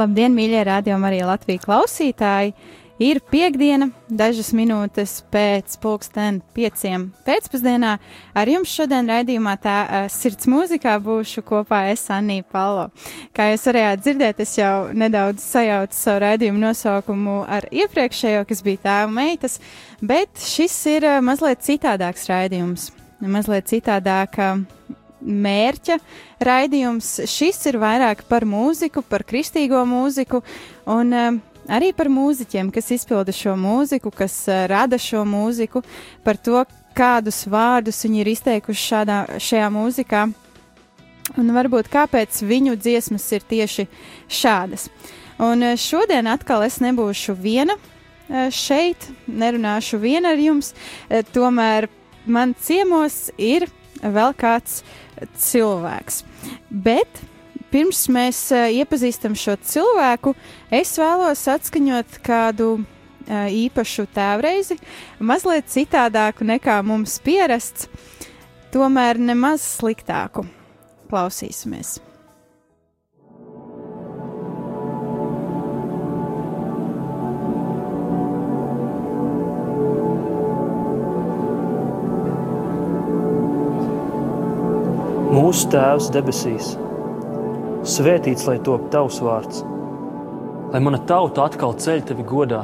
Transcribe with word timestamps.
Labdien, 0.00 0.32
mīļie 0.32 0.62
rādījumi, 0.64 1.08
arī 1.10 1.24
Latvijas 1.28 1.66
klausītāji! 1.66 2.54
Ir 3.00 3.16
piekdiena, 3.32 3.86
dažas 4.12 4.50
minūtes 4.52 5.14
pēc 5.32 5.78
pulksten 5.80 6.42
pieciem 6.52 7.06
pēcpusdienā. 7.24 7.94
Ar 8.36 8.50
jums 8.52 8.72
šodien 8.76 9.08
raidījumā 9.08 9.54
tā 9.60 9.76
uh, 9.84 10.08
sirds 10.12 10.44
mūzikā 10.52 10.98
būšu 11.00 11.40
kopā 11.48 11.86
es, 11.94 12.04
Anija 12.12 12.44
Palo. 12.52 12.90
Kā 13.36 13.48
jūs 13.48 13.64
varējāt 13.70 14.04
dzirdēt, 14.04 14.44
es 14.44 14.52
jau 14.60 14.74
nedaudz 14.92 15.44
sajaucu 15.48 15.96
savu 15.96 16.20
raidījumu 16.26 16.60
nosaukumu 16.66 17.38
ar 17.48 17.68
iepriekšējo, 17.72 18.44
kas 18.52 18.64
bija 18.68 18.84
tēva 18.84 19.08
meitas, 19.16 19.56
bet 20.04 20.44
šis 20.44 20.76
ir 20.92 21.08
uh, 21.08 21.18
mazliet 21.24 21.64
citādāks 21.64 22.28
raidījums, 22.28 22.90
mazliet 23.24 23.72
citādāka. 23.72 24.52
Uh, 24.60 24.99
mērķa 25.20 25.98
raidījums. 26.44 27.12
Šis 27.28 27.60
ir 27.70 27.78
vairāk 27.80 28.24
par 28.28 28.46
mūziku, 28.48 29.02
par 29.06 29.24
kristīgo 29.28 29.82
mūziku 29.88 30.42
un 30.90 31.14
uh, 31.14 31.38
arī 31.70 31.92
par 31.96 32.10
mūziķiem, 32.12 32.72
kas 32.74 32.90
izpilda 32.96 33.34
šo 33.34 33.56
mūziku, 33.60 34.12
kas 34.14 34.42
uh, 34.48 34.64
rada 34.70 34.98
šo 35.00 35.24
mūziku, 35.28 35.84
par 36.24 36.40
to, 36.40 36.64
kādus 36.96 37.44
vārdus 37.50 38.02
viņi 38.04 38.22
ir 38.22 38.32
izteikuši 38.32 38.86
šādā, 38.86 39.18
šajā 39.40 39.70
mūzikā. 39.72 40.26
Un 41.38 41.52
varbūt 41.54 41.86
kāpēc 41.92 42.40
viņu 42.42 42.74
dziesmas 42.80 43.28
ir 43.36 43.44
tieši 43.46 43.86
šādas. 44.40 44.88
Un 45.40 45.62
uh, 45.64 45.78
šodien 45.78 46.28
atkal 46.30 46.64
es 46.66 46.80
nebūšu 46.82 47.36
viena 47.38 47.76
uh, 47.76 48.48
šeit, 48.54 49.10
nerunāšu 49.28 50.00
viena 50.02 50.34
ar 50.34 50.42
jums, 50.42 50.72
uh, 50.74 51.22
tomēr 51.34 51.88
man 52.26 52.56
ciemos 52.58 53.28
ir 53.38 53.68
vēl 54.02 54.34
kāds 54.38 54.80
cilvēks. 55.40 56.22
Bet 56.70 57.22
pirms 57.70 58.06
mēs 58.12 58.42
uh, 58.54 58.68
iepazīstam 58.72 59.36
šo 59.38 59.56
cilvēku, 59.62 60.34
es 60.74 60.96
vēlos 61.00 61.46
atskaņot 61.54 62.20
kādu 62.26 62.70
uh, 62.80 63.46
īpašu 63.46 64.08
tēvreizi, 64.14 64.80
mazliet 65.22 65.70
citādāku 65.70 66.48
nekā 66.48 66.80
mums 66.86 67.18
pierasts, 67.24 67.90
tomēr 68.74 69.20
nemaz 69.22 69.64
sliktāku. 69.78 70.46
Klausīsimies! 71.10 71.98
Mūsu 85.50 85.66
Tēvs 85.66 86.12
debesīs, 86.14 86.66
svētīts 87.90 88.44
lai 88.46 88.60
top 88.62 88.84
tavs 88.92 89.16
vārds, 89.18 89.64
lai 90.70 90.78
mana 90.78 91.00
tauta 91.08 91.48
atkal 91.48 91.72
ceļ 91.74 92.04
tevi 92.06 92.22
godā, 92.22 92.60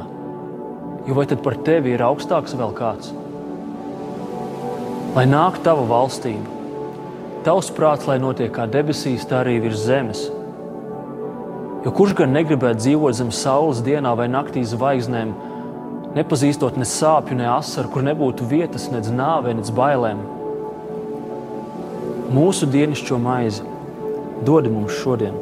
jo 1.03 1.17
vai 1.17 1.25
tad 1.27 1.41
par 1.43 1.57
tevi 1.67 1.91
ir 1.91 2.03
augstāks 2.07 2.55
vēl 2.55 2.71
kāds? 2.77 3.09
Lai 5.17 5.25
nāk 5.27 5.59
tava 5.67 5.83
valstība, 5.89 6.47
tavs 7.43 7.73
prāts, 7.75 8.07
lai 8.07 8.21
notiek 8.23 8.55
kā 8.55 8.69
debesīs, 8.71 9.27
tā 9.27 9.41
arī 9.41 9.57
virs 9.65 9.83
zemes. 9.83 10.23
Jo 11.83 11.91
kurš 11.91 12.15
gan 12.21 12.31
negribētu 12.39 12.85
dzīvot 12.85 13.19
zem 13.19 13.35
saules 13.35 13.83
dienā 13.83 14.15
vai 14.15 14.29
naktī 14.31 14.63
zvaigznēm, 14.63 15.35
nepazīstot 16.15 16.79
ne 16.79 16.87
sāpju, 16.87 17.35
ne 17.43 17.51
asaru, 17.57 17.91
kur 17.97 18.07
nebūtu 18.07 18.47
vietas 18.47 18.87
nec 18.95 19.11
nāvei, 19.11 19.59
nec 19.59 19.75
bailēm? 19.75 20.36
Mūsu 22.27 22.67
dienascho 22.67 23.15
maizi 23.23 23.63
dod 24.43 24.65
mums 24.67 24.97
šodien. 24.99 25.35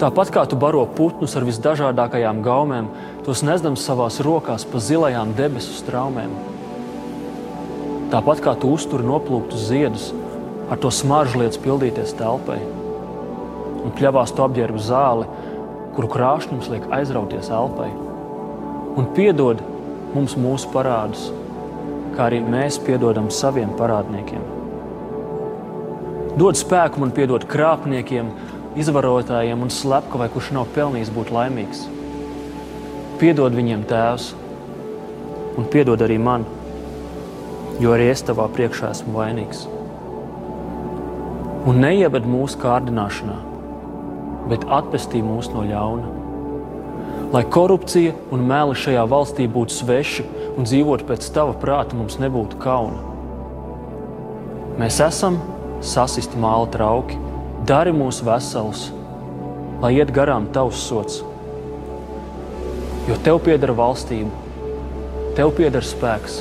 Tāpat 0.00 0.30
kā 0.32 0.44
tu 0.48 0.56
baro 0.56 0.86
putnus 0.96 1.34
ar 1.36 1.44
visdažādākajām 1.44 2.40
gaumēm, 2.44 2.88
tos 3.26 3.42
nesdams 3.44 3.84
savās 3.84 4.16
rokās 4.24 4.64
pa 4.64 4.80
zilajām 4.80 5.34
debesu 5.36 5.76
straumēm. 5.76 6.32
Tāpat 8.14 8.40
kā 8.48 8.56
tu 8.56 8.72
uzturi 8.78 9.04
noplūktus 9.04 9.68
ziedus, 9.68 10.08
ar 10.72 10.80
to 10.80 10.88
smaržu 10.88 11.44
lietas 11.44 11.60
pildīties 11.60 12.16
telpai. 12.16 12.62
Un 13.84 13.92
pļavās 13.92 14.32
tu 14.32 14.40
apģērbu 14.46 14.88
zāli, 14.88 15.28
kuru 15.98 16.14
krāšņums 16.16 16.72
liek 16.72 16.90
aizrauties 16.96 17.52
elpai. 17.52 17.92
Un 18.96 19.12
piedod 19.12 19.60
mums 20.16 20.40
mūsu 20.40 20.72
parādus, 20.72 21.28
kā 22.16 22.30
arī 22.30 22.40
mēs 22.40 22.80
piedodam 22.88 23.28
saviem 23.28 23.76
parādniekiem 23.76 24.55
Dod 26.36 26.58
spēku 26.60 27.00
man 27.00 27.14
piedot 27.16 27.46
krāpniekiem, 27.48 28.26
izvarotājiem 28.76 29.62
un 29.64 29.70
slepkavai, 29.72 30.26
kurš 30.34 30.50
nav 30.52 30.66
pelnījis 30.74 31.08
būt 31.14 31.30
laimīgs. 31.32 31.86
Piedod 33.16 33.56
viņiem, 33.56 33.86
Tēvs, 33.88 34.26
un 35.56 35.64
piedod 35.72 36.04
arī 36.04 36.18
man, 36.20 36.44
jo 37.80 37.94
arī 37.96 38.10
es 38.12 38.20
tavā 38.28 38.50
priekšā 38.52 38.92
esmu 38.92 39.16
vainīgs. 39.16 39.64
Un 41.72 41.80
neieved 41.80 42.28
mūsu 42.28 42.60
kārdināšanā, 42.60 43.38
bet 44.52 44.68
atpestī 44.68 45.24
mūs 45.24 45.48
no 45.56 45.64
ļauna. 45.64 46.12
Lai 47.32 47.46
korupcija 47.48 48.12
un 48.28 48.44
meli 48.44 48.76
šajā 48.76 49.08
valstī 49.08 49.48
būtu 49.48 49.80
sveši 49.80 50.28
un 50.52 50.68
dzīvot 50.68 51.08
pēc 51.08 51.32
tava 51.32 51.56
prāta, 51.64 51.96
mums 51.96 52.20
nebūtu 52.20 52.60
kauna. 52.60 53.00
Mēs 54.76 55.00
esam 55.00 55.40
sasisti 55.84 56.38
māla 56.40 56.68
trauki, 56.72 57.18
dari 57.66 57.92
mūs 57.94 58.22
veselus, 58.26 58.88
lai 59.82 59.96
iet 59.98 60.12
garām 60.14 60.48
tavs 60.54 60.80
sots. 60.88 61.22
Jo 63.06 63.18
tev 63.26 63.40
pieder 63.46 63.74
valstība, 63.76 64.32
tev 65.38 65.54
pieder 65.58 65.84
spēks, 65.84 66.40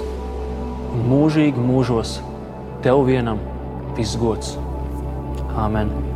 un 0.95 1.07
mūžīgi 1.11 1.61
mūžos 1.61 2.17
tev 2.85 3.05
vienam 3.09 3.41
viss 3.97 4.17
gods. 4.19 4.57
Āmen! 5.55 6.14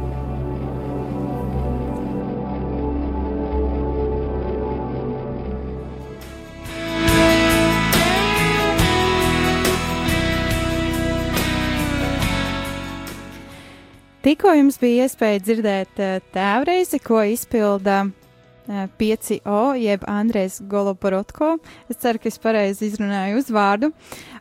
Tikko 14.29 14.51
jums 14.53 14.75
bija 14.77 15.07
iespēja 15.07 15.39
dzirdēt 15.41 15.99
uh, 16.05 16.17
tēvreizi, 16.35 16.99
ko 17.01 17.23
izpilda 17.25 18.03
uh, 18.05 18.83
5O, 19.01 19.61
jeb 19.81 20.05
Andrēs 20.05 20.59
Goloporotko. 20.69 21.55
Es 21.89 21.97
ceru, 22.03 22.21
ka 22.21 22.29
es 22.29 22.37
pareizi 22.37 22.91
izrunāju 22.91 23.39
uzvārdu. 23.41 23.89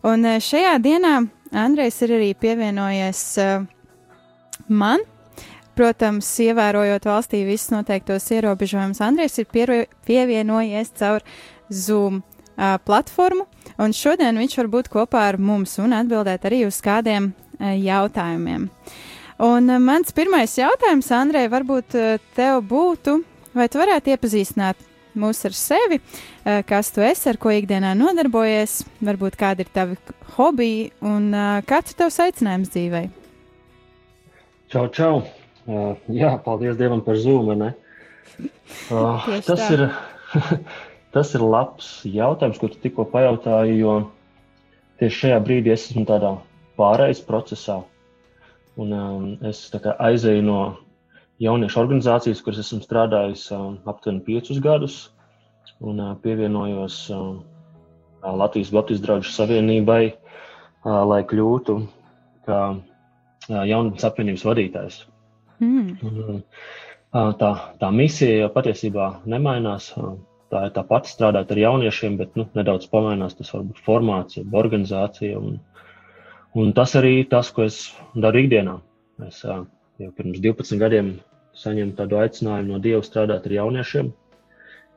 Un 0.04 0.28
uh, 0.28 0.36
šajā 0.44 0.74
dienā 0.84 1.14
Andrēs 1.64 2.02
ir 2.04 2.14
arī 2.18 2.28
pievienojies 2.36 3.24
man. 4.68 5.08
Protams, 5.72 6.34
ievērojot 6.50 7.08
valstī 7.08 7.46
visus 7.48 7.72
noteiktos 7.72 8.28
ierobežojumus, 8.36 9.00
Andrēs 9.08 9.40
ir 9.40 9.48
pievienojies 10.04 10.92
caur 11.00 11.24
Zoom 11.72 12.20
platformu, 12.84 13.48
un 13.80 13.96
šodien 13.96 14.36
viņš 14.36 14.60
var 14.60 14.74
būt 14.76 14.92
kopā 14.92 15.28
ar 15.32 15.40
mums 15.40 15.78
un 15.80 15.96
atbildēt 15.96 16.44
arī 16.44 16.66
uz 16.68 16.84
kādiem 16.84 17.32
jautājumiem. 17.56 18.68
Uh, 18.68 19.06
Un 19.38 19.70
uh, 19.70 19.78
mans 19.78 20.10
pirmais 20.14 20.50
jautājums, 20.58 21.08
Andrei, 21.14 21.46
varbūt 21.50 21.94
uh, 21.94 22.22
tev 22.34 22.58
būtu, 22.66 23.20
vai 23.54 23.68
tu 23.70 23.78
varētu 23.78 24.10
iepazīstināt 24.10 24.80
mūs 25.18 25.44
ar 25.46 25.54
sevi, 25.54 26.00
uh, 26.02 26.58
kas 26.66 26.90
tu 26.94 27.04
esi, 27.06 27.28
ar 27.30 27.38
ko 27.38 27.52
ikdienā 27.54 27.92
nodarbojies, 27.98 28.80
varbūt 29.06 29.38
kādi 29.38 29.62
ir 29.62 29.70
tavi 29.74 29.98
hobiji 30.34 30.88
un 31.06 31.30
kāds 31.70 31.94
ir 31.94 32.00
tavs 32.02 32.18
aicinājums 32.26 32.74
dzīvē? 32.74 33.04
Čau, 34.74 34.88
čau! 34.92 35.22
Uh, 35.68 35.94
jā, 36.10 36.32
paldies 36.42 36.78
Dievam 36.80 37.04
par 37.04 37.20
zūmu. 37.20 37.58
Uh, 38.92 39.24
tas 39.42 39.62
tā. 39.64 39.66
ir 39.74 39.80
tas 41.14 41.30
ir 41.34 41.42
labs 41.42 41.86
jautājums, 42.06 42.58
ko 42.60 42.68
tu 42.70 42.78
tikko 42.82 43.06
pajautāji, 43.10 43.78
jo 43.80 43.94
tieši 45.00 45.22
šajā 45.22 45.38
brīdī 45.46 45.72
es 45.72 45.86
esmu 45.88 46.04
tādā 46.06 46.34
pārejas 46.78 47.22
procesā. 47.24 47.80
Un, 48.78 48.94
um, 48.94 49.28
es 49.48 49.64
aizēju 49.74 50.42
no 50.46 50.58
jauniešu 51.42 51.80
organizācijas, 51.80 52.42
kuras 52.44 52.60
esmu 52.62 52.80
strādājis 52.84 53.48
um, 53.54 53.78
aptuveni 53.90 54.22
piecus 54.26 54.60
gadus, 54.62 54.98
un 55.82 55.98
uh, 56.02 56.12
pievienojos 56.22 56.98
uh, 57.14 57.38
Latvijas 58.22 58.70
Baptistu 58.74 59.06
draugu 59.06 59.26
savienībai, 59.26 60.02
uh, 60.12 61.02
lai 61.10 61.20
kļūtu 61.26 61.78
kā 62.46 62.60
uh, 62.76 62.80
jaunatnes 63.50 64.06
apvienības 64.08 64.46
vadītājs. 64.46 65.02
Mm. 65.58 65.92
Un, 66.06 66.22
uh, 66.38 67.30
tā, 67.38 67.52
tā 67.82 67.92
misija 67.94 68.44
jau 68.44 68.50
patiesībā 68.54 69.12
nemainās. 69.26 69.90
Uh, 69.98 70.16
tā 70.52 70.68
ir 70.68 70.74
tā 70.76 70.84
pati 70.88 71.10
strādāt 71.12 71.50
ar 71.52 71.60
jauniešiem, 71.60 72.16
bet 72.20 72.36
nu, 72.38 72.46
nedaudz 72.56 72.88
pamainās 72.92 73.36
tas 73.36 73.50
varbūt 73.52 73.82
formācija, 73.84 74.46
organizācija. 74.62 75.40
Un, 75.40 75.58
un 76.54 76.72
tas 76.76 76.94
arī 76.98 77.26
tas, 77.28 77.50
ko 77.52 77.66
es 77.68 77.80
daru 78.14 78.44
ikdienā. 78.44 78.78
Es 79.26 79.42
jau 79.44 79.66
pirms 80.16 80.40
12 80.44 80.78
gadiem 80.80 81.16
saņēmu 81.58 81.96
tādu 81.98 82.20
aicinājumu 82.22 82.76
no 82.76 82.78
Dieva 82.82 83.02
strādāt 83.02 83.48
ar 83.48 83.54
jauniešiem, 83.56 84.12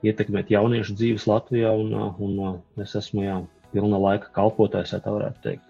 ietekmēt 0.06 0.52
jauniešu 0.54 0.96
dzīves 0.98 1.28
Latvijā, 1.30 1.74
un, 1.74 1.96
un 2.22 2.84
es 2.84 2.94
esmu 2.98 3.26
jā, 3.26 3.38
pilna 3.74 4.00
laika 4.02 4.30
kalpotājs, 4.36 4.94
ja 4.94 5.02
tā 5.02 5.14
varētu 5.16 5.44
teikt. 5.46 5.68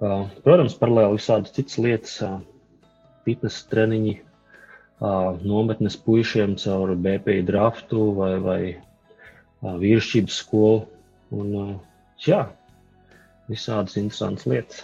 Protams, 0.00 0.76
paralēli 0.80 1.18
visādas 1.18 1.52
citas 1.56 1.78
lietas, 1.80 2.14
fitnesa 3.26 3.66
treniņi, 3.72 4.14
nometnes 5.44 5.96
puišiem 6.04 6.56
caur 6.60 6.94
BPI 6.96 7.44
draftu 7.48 8.06
vai, 8.16 8.32
vai 8.44 8.60
vīrišķības 9.60 10.40
skolu. 10.44 10.86
Un, 11.30 11.52
jā, 12.24 12.46
visādas 13.50 13.98
interesantas 14.00 14.48
lietas. 14.50 14.82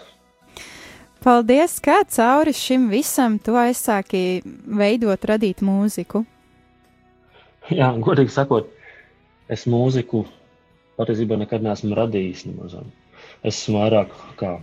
Paldies, 1.24 1.78
kā 1.82 2.02
cauri 2.12 2.52
šim 2.54 2.90
visam 2.92 3.38
tu 3.42 3.56
aizsāki 3.58 4.42
veidot, 4.44 5.24
radīt 5.26 5.62
mūziku. 5.64 6.22
Jā, 7.78 7.90
godīgi 7.98 8.34
sakot, 8.34 8.68
es 9.50 9.66
mūziku 9.70 10.26
patiesībā 11.00 11.38
nekad 11.40 11.64
neesmu 11.66 11.96
radījis. 11.98 12.46
Nemaz. 12.50 12.76
Es 13.42 13.56
esmu 13.56 13.80
vairāk 13.80 14.14
kā 14.38 14.56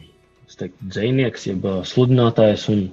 teiktu, 0.54 0.88
dzinieks, 0.94 1.50
jeb 1.50 1.68
sludinātājs. 1.90 2.70
Un, 2.74 2.88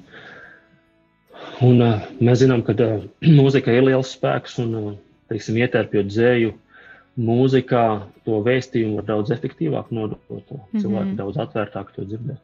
Un, 1.61 1.81
mēs 2.25 2.41
zinām, 2.41 2.63
ka 2.65 2.73
mūzika 3.39 3.73
ir 3.77 3.85
liels 3.85 4.15
spēks 4.17 4.57
un, 4.63 4.97
teiksim, 5.29 5.59
ietērpjot 5.61 6.09
dzēju, 6.09 6.55
mūzikā 7.21 7.85
to 8.25 8.41
vēstījumu 8.47 9.01
var 9.01 9.09
daudz 9.09 9.33
efektīvāk 9.35 9.91
nodot. 9.91 10.21
Mm 10.31 10.41
-hmm. 10.41 10.81
Cilvēki 10.81 11.17
daudz 11.19 11.37
atvērtāk 11.37 11.93
to 11.97 12.05
dzirdēt. 12.05 12.41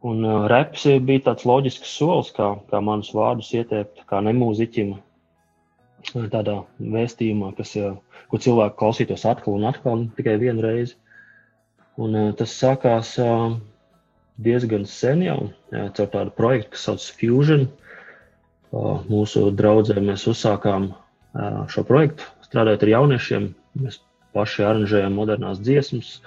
Un 0.00 0.24
uh, 0.24 0.46
reps 0.48 0.86
bija 1.04 1.26
tāds 1.28 1.44
loģisks 1.44 1.90
solis, 1.98 2.32
kā, 2.32 2.54
kā 2.70 2.80
manus 2.80 3.12
vārdus 3.12 3.52
ieteikt, 3.52 4.00
kā 4.08 4.22
nemūziķim. 4.24 4.94
Tādā 6.32 6.62
vēstījumā, 6.80 7.50
kas, 7.56 7.74
uh, 7.76 7.98
ko 8.32 8.38
cilvēki 8.38 8.78
klausītos 8.80 9.26
atkal 9.28 9.58
un 9.58 9.66
atkal, 9.68 9.98
ne 9.98 10.08
tikai 10.16 10.38
vienu 10.40 10.64
reizi. 10.64 10.96
Un, 12.00 12.16
uh, 12.16 12.32
tas 12.32 12.54
sākās 12.62 13.12
uh, 13.20 13.58
diezgan 14.40 14.86
sen 14.88 15.22
jau, 15.22 15.50
jā, 15.70 15.90
caur 15.92 16.08
tādu 16.08 16.30
projektu, 16.30 16.70
kas 16.70 16.88
sauc 16.88 17.04
Fusion. 17.20 17.68
Uh, 18.72 19.04
mūsu 19.10 19.50
draudzē 19.52 20.00
mēs 20.00 20.28
uzsākām 20.30 20.94
šo 21.70 21.84
projektu, 21.86 22.24
strādājot 22.42 22.82
ar 22.82 22.90
jauniešiem. 22.90 23.44
Mēs 23.78 24.00
paši 24.34 24.64
aranžējām 24.66 25.16
modernās 25.18 25.60
dziesmas, 25.62 26.18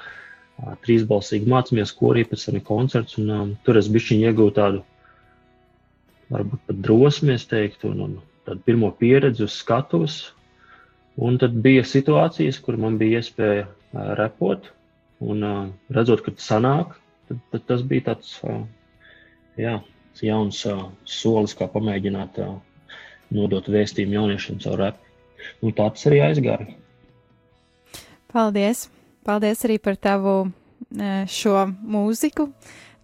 trīsbalsīgi 0.85 1.49
mācāmies 1.49 1.93
korī, 1.97 2.23
pēc 2.27 2.47
tam 2.47 2.59
ir 2.59 2.65
koncerts. 2.67 3.17
Un, 3.21 3.31
um, 3.35 3.53
tur 3.65 3.79
es 3.79 3.89
bišķiņu 3.91 4.29
iegūtu 4.29 4.55
tādu, 4.59 4.83
varbūt 6.33 6.63
pat 6.69 6.81
drosmi, 6.85 7.35
es 7.37 7.47
teiktu, 7.49 7.91
un, 7.91 8.03
un 8.07 8.15
tādu 8.47 8.63
pirmo 8.67 8.91
pieredzi 8.99 9.45
uz 9.47 9.57
skatuves. 9.59 10.19
Un 11.21 11.37
tad 11.41 11.55
bija 11.65 11.83
situācijas, 11.85 12.57
kur 12.63 12.77
man 12.81 12.97
bija 13.01 13.21
iespēja 13.21 13.65
uh, 13.67 14.13
repot, 14.17 14.71
un 15.21 15.43
uh, 15.45 15.57
redzot, 15.93 16.23
ka 16.25 16.33
tas 16.33 16.47
sanāk, 16.49 16.95
tad, 17.29 17.41
tad 17.53 17.67
tas 17.69 17.83
bija 17.89 18.07
tāds, 18.11 18.35
uh, 18.47 18.63
jā, 19.61 19.77
jauns 20.25 20.63
uh, 20.69 20.87
solis, 21.05 21.53
kā 21.57 21.69
pamēģināt 21.69 22.39
uh, 22.41 22.55
nodot 23.33 23.69
vēstījumu 23.69 24.17
jauniešiem 24.19 24.61
caur 24.63 24.81
repu. 24.81 25.11
Un 25.63 25.75
tā 25.75 25.89
tas 25.91 26.07
arī 26.09 26.23
aizgāja. 26.23 26.71
Paldies! 28.33 28.88
Paldies 29.24 29.62
arī 29.63 29.77
par 29.80 29.95
tavu 29.95 30.31
uh, 30.44 31.25
šo 31.30 31.68
mūziku, 31.69 32.50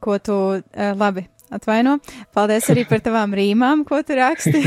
ko 0.03 0.17
tu 0.19 0.35
uh, 0.57 0.63
labi 0.99 1.27
atvaino. 1.53 1.97
Paldies 2.35 2.69
arī 2.73 2.85
par 2.89 3.03
tavām 3.05 3.35
rīmām, 3.37 3.85
ko 3.87 4.01
tu 4.05 4.17
raksti, 4.19 4.63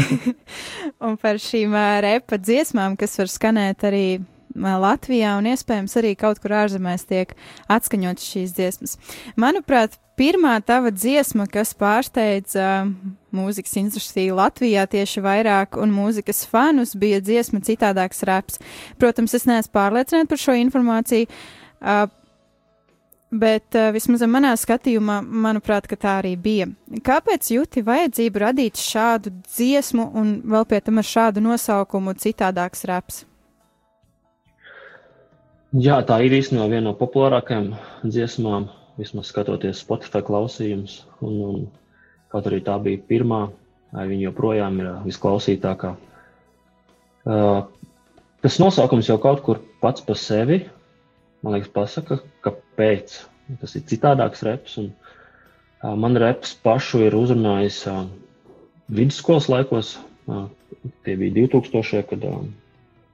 un 1.06 1.18
par 1.20 1.40
šīm 1.42 1.74
uh, 1.74 1.98
repa 2.04 2.38
dziesmām, 2.40 2.94
kas 3.00 3.18
var 3.20 3.32
skanēt 3.32 3.84
arī 3.90 4.06
Latvijā 4.52 5.32
un 5.40 5.48
iespējams 5.48 5.96
arī 5.96 6.12
kaut 6.20 6.38
kur 6.42 6.52
ārzemēs 6.58 7.06
tiek 7.08 7.30
atskaņotas 7.72 8.30
šīs 8.34 8.54
dziesmas. 8.54 8.98
Manuprāt, 9.40 9.96
pirmā 10.20 10.58
tava 10.64 10.92
dziesma, 10.92 11.48
kas 11.50 11.72
pārsteidza 11.74 12.68
uh, 12.84 13.12
mūzikas 13.36 13.76
industriju 13.80 14.38
Latvijā 14.38 14.86
tieši 14.90 15.22
vairāk 15.24 15.78
un 15.80 15.92
mūzikas 15.94 16.44
fanus, 16.48 16.96
bija 16.98 17.20
dziesma 17.24 17.62
citādāks 17.64 18.24
raps. 18.28 18.58
Protams, 19.00 19.34
es 19.38 19.48
neesmu 19.48 19.74
pārliecināta 19.76 20.30
par 20.32 20.42
šo 20.42 20.56
informāciju. 20.62 21.30
Uh, 21.82 22.08
Bet 23.32 23.72
uh, 23.72 23.88
vismaz 23.94 24.20
manā 24.28 24.50
skatījumā, 24.60 25.22
manuprāt, 25.24 25.86
tā 25.96 26.18
arī 26.18 26.34
bija. 26.36 26.66
Kāpēc 27.00 27.46
jūti 27.54 27.80
vajadzību 27.86 28.42
radīt 28.42 28.76
šādu 28.76 29.32
dziesmu 29.48 30.04
un 30.20 30.34
vēl 30.52 30.66
pie 30.68 30.82
tam 30.84 31.00
ar 31.00 31.08
šādu 31.08 31.40
nosaukumu 31.40 32.12
citādāks 32.20 32.84
raps? 32.90 33.22
Jā, 35.72 36.02
tā 36.04 36.18
ir 36.20 36.36
īstenībā 36.36 36.66
viena 36.68 36.90
no 36.90 36.92
populārākajām 36.98 37.70
dziesmām, 38.04 38.68
vismaz 39.00 39.32
skatoties 39.32 39.80
Spotify 39.80 40.20
klausījumus. 40.26 40.98
Un, 41.24 41.38
un, 41.48 41.62
kaut 42.32 42.48
arī 42.48 42.62
tā 42.64 42.78
bija 42.82 43.00
pirmā, 43.08 43.42
viņa 43.92 44.24
joprojām 44.28 44.80
ir 44.80 44.90
visklausītākā. 45.04 45.92
Uh, 47.22 47.66
tas 48.42 48.58
nosaukums 48.58 49.10
jau 49.10 49.18
kaut 49.22 49.42
kur 49.46 49.60
pats 49.82 50.02
par 50.06 50.18
sevi, 50.18 50.62
man 51.44 51.56
liekas, 51.56 51.70
pasaka, 51.74 52.22
kāpēc. 52.42 53.20
Tas 53.60 53.76
ir 53.76 53.84
citādāks 53.90 54.42
reps. 54.46 54.78
Un, 54.80 54.90
uh, 55.82 55.92
man 55.98 56.16
reps 56.18 56.56
pašu 56.64 57.04
ir 57.06 57.18
uzrunājis 57.18 57.82
uh, 57.92 58.06
vidusskolas 58.88 59.50
laikos. 59.52 59.94
Uh, 60.26 60.48
tie 61.04 61.18
bija 61.20 61.46
2000. 61.52 62.02
kad 62.10 62.26
uh, 62.26 62.40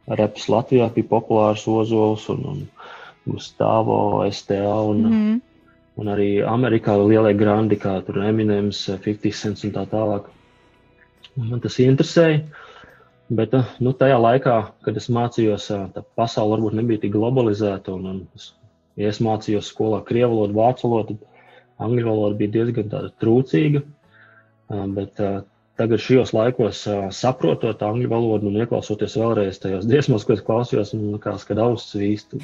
reps 0.08 0.48
Latvijā 0.48 0.88
bija 0.94 1.10
populārs 1.10 1.66
Ozols 1.68 2.28
un, 2.32 2.44
un 2.54 2.64
Gustavo, 3.28 4.24
STA 4.32 4.80
un, 4.80 5.02
mm 5.02 5.12
-hmm. 5.12 5.40
Un 5.98 6.10
arī 6.12 6.28
Amerikā 6.46 6.94
lielie 7.00 7.34
grandi, 7.38 7.78
kā 7.80 7.98
tur 8.06 8.20
Eminems, 8.22 8.84
50 9.04 9.34
Cents 9.34 9.66
un 9.66 9.74
tā 9.74 9.84
tālāk. 9.90 10.28
Un 11.38 11.52
man 11.52 11.62
tas 11.64 11.78
interesēja. 11.82 12.44
Bet 13.28 13.52
nu, 13.84 13.92
tajā 13.92 14.16
laikā, 14.16 14.54
kad 14.86 14.96
es 14.96 15.10
mācījos, 15.12 15.66
tā 15.92 16.04
pasaule 16.16 16.54
varbūt 16.54 16.78
nebija 16.78 17.02
tik 17.02 17.12
globalizēta. 17.16 17.92
Un, 17.98 18.06
un 18.14 18.22
es, 18.38 18.52
ja 18.96 19.10
es 19.12 19.20
mācījos 19.24 19.68
skolā 19.74 20.00
krievu 20.06 20.38
valodu, 20.38 20.56
vācu 20.56 20.88
valodu, 20.88 21.18
angļu 21.84 22.06
valoda 22.08 22.38
bija 22.38 22.54
diezgan 22.56 22.94
trūcīga. 23.20 23.84
Bet 24.96 25.20
tagad 25.78 26.02
šajos 26.02 26.32
laikos 26.34 26.80
saprotot 27.14 27.82
angļu 27.86 28.10
valodu 28.10 28.48
un 28.50 28.58
ieklausoties 28.58 29.14
vēlreiz 29.20 29.60
tajos 29.62 29.86
dziesmās, 29.86 30.24
ko 30.26 30.34
es 30.34 30.42
klausījos, 30.46 30.92
man 30.96 31.14
liekas, 31.14 31.46
ka 31.46 31.56
ausis 31.62 31.94
vīst 32.00 32.34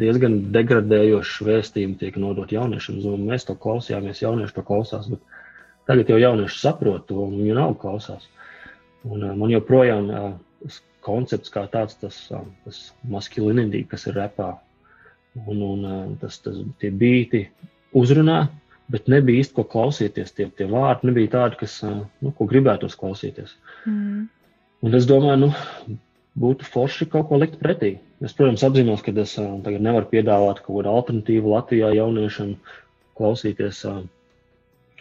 diezgan 0.00 0.38
degradējošs 0.54 1.38
vēstījumi 1.46 1.96
tiek 2.02 2.18
nodot 2.20 2.52
jauniešiem. 2.52 3.00
Un 3.08 3.24
mēs 3.30 3.48
to 3.48 3.56
klausījāmies, 3.60 4.20
jaunieši 4.24 4.58
to 4.58 4.66
klausās, 4.66 5.08
bet 5.12 5.24
tagad 5.88 6.12
jau 6.12 6.20
jaunieši 6.20 6.60
saprot 6.60 7.08
to 7.08 7.22
un 7.24 7.38
viņi 7.40 7.56
nav 7.56 7.78
klausās. 7.80 8.28
Un 9.06 9.24
man 9.38 9.54
joprojām 9.54 10.12
koncepts 11.06 11.52
kā 11.54 11.64
tāds, 11.72 11.96
tas, 12.00 12.18
tas 12.66 12.82
maskulinity, 13.08 13.84
kas 13.88 14.08
ir 14.10 14.18
repā, 14.18 14.52
un, 15.46 15.62
un 15.62 16.16
tas, 16.20 16.40
tas 16.44 16.58
tie 16.82 16.90
bīti 16.90 17.46
uzrunā, 17.96 18.46
bet 18.92 19.10
nebija 19.10 19.42
īsti 19.42 19.56
ko 19.56 19.64
klausīties. 19.70 20.32
Tie, 20.36 20.48
tie 20.56 20.66
vārdi 20.70 21.10
nebija 21.10 21.32
tādi, 21.36 21.60
kas, 21.62 21.78
nu, 21.84 22.32
ko 22.36 22.46
gribētos 22.50 22.96
klausīties. 22.98 23.56
Mm. 23.88 24.26
Un 24.86 24.98
es 24.98 25.08
domāju, 25.08 25.46
nu, 25.46 25.96
būtu 26.38 26.68
forši 26.68 27.08
kaut 27.12 27.30
ko 27.30 27.40
likt 27.40 27.58
pretī. 27.62 27.96
Es, 28.22 28.34
protams, 28.36 28.64
apzinos, 28.64 29.02
ka 29.04 29.14
es 29.22 29.34
tagad 29.36 29.82
nevaru 29.84 30.08
piedāvāt 30.12 30.62
kaut 30.64 30.78
kādu 30.78 30.92
alternatīvu 30.92 31.52
Latvijā 31.52 31.92
jauniešiem 31.96 32.54
klausīties 33.16 33.82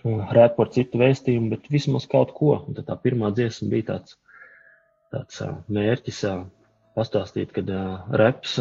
rēpu 0.05 0.63
ar 0.63 0.71
citu 0.73 0.99
vēstījumu, 1.01 1.51
bet 1.53 1.71
vismaz 1.71 2.05
kaut 2.11 2.33
ko. 2.37 2.59
Un 2.67 2.77
tā 2.77 2.97
pirmā 3.01 3.31
dziesma 3.35 3.71
bija 3.71 3.89
tāds, 3.93 4.17
tāds 5.13 5.41
mērķis 5.71 6.21
pastāstīt, 6.95 7.55
ka 7.55 7.63
reps 8.21 8.59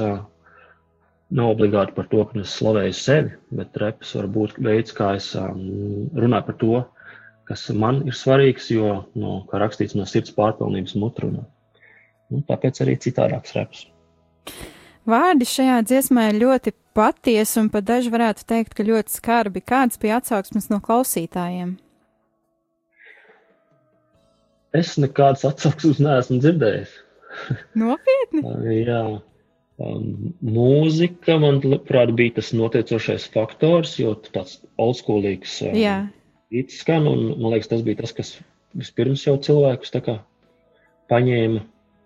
nav 1.30 1.54
obligāti 1.54 1.94
par 1.96 2.08
to, 2.10 2.24
ka 2.28 2.40
es 2.42 2.52
slavēju 2.58 2.96
sevi, 2.98 3.32
bet 3.56 3.76
reps 3.80 4.14
var 4.18 4.28
būt 4.34 4.58
veids, 4.62 4.94
kā 4.96 5.14
es 5.18 5.30
runāju 5.34 6.46
par 6.48 6.58
to, 6.60 6.84
kas 7.48 7.66
man 7.76 8.02
ir 8.08 8.16
svarīgs, 8.16 8.70
jo, 8.72 9.04
no, 9.18 9.40
kā 9.50 9.60
rakstīts, 9.62 9.96
no 9.98 10.06
sirds 10.08 10.34
pārpilnības 10.36 10.96
mutrunā. 11.00 11.44
Nu, 12.32 12.40
tāpēc 12.48 12.80
arī 12.84 12.96
citādāks 13.00 13.54
reps. 13.56 13.84
Vārdi 15.08 15.44
šajā 15.48 15.82
dziesmā 15.84 16.30
ir 16.30 16.40
ļoti 16.40 16.72
patiesi 16.96 17.58
un 17.60 17.68
pat 17.72 17.84
daži 17.90 18.12
varētu 18.12 18.46
teikt, 18.48 18.72
ka 18.76 18.86
ļoti 18.86 19.12
skarbi. 19.12 19.60
Kādas 19.60 20.00
bija 20.00 20.20
atsauksmes 20.22 20.70
no 20.72 20.80
klausītājiem? 20.84 21.74
Es 24.74 24.96
nekādas 24.98 25.44
atsauksmes 25.46 26.00
neesmu 26.02 26.40
dzirdējis. 26.40 26.96
Nopietni? 27.78 28.42
Jā. 28.88 29.02
Um, 29.74 30.34
mūzika, 30.38 31.34
manuprāt, 31.42 32.12
bija 32.14 32.36
tas 32.36 32.52
noteicošais 32.54 33.24
faktors, 33.34 33.96
jo 33.98 34.12
tāds 34.28 34.60
oldschoolīgs 34.78 35.56
um, 35.66 36.12
beats 36.54 36.78
skan, 36.84 37.08
un 37.10 37.24
man 37.32 37.56
liekas, 37.56 37.72
tas 37.72 37.82
bija 37.82 37.98
tas, 38.04 38.12
kas 38.14 38.30
vispirms 38.78 39.24
jau 39.26 39.34
cilvēkus 39.42 39.90
tā 39.96 40.04
kā 40.06 40.14
paņēma, 41.10 41.64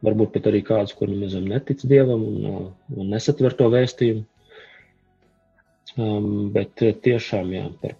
varbūt 0.08 0.32
pat 0.38 0.48
arī 0.48 0.62
kādus, 0.64 0.96
kur 0.96 1.12
nemaz 1.12 1.36
netic 1.44 1.84
Dievam 1.92 2.24
un, 2.30 2.48
uh, 2.48 2.64
un 2.96 3.12
nesatver 3.12 3.56
to 3.58 3.68
vēstījumu. 3.76 4.24
Um, 5.98 6.48
bet 6.54 6.80
tiešām, 7.04 7.52
jā, 7.52 7.66
par 7.82 7.98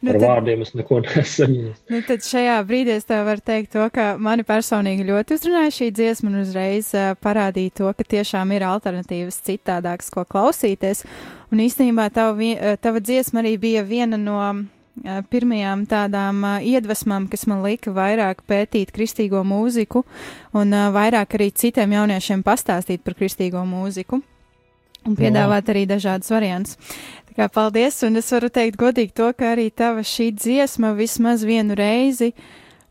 Nu, 0.00 0.12
Par 0.12 0.18
tad, 0.18 0.24
vārdiem 0.24 0.62
es 0.62 0.72
neko 0.76 1.00
nesaņēmu. 1.06 1.74
Nu, 1.90 2.00
tad 2.06 2.24
šajā 2.26 2.56
brīdī 2.68 2.94
es 2.98 3.08
tev 3.08 3.24
varu 3.28 3.42
teikt 3.44 3.72
to, 3.74 3.84
ka 3.94 4.12
mani 4.20 4.44
personīgi 4.46 5.06
ļoti 5.08 5.38
uzrunāja 5.38 5.74
šī 5.80 5.90
dziesma 5.96 6.30
un 6.30 6.40
uzreiz 6.44 6.92
uh, 6.96 7.12
parādīja 7.22 7.76
to, 7.80 7.92
ka 7.96 8.06
tiešām 8.16 8.54
ir 8.56 8.66
alternatīvas 8.68 9.40
citādākas, 9.48 10.10
ko 10.14 10.26
klausīties. 10.28 11.04
Un 11.52 11.62
īstenībā 11.64 12.10
tava, 12.14 12.74
tava 12.82 13.02
dziesma 13.02 13.42
arī 13.42 13.56
bija 13.60 13.84
viena 13.88 14.20
no 14.20 14.38
uh, 14.44 14.62
pirmajām 15.32 15.86
tādām 15.90 16.42
uh, 16.44 16.56
iedvesmām, 16.62 17.30
kas 17.32 17.48
man 17.50 17.64
lika 17.66 17.94
vairāk 17.94 18.44
pētīt 18.48 18.94
kristīgo 18.94 19.42
mūziku 19.46 20.04
un 20.58 20.74
vairāk 20.94 21.38
arī 21.38 21.52
citiem 21.54 21.96
jauniešiem 21.98 22.44
pastāstīt 22.46 23.06
par 23.06 23.18
kristīgo 23.18 23.64
mūziku 23.66 24.22
un 25.06 25.16
piedāvāt 25.18 25.70
arī 25.72 25.84
dažādas 25.88 26.30
variantus. 26.32 26.78
Kā 27.38 27.46
paldies, 27.54 28.00
un 28.02 28.18
es 28.18 28.32
varu 28.34 28.48
teikt 28.50 28.78
godīgi 28.80 29.14
to, 29.14 29.28
ka 29.38 29.52
arī 29.54 29.68
tava 29.70 30.02
šī 30.02 30.32
dziesma 30.34 30.90
vismaz 30.98 31.44
vienu 31.46 31.76
reizi 31.78 32.32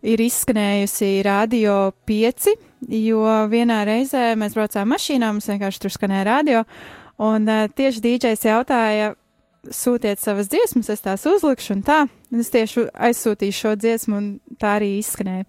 ir 0.07 0.21
izskanējusi 0.23 1.09
radio 1.27 1.91
5, 2.07 2.53
jo 2.95 3.25
vienā 3.51 3.81
reizē 3.89 4.29
mēs 4.39 4.55
braucām 4.55 4.87
mašīnā, 4.93 5.33
mums 5.33 5.49
vienkārši 5.51 5.83
tur 5.83 5.91
skanēja 5.91 6.27
radio, 6.29 6.63
un 7.19 7.49
uh, 7.49 7.65
tieši 7.67 8.03
dīdžais 8.05 8.47
jautāja, 8.47 9.15
sūtiet 9.67 10.23
savas 10.23 10.47
dziesmas, 10.47 10.93
es 10.93 11.03
tās 11.03 11.27
uzlikšu 11.27 11.75
un 11.75 11.83
tā, 11.83 11.99
es 12.35 12.49
tieši 12.53 12.87
aizsūtīju 12.93 13.55
šo 13.55 13.75
dziesmu, 13.79 14.17
un 14.17 14.57
tā 14.59 14.77
arī 14.79 14.97
izskanēja. 15.01 15.47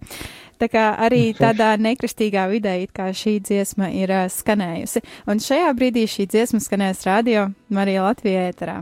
Tā 0.59 0.67
kā 0.67 0.85
arī 0.99 1.31
tādā 1.37 1.71
nekristīgā 1.79 2.45
vidē, 2.51 2.75
kā 2.91 3.09
šī 3.15 3.37
dziesma 3.47 3.91
ir 3.95 4.11
uh, 4.11 4.27
skanējusi. 4.27 5.03
Un 5.31 5.39
šajā 5.43 5.71
brīdī 5.77 6.03
šī 6.03 6.27
dziesma 6.27 6.59
skanēs 6.63 7.05
radio 7.07 7.47
Marija 7.71 8.03
Latvijā 8.09 8.49
ēterā. 8.51 8.81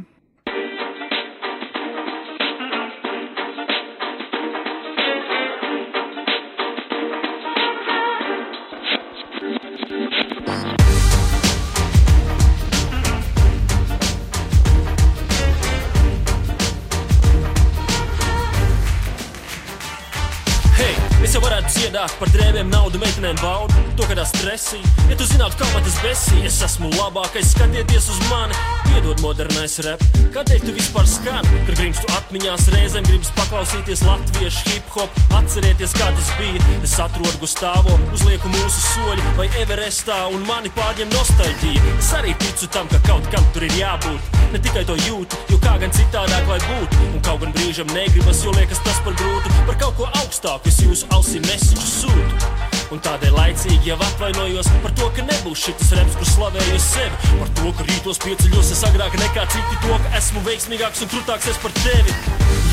Par 22.19 22.31
drēbēm, 22.33 22.71
naudu, 22.73 23.01
meitenēm 23.03 23.39
baudu. 23.43 23.76
Tas 24.07 24.31
stresī, 24.33 24.79
ja 25.11 25.15
tu 25.19 25.25
zinātu, 25.29 25.59
kā 25.59 25.65
man 25.75 25.83
tas 25.85 25.97
besī, 26.01 26.39
es 26.47 26.55
esmu 26.65 26.87
labākais, 26.95 27.51
skatieties 27.53 28.07
uz 28.09 28.17
mani. 28.31 28.55
Piedod 28.87 29.19
modernais 29.21 29.75
rap, 29.85 30.01
kādēļ 30.33 30.63
tu 30.63 30.73
vispār 30.73 31.05
skan? 31.11 31.45
Kad 31.67 31.77
grimstu 31.77 32.09
atmiņās 32.15 32.65
reizēm 32.73 33.05
gribas 33.05 33.29
paklausīties 33.37 34.01
latviešu 34.07 34.63
hip 34.71 34.89
hop, 34.95 35.19
atcerieties, 35.37 35.93
kā 35.99 36.07
tas 36.17 36.31
bija. 36.39 36.63
Es 36.87 36.95
atrodu 37.03 37.35
Gustavo, 37.43 37.93
uzlieku 38.15 38.49
mūsu 38.55 38.83
soļi 38.87 39.27
vai 39.37 39.45
Everestā 39.61 40.17
un 40.33 40.47
mani 40.49 40.71
pārņem 40.73 41.13
nostalģija. 41.13 41.97
Es 41.99 42.09
arī 42.17 42.33
ticu 42.41 42.71
tam, 42.73 42.89
ka 42.89 43.03
kaut 43.05 43.27
kam 43.35 43.45
tur 43.53 43.67
ir 43.69 43.75
jābūt. 43.77 44.39
Ne 44.55 44.63
tikai 44.65 44.85
to 44.89 44.97
jūtu, 45.03 45.43
jo 45.53 45.61
kā 45.61 45.75
gan 45.83 45.93
citādāk 45.93 46.49
lai 46.49 46.57
būtu. 46.65 47.11
Un 47.11 47.21
kaut 47.21 47.45
gan 47.45 47.53
brīžam 47.53 47.93
negribas, 47.93 48.41
jo 48.41 48.55
liekas 48.57 48.81
tas 48.87 49.03
par 49.05 49.19
grūtu. 49.21 49.53
Par 49.69 49.77
kaut 49.83 50.01
ko 50.01 50.09
augstāku 50.23 50.73
es 50.73 50.81
jūsu 50.87 51.11
ausī 51.13 51.43
mesiņu 51.45 51.91
sūtu. 51.91 52.66
Un 52.87 53.01
tādēļ 53.03 53.33
laicīgi 53.35 53.89
jau 53.89 53.97
atvainojos 53.99 54.69
par 54.83 54.93
to, 54.95 55.09
ka 55.17 55.25
nebūs 55.27 55.65
šis 55.65 55.89
reps, 55.97 56.15
kur 56.15 56.29
slavēju 56.31 56.79
sevi. 56.79 57.33
Par 57.41 57.51
to, 57.59 57.73
ka 57.75 57.87
rītos 57.89 58.21
pieceļos 58.23 58.71
es 58.77 58.83
agrāk 58.87 59.17
nekā 59.19 59.43
citi, 59.51 59.79
to, 59.83 59.97
ka 60.05 60.13
esmu 60.21 60.43
veiksmīgāks 60.47 61.03
un 61.03 61.11
krūtāks 61.11 61.59
par 61.65 61.75
tevi. 61.81 62.15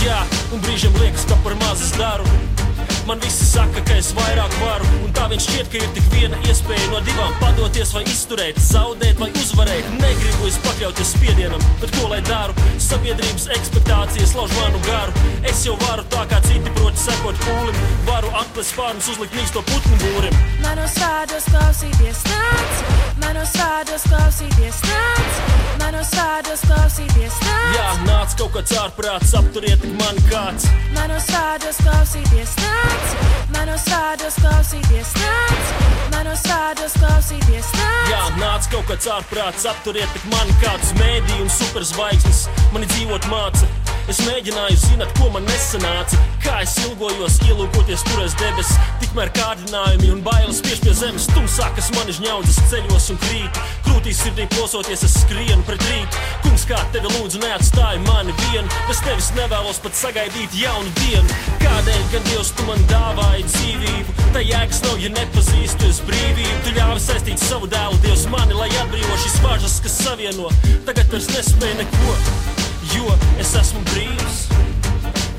Jā, 0.04 0.20
un 0.54 0.62
brīžiem 0.62 0.94
liekas, 1.02 1.26
ka 1.30 1.40
par 1.42 1.58
maz 1.64 1.82
es 1.82 1.96
daru. 1.98 2.63
Man 3.06 3.20
visi 3.20 3.44
saka, 3.44 3.82
ka 3.84 3.98
es 4.00 4.14
vairāk 4.16 4.54
varu, 4.62 4.86
un 5.04 5.10
tā 5.12 5.26
viņš 5.28 5.44
šķiet, 5.44 5.66
ka 5.68 5.76
ir 5.76 5.90
tik 5.92 6.06
viena 6.08 6.38
iespēja 6.48 6.86
no 6.88 7.02
divām- 7.04 7.34
padoties 7.42 7.92
vai 7.92 8.00
izturēt, 8.08 8.56
zaudēt 8.56 9.20
vai 9.20 9.28
uzvarēt. 9.42 9.90
Negribu 10.00 10.46
es 10.48 10.56
pakļauties 10.64 11.10
spiedienam, 11.12 11.60
bet 11.82 11.92
ko 11.98 12.08
lai 12.08 12.22
daru? 12.22 12.54
Sabiedrības 12.80 13.44
expectācijas 13.58 14.34
lauž 14.34 14.56
manu 14.56 14.80
garu. 14.86 15.12
Es 15.44 15.66
jau 15.66 15.76
varu 15.84 16.04
tā 16.08 16.24
kā 16.30 16.40
citi 16.48 16.70
proti 16.78 16.96
sekot 17.04 17.36
pūlim, 17.44 17.76
varu 18.06 18.28
atklāt 18.40 18.66
spārnus, 18.72 19.10
uzlikt 19.12 19.36
mīksto 19.36 19.60
putnu 19.68 19.96
būrim. 20.00 20.34
Manos 20.62 20.96
vārdos 20.96 21.44
klausīties 21.52 22.24
nāc, 22.32 22.72
manos 23.20 23.52
vārdos 23.52 24.08
klausīties 24.08 24.80
nāc, 24.88 25.63
manos 25.84 26.10
vārdos 26.16 26.64
klausīties 26.64 27.38
nāc. 27.44 27.70
Jā, 27.76 27.88
nāc 28.08 28.36
kaut 28.40 28.56
kāds 28.56 28.76
ārprāts, 28.80 29.36
apturiet 29.36 29.84
mani 30.00 30.26
kāds. 30.30 30.68
Manos 30.96 31.28
vārdos 31.34 31.80
klausīties 31.84 32.56
nāc 32.62 33.34
manos 33.54 33.84
vārdos 33.88 34.36
klausīties 34.40 35.12
nāc, 35.20 35.70
manos 36.12 36.42
vārdos 36.48 36.96
klausīties 36.98 37.70
nāc. 37.78 38.10
Jā, 38.10 38.22
nāc 38.40 38.68
kaut 38.72 38.88
kāds 38.90 39.08
ārprāts, 39.14 39.64
apturiet 39.70 40.20
mani 40.32 40.56
kāds 40.64 40.92
mēdī 40.98 41.40
un 41.44 41.50
superzvaigznes, 41.52 42.46
mani 42.74 42.90
dzīvot 42.92 43.30
māca. 43.32 43.83
Es 44.04 44.18
mēģināju 44.20 44.76
zināt, 44.76 45.12
ko 45.16 45.30
man 45.32 45.46
nesanāca, 45.48 46.18
kā 46.44 46.58
es 46.60 46.74
ilgojos, 46.82 47.38
ielūkoties 47.46 48.02
tur 48.04 48.20
aiz 48.20 48.34
debesis. 48.36 48.76
Tikmēr 49.00 49.30
kārdinājumi 49.32 50.10
un 50.12 50.20
bailes 50.26 50.58
spiež 50.60 50.82
pie 50.84 50.92
zemes, 50.98 51.24
tumsā, 51.32 51.70
kas 51.76 51.88
man 51.96 52.10
žņaudzes 52.12 52.58
ceļos 52.68 53.06
un 53.14 53.20
krīt. 53.22 53.60
Krūtīs 53.86 54.20
sirdī 54.20 54.44
klausoties, 54.52 55.06
es 55.08 55.14
skrienu 55.22 55.64
pret 55.64 55.80
rītu. 55.88 56.20
Kungs, 56.44 56.66
kā 56.68 56.82
tevi 56.92 57.08
lūdzu, 57.14 57.40
neatstāj 57.46 58.02
mani 58.04 58.34
vienu, 58.42 58.68
bez 58.90 59.00
tevis 59.06 59.30
nevēlos 59.38 59.80
pat 59.84 59.96
sagaidīt 59.96 60.58
jaunu 60.60 60.92
dienu. 61.00 61.40
Kādēļ 61.64 62.04
gan 62.12 62.28
Dievs 62.28 62.52
tu 62.58 62.66
man 62.68 62.84
dāvāji 62.90 63.46
dzīvību? 63.48 64.16
Tā 64.36 64.42
jēgas 64.44 64.82
nav, 64.84 64.98
ja 65.00 65.14
nepazīstu 65.16 65.88
es 65.88 66.02
brīvību. 66.04 66.58
Tu 66.66 66.74
ļāvi 66.76 67.00
saistīt 67.06 67.40
savu 67.40 67.70
dēlu, 67.72 67.96
Dievs 68.04 68.26
mani, 68.34 68.58
lai 68.58 68.68
atbrīvo 68.82 69.16
šīs 69.24 69.40
važas, 69.46 69.80
kas 69.86 69.96
savieno. 70.04 70.52
Tagad 70.84 71.08
vairs 71.14 71.32
nespēju 71.32 71.80
neko 71.80 72.53
jo 72.96 73.14
es 73.40 73.54
esmu 73.58 73.82
brīvs. 73.90 74.38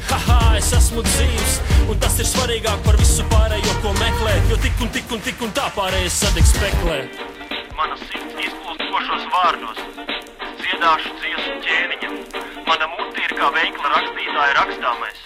Haha, 0.09 0.55
es 0.59 0.71
esmu 0.75 1.03
dzīvs, 1.05 1.55
un 1.91 1.99
tas 2.01 2.17
ir 2.21 2.27
svarīgāk 2.29 2.83
par 2.85 2.97
visu 2.99 3.25
pārējo, 3.31 3.73
ko 3.83 3.93
meklēt. 3.99 4.49
Jo 4.51 4.57
tik 4.63 4.83
un 4.85 4.91
tik 4.95 5.15
un 5.15 5.23
tik 5.25 5.41
un 5.45 5.53
tā 5.57 5.67
pārējais 5.77 6.19
sadegs 6.23 6.53
speklē. 6.55 6.99
Mana 7.77 7.97
sirds 8.01 8.35
izplūst 8.47 8.85
košos 8.91 9.25
vārdos, 9.33 9.81
es 10.05 10.53
dziedāšu 10.61 11.15
dziesmu 11.21 11.55
ķēniņa. 11.65 12.09
Mana 12.69 12.91
mute 12.93 13.25
ir 13.25 13.35
kā 13.39 13.51
veikla 13.57 13.93
rakstītāja 13.95 14.53
rakstāmais. 14.61 15.19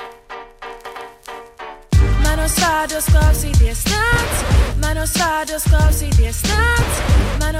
Manos 2.24 2.55
vārdos 2.63 3.12
klausīties 3.13 3.86
nāc, 3.91 4.43
manos 4.81 5.13
vārdos 5.19 5.65
klausīties 5.69 6.43
nāc, 6.50 6.68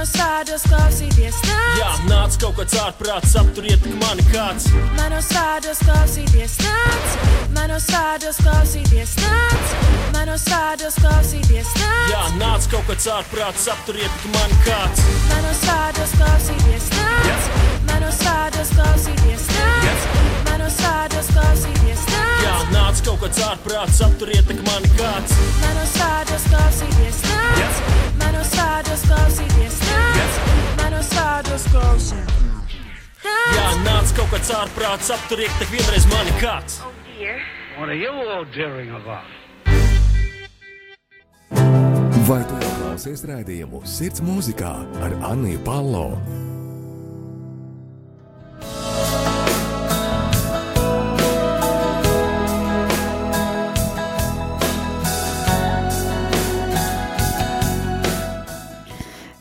manos 0.00 0.16
vārdos 0.16 0.62
klausīties 0.64 1.38
nāc. 1.44 1.72
Jā, 1.76 1.88
nāc 2.08 2.36
kaut 2.40 2.54
kāds 2.56 2.76
ārprāts, 2.80 3.34
apturiet 3.36 3.84
mani 4.00 4.24
kāds. 4.30 4.70
Manos 4.96 5.28
vārdos 5.34 5.82
klausīties 5.84 6.54
nāc, 6.64 7.26
manos 7.52 7.84
vārdos 7.92 8.38
klausīties 8.40 9.12
nāc, 9.20 9.74
manos 10.14 10.46
vārdos 10.48 10.96
klausīties 11.02 11.74
nāc. 11.82 12.08
Jā, 12.14 12.22
nāc 12.40 12.68
kaut 12.72 12.88
kāds 12.88 13.10
ārprāts, 13.12 13.66
apturiet 13.74 14.24
mani 14.32 14.56
kāds. 14.64 15.04
Manos 15.34 15.60
vārdos 15.68 16.14
klausīties 16.16 16.88
nāc, 16.96 17.50
manos 17.90 18.22
vārdos 18.24 18.72
klausīties 18.78 19.50
nāc, 19.58 20.08
manos 20.48 20.80
vārdos 20.80 21.28
klausīties 21.34 22.00
nāc. 22.06 22.09
Jā, 22.40 22.54
nāc 22.72 23.00
kaut 23.06 23.20
kāds 23.24 23.40
ārprāts, 23.44 24.00
apturiet 24.06 24.46
tak 24.48 24.60
mani 24.66 24.90
kāds. 24.98 25.34
Manos 25.60 25.94
vārdos 26.00 26.46
klausīties 26.50 27.20
nāc, 27.28 27.58
yes. 27.60 27.80
manos 28.22 28.54
vārdos 28.56 29.04
klausīties 29.08 29.80
nāc, 29.86 30.20
yes. 30.20 30.38
manos 30.80 31.12
vārdos 31.16 31.66
klausīties 31.74 32.44
nāc. 32.46 32.76
Jā, 33.56 33.66
nāc 33.84 34.14
kaut 34.16 34.32
kāds 34.34 34.54
ārprāts, 34.56 35.12
apturiet 35.16 35.60
tak 35.60 35.74
vienreiz 35.74 36.08
mani 36.12 36.36
kāds. 36.40 36.80
Oh 36.86 36.94
dear. 37.12 37.40
What 37.78 37.88
are 37.88 37.94
you 37.94 38.10
all 38.10 38.44
daring 38.56 38.90
about? 38.90 39.24
Vai 42.30 42.42
tu 42.46 42.58
jau 42.62 42.72
klausies 42.78 43.24
raidījumu 43.26 43.80
Sirds 43.88 44.22
mūzikā 44.22 44.70
ar 45.02 45.16
Anniju 45.32 45.58
Palo? 45.66 46.04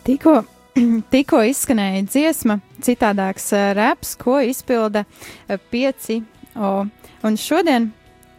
Tikko, 0.09 0.39
tikko 1.13 1.43
izskanēja 1.45 1.99
dziesma, 2.09 2.55
citādāks 2.81 3.51
uh, 3.53 3.67
reps, 3.77 4.15
ko 4.17 4.39
izpilda 4.41 5.03
uh, 5.05 5.59
pieci 5.69 6.23
O. 6.57 6.87
Un 7.21 7.37
šodien 7.37 7.91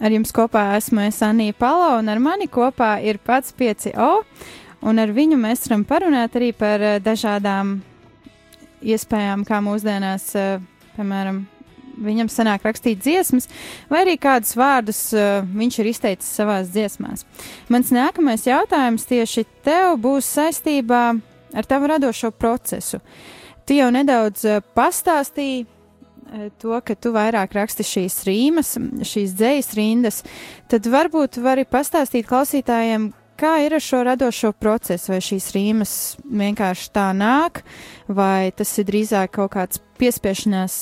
ar 0.03 0.11
jums 0.11 0.35
kopā 0.35 0.65
esmu 0.81 1.05
es 1.05 1.21
Anija 1.23 1.55
Palo, 1.55 1.93
un 2.01 2.11
ar 2.11 2.19
mani 2.19 2.49
kopā 2.51 2.97
ir 3.07 3.21
pats 3.23 3.55
pieci 3.55 3.95
O. 3.95 4.25
Un 4.83 4.99
ar 4.99 5.15
viņu 5.15 5.39
mēs 5.39 5.69
varam 5.69 5.87
parunāt 5.87 6.41
arī 6.41 6.51
par 6.59 6.83
uh, 6.83 6.99
dažādām 6.99 7.77
iespējām, 8.83 9.47
kā 9.47 9.63
mūsdienās, 9.63 10.27
piemēram, 10.97 11.43
viņam 12.03 12.35
sanāk 12.35 12.67
rakstīt 12.67 13.05
dziesmas, 13.05 13.47
vai 13.87 14.03
arī 14.09 14.19
kādus 14.19 14.59
vārdus 14.59 15.07
uh, 15.15 15.47
viņš 15.47 15.83
ir 15.85 15.95
izteicis 15.95 16.37
savās 16.43 16.75
dziesmās. 16.75 17.29
Mans 17.71 17.95
nākamais 17.95 18.51
jautājums 18.51 19.07
tieši 19.07 19.47
tev 19.63 20.01
būs 20.03 20.35
saistībā 20.35 21.05
ar 21.55 21.69
tavu 21.69 21.91
radošo 21.91 22.31
procesu. 22.31 23.01
Tu 23.67 23.79
jau 23.79 23.91
nedaudz 23.95 24.47
uh, 24.49 24.63
pastāstīji 24.77 25.65
uh, 25.65 26.49
to, 26.61 26.75
ka 26.85 26.97
tu 26.97 27.15
vairāk 27.15 27.55
raksti 27.59 27.87
šīs 27.87 28.21
rīmas, 28.29 28.75
šīs 29.07 29.37
dzējas 29.39 29.73
rindas, 29.79 30.23
tad 30.71 30.89
varbūt 30.91 31.41
vari 31.43 31.67
pastāstīt 31.69 32.29
klausītājiem, 32.31 33.11
kā 33.41 33.57
ir 33.65 33.77
ar 33.77 33.85
šo 33.85 34.03
radošo 34.05 34.53
procesu, 34.61 35.15
vai 35.15 35.21
šīs 35.25 35.53
rīmas 35.57 35.95
vienkārši 36.25 36.91
tā 36.97 37.11
nāk, 37.17 37.63
vai 38.09 38.51
tas 38.57 38.75
ir 38.79 38.89
drīzāk 38.91 39.39
kaut 39.39 39.55
kāds 39.57 39.81
piespiešanās 40.01 40.81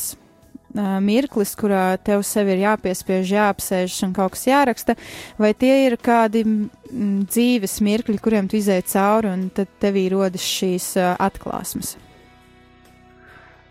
mirklis, 0.74 1.54
kurā 1.58 1.96
tev 2.04 2.22
sev 2.26 2.50
ir 2.52 2.62
jāpiespiež, 2.62 3.30
jāapsēžas 3.32 4.02
un 4.06 4.12
kaut 4.16 4.34
kas 4.36 4.46
jāraksta, 4.48 4.96
vai 5.40 5.54
tie 5.56 5.86
ir 5.86 5.96
kādi 5.96 6.44
dzīves 6.88 7.78
mirkļi, 7.84 8.18
kuriem 8.22 8.48
tu 8.48 8.58
izēji 8.58 8.88
cauri, 8.92 9.32
un 9.32 9.48
tad 9.54 9.70
tevī 9.80 10.08
rodas 10.12 10.44
šīs 10.44 10.94
atklāsmes. 11.16 11.96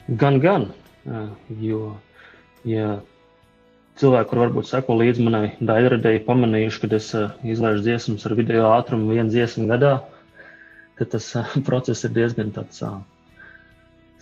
Gan, 0.07 0.39
gan, 0.39 0.69
jo, 1.59 1.97
ja 2.63 2.99
cilvēki, 3.99 4.29
kur 4.29 4.43
varbūt 4.45 4.69
seko 4.69 4.95
līdzi 5.01 5.25
manai 5.25 5.45
daļradēji, 5.59 6.23
pamanījuši, 6.27 6.81
ka 6.83 6.89
es 6.95 7.09
izlaižu 7.43 7.83
dziesmas 7.85 8.25
ar 8.27 8.37
video 8.37 8.71
ātrumu 8.71 9.11
vienu 9.11 9.33
dziesmu 9.33 9.67
gadā, 9.69 9.97
tad 10.99 11.13
tas 11.13 11.29
process 11.67 12.07
ir 12.07 12.15
diezgan 12.15 12.53
tāds 12.55 12.83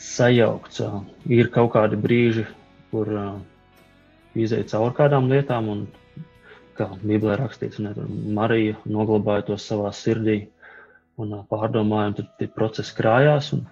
sajaukts. 0.01 0.81
Ir 1.31 1.51
kaut 1.53 1.73
kādi 1.75 1.99
brīži, 1.99 2.45
kur 2.95 3.11
ā, 3.19 3.27
izēja 4.47 4.71
cauri 4.71 4.97
kādām 5.03 5.29
lietām, 5.31 5.69
un 5.75 5.85
kā 6.79 6.89
Bībelē 7.03 7.37
rakstīts, 7.43 7.83
tur 7.83 8.09
Marija 8.39 8.79
noglabāja 8.87 9.49
to 9.51 9.59
savā 9.59 9.91
sirdī 9.95 10.45
un 11.19 11.35
ā, 11.35 11.43
pārdomāja, 11.51 12.13
un 12.13 12.19
tad 12.21 12.33
tie 12.39 12.51
procesi 12.51 12.95
krājās. 12.95 13.53
Un, 13.55 13.67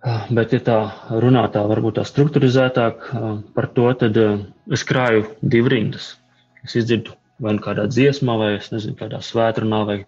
Ah, 0.00 0.22
Bet, 0.32 0.54
ja 0.56 0.62
tā 0.64 0.76
runā 1.20 1.42
tā, 1.52 1.60
varbūt 1.68 1.98
tā 1.98 2.06
struktūrizētāk 2.08 3.02
ah, 3.12 3.32
par 3.52 3.66
to, 3.76 3.84
tad 4.00 4.16
ah, 4.16 4.38
es 4.72 4.84
krāju 4.88 5.26
divas 5.42 5.72
rindas. 5.74 6.06
Es 6.64 6.76
izdzirdu 6.80 7.12
vai 7.40 7.52
nu 7.58 7.60
kādā 7.64 7.84
dziesmā, 7.88 8.36
vai 8.40 8.48
nezinu, 8.56 8.96
kādā 8.96 9.20
svētdienā, 9.24 9.80
vai, 9.88 9.98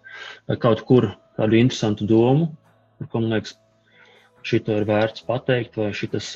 vai 0.49 0.57
kaut 0.63 0.81
kur 0.89 1.11
kādu 1.37 1.59
interesantu 1.59 2.07
domu, 2.09 2.49
par 2.97 3.11
ko 3.11 3.21
man 3.21 3.35
liekas, 3.35 3.53
šī 4.43 4.59
to 4.65 4.77
ir 4.79 4.87
vērts 4.87 5.25
pateikt, 5.27 5.77
vai 5.79 5.91
šis 5.95 6.33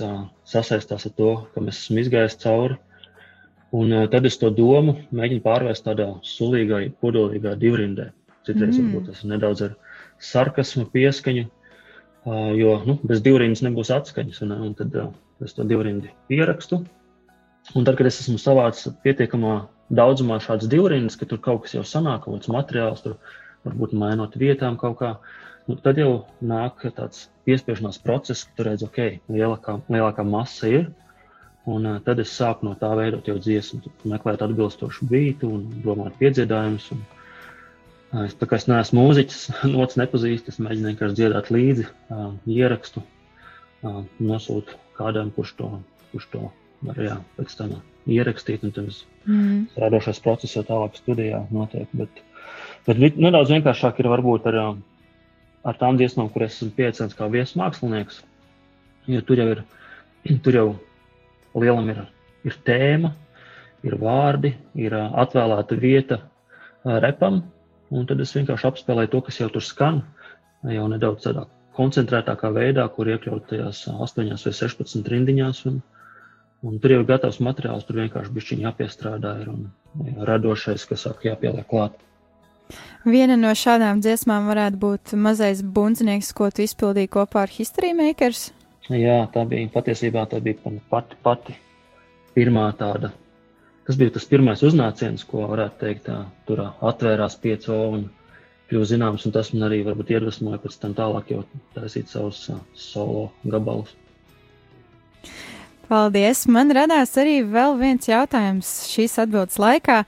sasaistās 0.47 1.07
ar 1.09 1.15
to, 1.17 1.31
kam 1.53 1.67
es 1.71 1.81
esmu 1.83 2.03
izgājis 2.03 2.39
cauri. 2.43 2.77
Un 3.75 3.91
tad 4.11 4.25
es 4.25 4.37
to 4.39 4.49
domu 4.55 4.95
mēģinu 5.11 5.43
pārvērst 5.43 5.83
tādā 5.89 6.07
sulīgā, 6.23 6.85
kodolīgā 7.03 7.57
divrindē. 7.59 8.11
Citreiz 8.47 8.77
mm. 8.77 8.93
varbūt 8.93 9.09
tas 9.11 9.23
ir 9.23 9.31
nedaudz 9.33 9.63
ar 9.65 9.73
sarkasmu 10.23 10.85
pieskaņu, 10.93 11.49
jo 12.61 12.75
nu, 12.87 12.95
bez 13.03 13.19
divrindas 13.25 13.63
nebūs 13.65 13.91
atskaņas. 13.91 14.39
Un, 14.45 14.53
un 14.69 14.77
tad 14.77 14.95
es 15.43 15.57
to 15.57 15.67
divrindi 15.67 16.13
pierakstu. 16.31 16.85
Un 17.75 17.83
tad, 17.83 17.97
kad 17.99 18.07
es 18.07 18.21
esmu 18.23 18.39
savācis 18.39 18.93
pietiekamā 19.03 19.57
daudzumā 19.91 20.39
šādas 20.43 20.71
divrindas, 20.71 21.19
ka 21.19 21.27
tur 21.27 21.41
kaut 21.43 21.65
kas 21.65 21.75
jau 21.75 21.83
sanāk, 21.83 22.23
kaut 22.23 22.39
kāds 22.39 22.51
materiāls, 22.51 23.03
tur 23.03 23.17
varbūt 23.67 23.95
mainot 23.99 24.35
vietām 24.39 24.79
kaut 24.79 24.97
kā, 25.01 25.11
nu, 25.67 25.75
tad 25.83 25.99
jau 26.01 26.11
nāk 26.41 26.85
tāds 26.97 27.27
piespiešanās 27.47 27.99
process, 28.03 28.45
ka 28.47 28.57
tur 28.57 28.71
redz, 28.71 28.85
ok, 28.87 29.19
lielākā, 29.31 29.79
lielākā 29.91 30.25
masa 30.27 30.71
ir. 30.71 30.87
Un 31.67 31.83
uh, 31.83 31.99
tad 32.03 32.21
es 32.23 32.31
sāku 32.31 32.63
no 32.63 32.77
tā 32.79 32.93
veidot 32.95 33.27
jau 33.27 33.35
dziesmu, 33.43 33.91
meklēt 34.07 34.43
atbilstošu 34.45 35.07
bītu 35.09 35.51
un 35.51 35.67
domāt 35.83 36.15
piedziedājumus. 36.21 36.91
Un, 36.95 37.05
Es, 38.07 38.31
tā 38.39 38.47
kā 38.47 38.55
es 38.55 38.69
neesmu 38.71 39.01
mūziķis, 39.03 39.39
nots 39.75 39.97
nepazīstu, 39.99 40.53
es 40.53 40.61
mēģinu 40.63 40.93
vienkārši 40.93 41.17
dziedāt 41.17 41.49
līdzi, 41.51 41.89
uh, 42.15 42.29
ierakstu, 42.47 43.01
uh, 43.83 43.97
nosūtu 44.23 44.77
kādam, 44.95 45.27
kurš 45.35 45.51
to, 45.59 45.67
kurš 46.13 46.29
to 46.31 46.45
var 46.87 47.01
jā, 47.03 47.17
pēc 47.35 47.55
tam 47.59 47.73
ierakstīt. 48.07 48.63
Un 48.63 48.73
tad 48.75 48.93
mm. 49.27 49.57
radošais 49.83 50.21
process 50.23 50.55
jau 50.55 50.63
tālāk 50.67 50.95
studijā 50.99 51.43
notiek. 51.51 51.91
Bet, 51.97 52.23
bet 52.87 53.19
nedaudz 53.19 53.51
vienkāršāk 53.51 53.99
ir 53.99 54.11
varbūt 54.13 54.47
ar, 54.53 54.59
ar 55.67 55.79
tām 55.79 55.99
dziesmām, 55.99 56.31
kur 56.33 56.47
es 56.47 56.57
esmu 56.57 56.71
piecēns 56.77 57.17
kā 57.17 57.27
viesmākslinieks. 57.33 58.21
Jo 59.11 59.23
tur 59.27 59.43
jau 59.43 59.49
ir, 59.55 59.65
tur 60.45 60.59
jau 60.59 60.67
lielam 61.57 61.91
ir, 61.93 62.01
ir 62.47 62.57
tēma, 62.67 63.13
ir 63.87 63.99
vārdi, 64.01 64.55
ir 64.79 64.95
atvēlēta 64.95 65.77
vieta 65.79 66.21
repam, 67.03 67.41
Un 67.89 68.07
tad 68.07 68.19
es 68.19 68.33
vienkārši 68.35 68.67
apspēlēju 68.67 69.11
to, 69.13 69.21
kas 69.27 69.37
jau 69.39 69.47
tur 69.51 69.63
skan, 69.63 70.01
jau 70.67 70.87
nedaudz 70.91 71.23
tādā 71.23 71.45
koncentrētākā 71.77 72.49
veidā, 72.55 72.83
kur 72.91 73.07
iekļaut 73.07 73.45
tajās 73.51 73.85
8 73.93 74.33
vai 74.33 74.53
16 74.59 75.11
rindiņās. 75.13 75.61
Un, 75.69 75.77
un 76.67 76.81
tur 76.83 76.95
jau 76.95 77.03
ir 77.03 77.07
gatavs 77.07 77.39
materiāls, 77.47 77.85
tur 77.87 78.01
vienkārši 78.01 78.33
bišķiņi 78.35 78.67
jāpiestrādā 78.67 79.33
ir 79.43 79.53
un 79.53 79.69
radošais, 80.27 80.83
kas 80.89 81.07
saka, 81.07 81.29
jāpieliek 81.29 81.69
klāt. 81.69 81.95
Viena 83.07 83.37
no 83.39 83.53
šādām 83.55 84.01
dziesmām 84.03 84.49
varētu 84.51 84.81
būt 84.81 85.13
mazais 85.19 85.61
bundznieks, 85.63 86.33
ko 86.35 86.49
tu 86.51 86.65
izpildīji 86.65 87.13
kopā 87.17 87.45
ar 87.45 87.53
History 87.53 87.93
Makers. 87.97 88.49
Jā, 88.87 89.21
tā 89.33 89.43
bija 89.47 89.67
patiesībā 89.71 90.25
tā 90.31 90.39
bija 90.43 90.75
pati, 90.91 91.17
pati 91.23 91.55
pirmā 92.35 92.69
tāda 92.79 93.11
Tas 93.87 93.95
bija 93.95 94.11
tas 94.11 94.25
pirmais 94.27 94.59
uznāciens, 94.67 95.21
ko 95.23 95.45
varētu 95.47 95.77
teikt, 95.79 96.09
tā, 96.09 96.17
tur 96.43 96.59
atvērās 96.65 97.37
piecu 97.39 97.71
un 97.71 98.01
kļuva 98.67 98.87
zināms, 98.89 99.23
un 99.29 99.33
tas 99.37 99.53
man 99.53 99.63
arī 99.69 99.77
varbūt 99.85 100.09
iedvesmoja 100.11 100.59
pēc 100.59 100.75
tam 100.81 100.95
tālāk 100.97 101.31
jau 101.31 101.45
taisīt 101.77 102.11
savus 102.11 102.41
solo 102.75 103.21
gabalus. 103.47 103.93
Paldies! 105.87 106.43
Man 106.51 106.73
radās 106.75 107.15
arī 107.19 107.39
vēl 107.47 107.77
viens 107.79 108.09
jautājums 108.09 108.71
šīs 108.91 109.17
atbildes 109.23 109.59
laikā. 109.61 110.01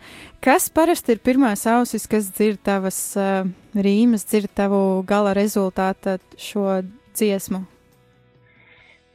Kas 0.44 0.68
parasti 0.72 1.15
ir 1.15 1.22
pirmās 1.24 1.65
ausis, 1.72 2.08
kas 2.12 2.32
dzird 2.36 2.62
tavas 2.68 2.98
uh, 3.20 3.46
rīmas, 3.76 4.28
dzird 4.28 4.52
tavu 4.60 5.02
gala 5.08 5.36
rezultātu 5.38 6.18
šo 6.39 6.82
dziesmu? 7.15 7.63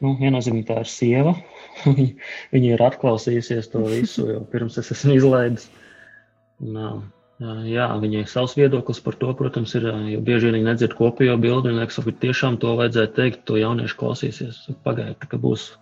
Nu, 0.01 0.17
viennozīmīgi 0.19 0.67
tā 0.67 0.81
ir 0.83 0.89
sieva, 0.89 1.35
Viņa 2.53 2.71
ir 2.71 2.83
atklausījusies 2.85 3.69
to 3.73 3.83
visu, 3.89 4.29
jau 4.31 4.41
pirms 4.51 4.79
es 4.81 4.91
esmu 4.95 5.15
izlaidis. 5.19 5.67
Un, 6.63 7.05
jā, 7.67 7.87
viņai 8.01 8.25
savs 8.31 8.55
viedoklis 8.57 9.01
par 9.03 9.17
to, 9.21 9.31
protams, 9.37 9.75
ir. 9.77 9.89
Jo 10.13 10.21
bieži 10.25 10.49
vien 10.49 10.59
viņi 10.59 10.69
nedzird 10.69 10.95
kopējo 10.99 11.37
bildi. 11.41 11.71
Viņa 11.71 11.83
liekas, 11.83 11.99
ka 12.05 12.15
tiešām 12.25 12.59
to 12.63 12.75
vajadzētu 12.79 13.17
teikt, 13.19 13.43
to 13.49 13.59
jaunieši 13.59 13.99
klausīsies. 13.99 14.61
Pagaidiet, 14.87 15.27
kā 15.31 15.39
būs, 15.41 15.73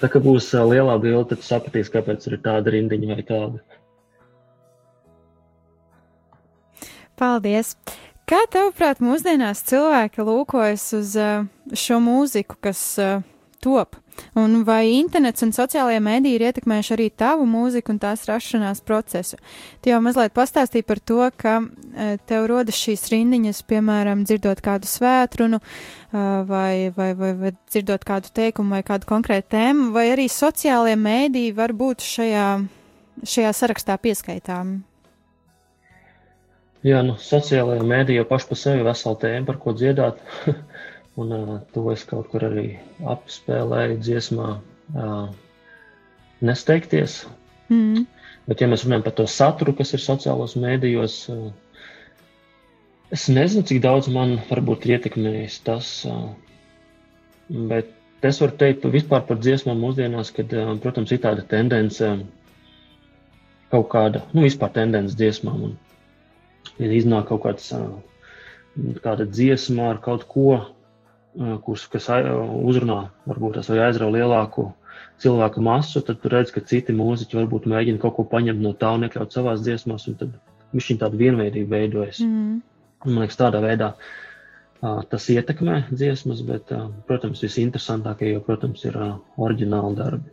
tā 0.00 0.10
kā 0.12 0.22
būs 0.22 0.50
lielā 0.54 0.96
bilde, 1.02 1.34
tad 1.34 1.44
sapratīs, 1.46 1.92
kāpēc 1.92 2.26
ir 2.30 2.38
tāda 2.44 2.74
rindiņa 2.74 3.18
vai 3.18 3.26
tāda. 3.28 3.62
Paldies! 7.20 7.76
Kā 8.26 8.38
tavuprāt, 8.48 9.02
mūsdienās 9.04 9.60
cilvēki 9.68 10.24
lūkojas 10.24 10.86
uz 10.96 11.16
šo 11.76 11.98
mūziku, 12.00 12.56
kas 12.64 12.80
top? 13.60 14.01
Un 14.38 14.62
vai 14.64 14.94
internets 14.96 15.44
un 15.44 15.52
sociālajie 15.52 16.00
mēdīji 16.04 16.38
ir 16.38 16.44
ietekmējuši 16.48 16.92
arī 16.94 17.08
tavu 17.22 17.46
mūziku 17.48 17.92
un 17.92 17.98
tās 18.00 18.24
rašanās 18.28 18.82
procesu? 18.84 19.38
Tu 19.84 19.92
jau 19.92 19.98
mazliet 20.04 20.34
pastāstīji 20.36 20.86
par 20.88 21.00
to, 21.00 21.20
ka 21.36 21.58
uh, 21.62 22.14
tev 22.28 22.46
rodas 22.50 22.78
šīs 22.80 23.08
rindiņas, 23.12 23.62
piemēram, 23.68 24.24
dzirdot 24.28 24.62
kādu 24.64 24.88
svētrunu, 24.88 25.60
uh, 25.60 26.20
vai, 26.48 26.92
vai, 26.96 27.10
vai, 27.18 27.32
vai 27.40 27.52
dzirdot 27.72 28.06
kādu 28.08 28.32
teikumu 28.32 28.78
vai 28.78 28.84
kādu 28.86 29.08
konkrētu 29.10 29.52
tēmu, 29.56 29.90
vai 29.96 30.08
arī 30.14 30.28
sociālajie 30.32 30.96
mēdīji 31.00 31.58
var 31.58 31.76
būt 31.76 32.06
šajā, 32.06 32.48
šajā 33.34 33.52
sarakstā 33.60 34.00
pieskaitāmi? 34.00 34.80
Jā, 36.82 36.98
nu, 37.06 37.14
sociālajā 37.22 37.84
mēdī 37.86 38.16
jau 38.16 38.24
paši 38.26 38.48
par 38.48 38.58
sevi 38.58 38.86
vesela 38.86 39.18
tēma, 39.22 39.46
par 39.46 39.58
ko 39.62 39.74
dziedāt. 39.78 40.18
un 41.16 41.32
uh, 41.32 41.60
to 41.74 41.84
es 41.92 42.04
kaut 42.08 42.30
kur 42.32 42.44
arī 42.46 42.66
apspēlēju 43.14 43.98
dziesmā 44.00 44.48
uh, 44.58 45.26
Nesteigties. 46.42 47.22
Mm. 47.70 48.06
Bet, 48.48 48.62
ja 48.62 48.68
mēs 48.70 48.82
runājam 48.86 49.04
par 49.06 49.14
to 49.20 49.26
saturu, 49.30 49.74
kas 49.78 49.92
ir 49.94 50.02
sociālos 50.02 50.56
mēdījos, 50.58 51.18
uh, 51.30 51.50
es 53.14 53.28
nezinu, 53.30 53.66
cik 53.68 53.82
daudz 53.84 54.08
man 54.12 54.38
varbūt 54.48 54.88
ir 54.88 54.96
ietekmējis 54.96 55.60
tas. 55.68 55.92
Uh, 56.08 56.32
bet 57.70 57.92
es 58.24 58.40
varu 58.42 58.56
teikt 58.58 58.88
vispār 58.90 59.26
par 59.28 59.40
dziesmām 59.42 59.80
mūsdienās, 59.84 60.32
kad, 60.34 60.52
uh, 60.56 60.72
protams, 60.82 61.12
ir 61.12 61.22
tāda 61.22 61.44
tendence, 61.48 62.14
kaut 63.72 63.88
kāda, 63.92 64.24
nu, 64.32 64.46
vispār 64.48 64.72
tendence 64.74 65.16
dziesmām. 65.16 65.68
Un, 65.68 65.78
ja 66.80 66.88
iznāk 66.92 67.28
kaut 67.30 67.44
kāds, 67.46 67.70
kāda 69.04 69.26
dziesma 69.28 69.92
ar 69.92 70.00
kaut 70.04 70.26
ko, 70.30 70.60
kurš, 71.36 71.86
kas 71.92 72.08
uzrunā, 72.12 73.06
varbūt 73.28 73.58
tas 73.58 73.70
vai 73.72 73.78
aizrauja 73.86 74.20
lielāku 74.20 74.68
cilvēku 75.22 75.62
masu, 75.64 76.02
tad 76.04 76.20
tu 76.20 76.32
redz, 76.32 76.50
ka 76.52 76.64
citi 76.66 76.94
mūziķi 76.96 77.38
varbūt 77.38 77.68
mēģina 77.70 78.02
kaut 78.02 78.16
ko 78.18 78.26
paņemt 78.28 78.60
no 78.62 78.74
tā 78.76 78.90
un 78.96 79.06
iekļaut 79.06 79.32
savās 79.32 79.62
dziesmās, 79.64 80.08
un 80.10 80.18
tad 80.20 80.34
viņš 80.74 80.90
tāda 81.00 81.18
vienveidība 81.20 81.78
veidojas. 81.78 82.20
Mm. 82.24 82.60
Man 83.06 83.24
liekas, 83.24 83.38
tādā 83.40 83.62
veidā 83.62 83.94
tas 84.82 85.28
ietekmē 85.30 85.84
dziesmas, 85.92 86.42
bet, 86.46 86.70
protams, 87.06 87.42
visinteresantākie 87.44 88.32
jau, 88.32 88.42
protams, 88.46 88.82
ir 88.88 88.96
oriģināli 89.38 89.98
darbi. 89.98 90.32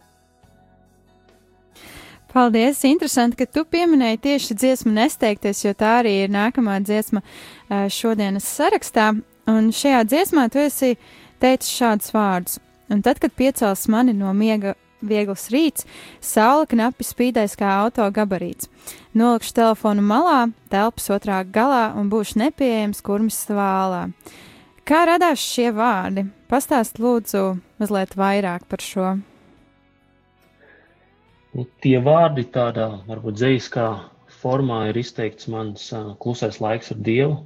Paldies! 2.30 2.84
Interesanti, 2.86 3.40
ka 3.40 3.46
tu 3.50 3.64
pieminēji 3.66 4.20
tieši 4.26 4.58
dziesmu 4.62 4.94
nesteigties, 4.94 5.64
jo 5.66 5.74
tā 5.78 5.96
arī 6.04 6.12
ir 6.26 6.34
nākamā 6.34 6.78
dziesma 6.86 7.24
šodienas 7.90 8.46
sarakstā. 8.46 9.12
Un 9.50 9.72
šajā 9.74 10.04
dziesmā 10.06 10.46
tu 10.54 10.62
esi 10.62 10.96
teicis 11.42 11.72
šādus 11.80 12.14
vārdus. 12.14 12.60
Un 12.90 13.02
tad, 13.06 13.20
kad 13.22 13.34
piecels 13.38 13.88
mani 13.90 14.14
no 14.18 14.34
miega 14.34 14.76
viegls 15.06 15.48
rīts, 15.54 15.86
saule 16.22 16.68
knapi 16.70 17.06
spīdēs 17.06 17.56
kā 17.60 17.70
auto 17.86 18.06
gabarīts. 18.14 18.70
Nolikšu 19.18 19.56
telefonu 19.62 20.04
malā, 20.06 20.50
telpas 20.72 21.10
otrā 21.16 21.42
galā 21.46 21.90
un 21.98 22.12
būšu 22.12 22.42
nepieejams 22.44 23.02
kurmis 23.06 23.40
svālā. 23.48 24.10
Kā 24.90 25.04
radās 25.06 25.42
šie 25.42 25.70
vārdi? 25.76 26.26
Pastāst 26.50 27.00
lūdzu 27.02 27.60
mazliet 27.80 28.16
vairāk 28.18 28.66
par 28.70 28.84
šo. 28.84 29.12
Nu, 31.54 31.66
tie 31.82 31.98
vārdi 32.02 32.46
tādā, 32.54 32.90
varbūt 33.10 33.38
dzīskā 33.38 33.88
formā 34.42 34.88
ir 34.90 35.00
izteikts 35.02 35.50
mans 35.50 35.88
uh, 35.94 36.12
klusais 36.22 36.60
laiks 36.62 36.94
ar 36.94 37.00
Dievu 37.06 37.40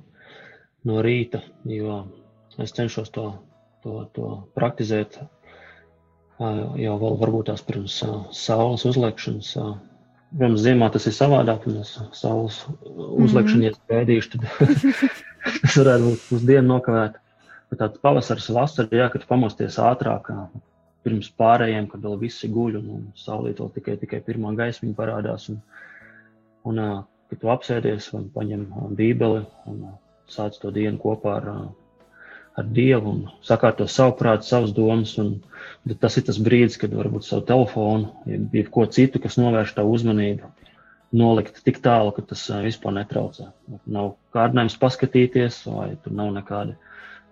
no 0.87 1.01
rīta, 1.05 1.41
jo 1.69 2.03
es 2.61 2.75
cenšos 2.75 3.11
to, 3.13 3.29
to, 3.83 4.03
to 4.15 4.33
praktizēt 4.57 5.19
jau 6.39 6.93
vēl 6.99 7.17
varbūt 7.21 7.49
tās 7.51 7.63
pirms 7.65 7.99
saules 8.35 8.85
uzliekšanas. 8.89 9.55
Protams, 10.33 10.63
ziemā 10.65 10.87
tas 10.89 11.05
ir 11.05 11.13
savādāk, 11.13 11.67
un 11.69 11.83
es 11.83 11.93
saules 12.17 12.63
uzliekšanu, 12.83 13.67
ja 13.67 13.73
spēdīšu, 13.75 14.31
tad 14.33 14.47
tas 15.61 15.75
varētu 15.77 16.07
būt 16.07 16.23
pusdienu 16.31 16.71
nokavēt. 16.71 17.19
Bet 17.69 17.81
tāds 17.81 18.01
pavasaris, 18.01 18.49
vasara, 18.53 18.89
jā, 18.97 19.09
kad 19.13 19.27
pamosties 19.29 19.77
ātrāk, 19.81 20.31
pirms 21.05 21.29
pārējiem, 21.37 21.87
kad 21.91 22.01
vēl 22.05 22.17
visi 22.21 22.49
guļ 22.49 22.79
un, 22.79 22.89
un 22.97 23.05
saulīt 23.19 23.61
vēl 23.61 23.69
tikai, 23.77 23.97
tikai 24.01 24.21
pirmā 24.25 24.55
gaismiņa 24.57 24.97
parādās. 24.97 25.49
Un, 25.53 25.61
un, 26.69 26.81
kad 27.29 27.41
tu 27.41 27.53
apsēdies 27.53 28.09
un 28.17 28.27
paņem 28.33 28.65
bībeli 28.97 29.45
un 29.69 29.85
sāc 30.31 30.59
to 30.61 30.71
dienu 30.73 30.99
kopā 31.01 31.37
ar, 31.39 31.49
ar 32.59 32.67
Dievu 32.75 33.11
un 33.11 33.21
sakārto 33.45 33.87
savu 33.89 34.15
prātu, 34.19 34.47
savas 34.47 34.73
domas, 34.75 35.15
un 35.21 35.39
tas 35.99 36.17
ir 36.17 36.27
tas 36.27 36.39
brīdis, 36.41 36.79
kad 36.81 36.93
varbūt 36.95 37.27
savu 37.27 37.45
telefonu, 37.49 38.11
jeb 38.27 38.69
ko 38.73 38.85
citu, 38.85 39.21
kas 39.23 39.39
novērš 39.41 39.75
tavu 39.79 39.95
uzmanību, 39.97 40.51
nolikt 41.13 41.61
tik 41.65 41.81
tālu, 41.83 42.13
ka 42.15 42.25
tas 42.33 42.45
vispār 42.65 42.95
netraucē. 42.97 43.49
Nav 43.85 44.15
kārdinājums 44.33 44.79
paskatīties, 44.81 45.63
vai 45.69 45.93
tur 46.01 46.15
nav 46.17 46.31
nekāda 46.37 46.77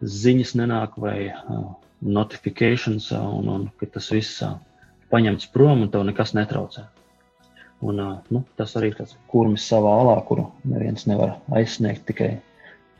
ziņas 0.02 0.56
nenāk, 0.58 0.98
vai 1.02 1.18
uh, 1.30 1.72
notifikācijas, 2.02 3.12
un, 3.18 3.50
un 3.50 3.68
ka 3.78 3.90
tas 3.98 4.10
viss 4.14 4.42
paņemts 5.12 5.50
prom 5.54 5.86
un 5.86 5.92
tev 5.94 6.06
nekas 6.08 6.34
netraucē. 6.38 6.88
Un, 7.82 7.98
nu, 8.30 8.44
tas 8.58 8.76
arī 8.78 8.92
ir 8.92 9.00
tāds 9.00 9.16
kurmis 9.32 9.66
savā 9.66 9.92
alā, 10.04 10.20
kuru 10.28 10.46
neviens 10.70 11.08
nevar 11.10 11.40
aizsniegt, 11.58 12.06
tikai 12.10 12.36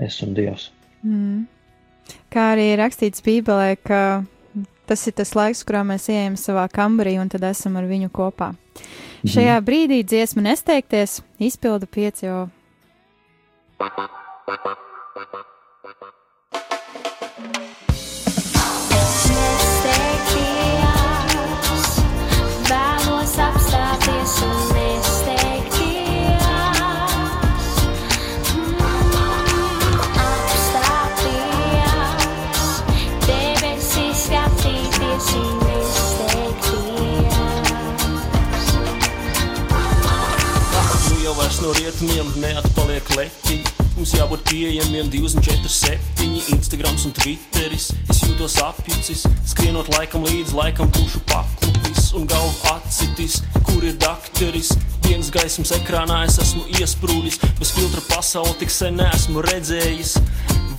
es 0.02 0.20
un 0.26 0.36
Dievs. 0.38 0.70
Mm. 1.06 1.46
Kā 2.34 2.52
arī 2.56 2.72
rakstīts 2.80 3.24
Bībelē, 3.26 3.76
ka 3.84 4.02
tas 4.90 5.06
ir 5.08 5.16
tas 5.16 5.32
laiks, 5.38 5.64
kurā 5.68 5.84
mēs 5.88 6.10
ejam 6.12 6.36
savā 6.40 6.66
kambarī 6.72 7.16
un 7.22 7.30
tad 7.32 7.46
esam 7.48 7.78
ar 7.80 7.88
viņu 7.90 8.12
kopā. 8.14 8.52
Mm. 8.52 9.32
Šajā 9.36 9.60
brīdī 9.66 10.02
dziesma 10.04 10.44
nesteigties, 10.50 11.22
izpilda 11.40 11.88
pieci 11.88 12.28
jau. 12.28 12.50
No 41.72 41.78
rietumiem 41.78 42.28
neatpaliek 42.42 43.10
letiņi. 43.16 43.64
Mums 43.96 44.12
jābūt 44.16 44.42
pieejamiem 44.50 45.08
247, 45.14 46.40
Instagram 46.56 46.98
un 47.06 47.14
Twitteris. 47.16 47.92
Es 48.12 48.20
jūtos 48.26 48.58
apjucis, 48.64 49.24
skrienot 49.48 49.92
laikam 49.94 50.26
līdz 50.28 50.52
laikam 50.58 50.92
pušu 50.92 51.22
paklupis 51.30 52.10
un 52.18 52.28
galvu 52.28 52.52
atsitis, 52.74 53.40
kur 53.68 53.86
ir 53.88 53.96
dakteris. 54.02 54.74
Dienas 55.06 55.32
gaismas 55.32 55.72
ekrānā 55.78 56.26
es 56.28 56.42
esmu 56.44 56.66
iesprūdis, 56.80 57.40
bez 57.60 57.74
filtra 57.78 58.04
pasauli 58.10 58.58
tik 58.60 58.74
sen 58.74 59.00
neesmu 59.00 59.46
redzējis. 59.48 60.18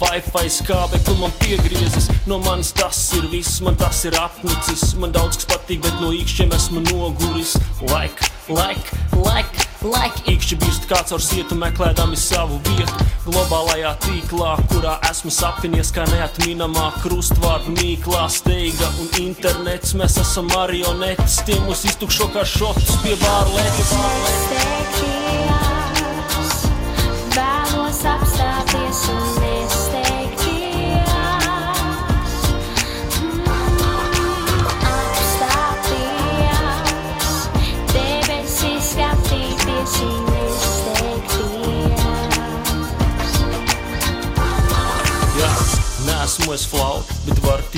Wi-Fi 0.03 0.49
skābekli 0.51 1.19
man 1.23 1.33
piegriezis, 1.41 2.11
no 2.29 2.41
manis 2.43 2.75
tas 2.77 3.01
ir 3.17 3.31
viss, 3.33 3.63
man 3.65 3.79
tas 3.81 4.05
ir 4.09 4.19
apnicis. 4.21 4.91
Man 5.01 5.15
daudz 5.15 5.41
kas 5.41 5.53
patīk, 5.55 5.85
bet 5.87 6.01
no 6.05 6.13
īkšķiem 6.13 6.57
esmu 6.59 6.85
noguris. 6.91 7.57
Like, 7.89 8.33
like, 8.51 9.05
like. 9.17 9.62
Laika 9.83 10.23
īkšķi 10.31 10.57
birst 10.62 10.85
kāds 10.87 11.14
ar 11.14 11.23
sietu, 11.23 11.57
meklēdami 11.59 12.18
savu 12.18 12.61
vietu 12.68 13.07
globālajā 13.25 13.90
tīklā, 14.05 14.53
kurā 14.71 14.92
esmu 15.11 15.33
sapinies 15.35 15.90
kā 15.95 16.07
neatminamā 16.12 16.88
krustvārdu 17.03 17.75
mīklā, 17.81 18.29
steiga 18.31 18.92
un 19.03 19.11
internets. 19.25 19.97
Mēs 19.99 20.21
esam 20.23 20.51
marionetes, 20.55 21.40
tie 21.49 21.59
mūs 21.66 21.83
iztukšo 21.90 22.31
kā 22.37 22.47
šotus 22.47 22.95
pie 23.03 23.18
bārlētas. 23.27 23.95
Vēlos 23.99 25.72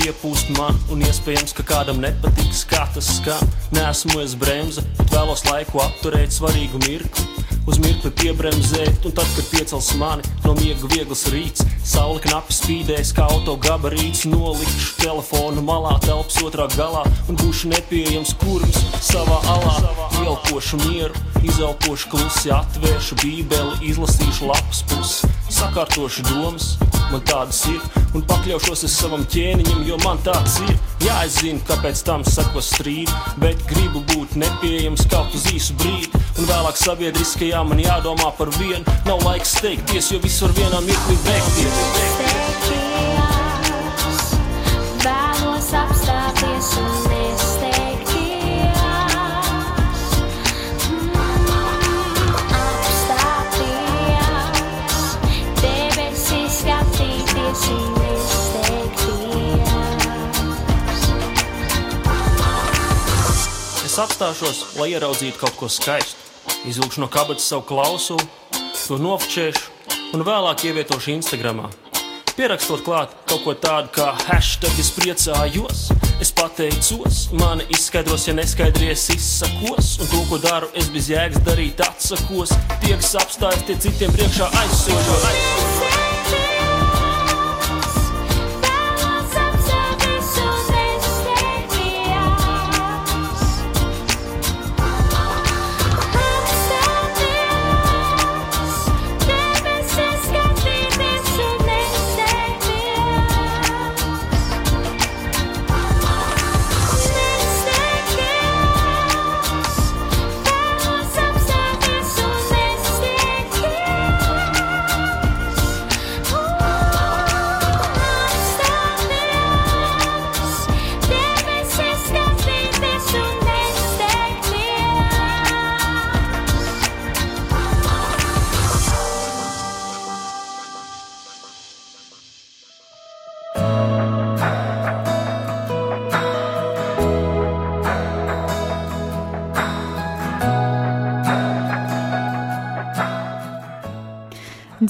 bet 0.05 0.13
var 0.13 0.29
iepūst 0.29 0.49
man, 0.57 0.75
un 0.91 1.01
iespējams, 1.01 1.53
ka 1.55 1.63
kādam 1.65 1.99
nepatiks, 2.01 2.65
kā 2.69 2.85
tas 2.93 3.07
skan. 3.17 3.41
Nesmu 3.73 4.21
es 4.21 4.35
bremze, 4.35 4.83
bet 4.97 5.09
vēlos 5.09 5.45
laiku 5.49 5.81
apturēt 5.81 6.31
svarīgu 6.31 6.77
mirkli. 6.85 7.44
Uz 7.65 7.79
mirkli 7.81 8.11
piebremzēt, 8.19 9.05
un 9.05 9.13
tad, 9.15 9.29
kad 9.35 9.47
piecels 9.51 9.91
mani 9.99 10.25
no 10.45 10.53
miega 10.59 10.89
viegls 10.93 11.25
rīts, 11.33 11.65
saule 11.85 12.21
knapi 12.23 12.53
spīdēs, 12.53 13.13
kā 13.17 13.25
auto 13.33 13.57
gabarīts, 13.61 14.25
nolikšu 14.29 14.95
telefonu 15.01 15.63
malā, 15.65 15.95
telpas 16.05 16.37
otrā 16.45 16.67
galā 16.75 17.03
un 17.29 17.39
būšu 17.41 17.71
nepieejams 17.73 18.35
kurms 18.41 18.81
savā 19.05 19.41
alā. 19.55 19.75
Ielpošu 20.21 20.79
mieru, 20.85 21.13
izelpošu 21.45 22.09
klusi, 22.13 22.51
atvēršu 22.53 23.17
bībeli, 23.21 23.77
izlasīšu 23.91 24.49
lapas 24.49 24.81
pusi, 24.89 25.29
sakārtošu 25.53 26.25
domas, 26.29 26.75
man 27.11 27.21
tādas 27.27 27.61
ir, 27.69 27.81
un 28.15 28.25
pakļaušos 28.29 28.85
es 28.87 28.95
savam 28.97 29.25
ķēniņam, 29.29 29.83
jo 29.89 29.99
man 30.05 30.21
tāds 30.25 30.59
ir. 30.65 30.73
Jā, 31.05 31.19
es 31.27 31.37
zinu, 31.41 31.61
kāpēc 31.67 32.01
tam 32.07 32.23
sakos 32.25 32.71
strīd, 32.73 33.11
bet 33.41 33.61
gribu 33.69 34.01
būt 34.13 34.37
nepieejams 34.41 35.05
kaut 35.11 35.35
uz 35.37 35.45
īsu 35.51 35.75
brīdi, 35.81 36.24
un 36.39 36.49
vēlāk 36.49 36.77
sabiedriskajā 36.79 37.63
man 37.67 37.81
jādomā 37.83 38.31
par 38.37 38.51
vienu. 38.59 38.83
Nav 39.07 39.23
laiks 39.25 39.55
steigties, 39.59 40.11
jo 40.11 40.21
viss 40.23 40.41
var 40.43 40.55
vienā 40.59 40.83
mirklī 40.87 41.17
beigties. 41.27 41.77
Apstāties 45.75 46.67
un 46.79 47.14
Es 63.95 64.01
apstāšos, 64.03 64.57
lai 64.75 64.89
ieraudzītu 64.91 65.39
kaut 65.39 65.53
ko 65.55 65.67
skaistu. 65.71 66.19
Izvilkšu 66.67 66.99
no 66.99 67.07
kabatas 67.07 67.45
savu 67.47 67.63
klausulu, 67.69 68.25
to 68.75 68.97
nofčēšu 68.99 70.17
un 70.17 70.25
vēlāk 70.27 70.65
ievietošu 70.67 71.13
Instagram. 71.13 71.61
Pierakstot 72.35 72.83
klāt 72.83 73.15
kaut 73.31 73.45
ko 73.45 73.55
tādu 73.55 73.93
kā 73.95 74.09
hashtag, 74.25 74.75
es 74.83 74.91
priecājos, 74.97 75.85
es 76.19 76.33
pateicos, 76.35 77.21
mani 77.39 77.63
izskaidros, 77.71 78.27
ja 78.27 78.35
neskaidries, 78.35 79.07
izsakos, 79.15 79.95
un 80.03 80.11
to, 80.11 80.25
ko 80.27 80.43
daru, 80.43 80.73
es 80.75 80.91
bez 80.91 81.07
jēgas 81.15 81.47
darīt, 81.47 81.79
atsakos. 81.87 82.51
Tie, 82.83 82.97
kas 82.99 83.15
apstājas, 83.23 83.63
tie 83.63 83.79
citiem 83.79 84.11
priekšā 84.19 84.51
aizsūžos. 84.59 85.29
Vēlos 85.29 85.84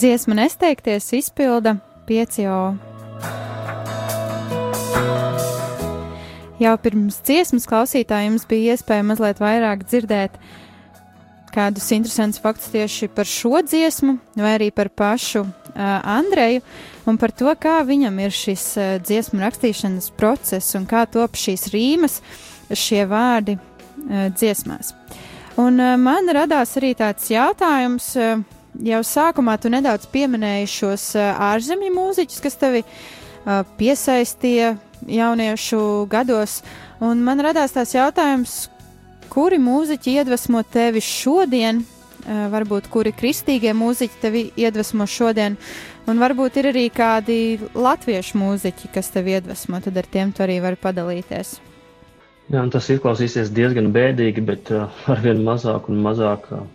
Dziesma 0.06 0.36
nesteigties 0.38 1.14
izpilda 1.18 1.78
5O. 2.06 2.76
Jau 6.62 6.74
pirms 6.84 7.18
dziesmas 7.26 7.66
klausītājiem 7.66 8.36
bija 8.46 8.76
iespēja 8.76 9.08
mazliet 9.10 9.42
vairāk 9.42 9.82
dzirdēt 9.90 10.38
kādus 11.56 11.90
interesantus 11.98 12.44
faktus 12.44 12.70
tieši 12.76 13.10
par 13.18 13.26
šo 13.26 13.64
dziesmu, 13.66 14.20
vai 14.38 14.54
arī 14.60 14.70
par 14.70 14.94
pašu 14.94 15.42
uh, 15.42 15.50
Andreju, 16.20 16.62
un 17.10 17.18
par 17.18 17.34
to, 17.34 17.50
kā 17.58 17.80
viņam 17.90 18.22
ir 18.28 18.38
šis 18.46 18.70
uh, 18.78 18.96
dziesmu 19.02 19.42
rakstīšanas 19.42 20.14
process 20.14 20.78
un 20.78 20.86
kā 20.86 21.08
top 21.10 21.34
šīs 21.34 21.72
rīmas, 21.74 22.22
šie 22.70 23.08
vārdi 23.10 23.58
uh, 23.58 24.28
dziesmās. 24.38 24.94
Un 25.58 25.82
uh, 25.82 25.96
man 25.98 26.30
radās 26.30 26.78
arī 26.78 26.94
tāds 26.94 27.34
jautājums. 27.34 28.14
Uh, 28.14 28.52
jau 28.84 29.02
sākumā 29.06 29.58
tu 29.62 29.70
nedaudz 29.72 30.08
pieminēji 30.12 30.70
šos 30.72 31.08
uh, 31.18 31.32
ārzemju 31.54 31.92
mūziķus, 31.96 32.42
kas 32.44 32.58
tevi 32.60 32.84
uh, 32.84 33.64
piesaistīja 33.80 34.76
jauniešu 35.08 35.82
gados. 36.12 36.62
Un 37.04 37.24
man 37.26 37.44
radās 37.44 37.76
tās 37.76 37.94
jautājums, 37.96 38.56
kuri 39.32 39.60
mūziķi 39.62 40.18
iedvesmo 40.20 40.64
tevi 40.72 41.04
šodien, 41.04 41.84
uh, 41.84 42.46
varbūt 42.54 42.90
kuri 42.94 43.14
kristīgie 43.16 43.76
mūziķi 43.78 44.22
tevi 44.22 44.46
iedvesmo 44.60 45.08
šodien, 45.08 45.60
un 46.10 46.22
varbūt 46.22 46.60
ir 46.62 46.72
arī 46.74 46.88
kādi 46.94 47.40
latviešu 47.76 48.40
mūziķi, 48.42 48.92
kas 48.96 49.14
tevi 49.14 49.38
iedvesmo, 49.38 49.82
tad 49.84 49.98
ar 50.02 50.10
tiem 50.12 50.36
tu 50.36 50.46
arī 50.46 50.60
vari 50.64 50.80
padalīties. 50.82 51.60
Jā, 52.54 52.62
tas 52.70 52.88
izklausīsies 52.94 53.50
diezgan 53.50 53.90
bēdīgi, 53.94 54.42
bet 54.46 54.72
uh, 54.76 54.90
arvien 55.10 55.42
mazāk 55.46 55.90
un 55.90 56.02
mazāk 56.06 56.52
uh, 56.54 56.66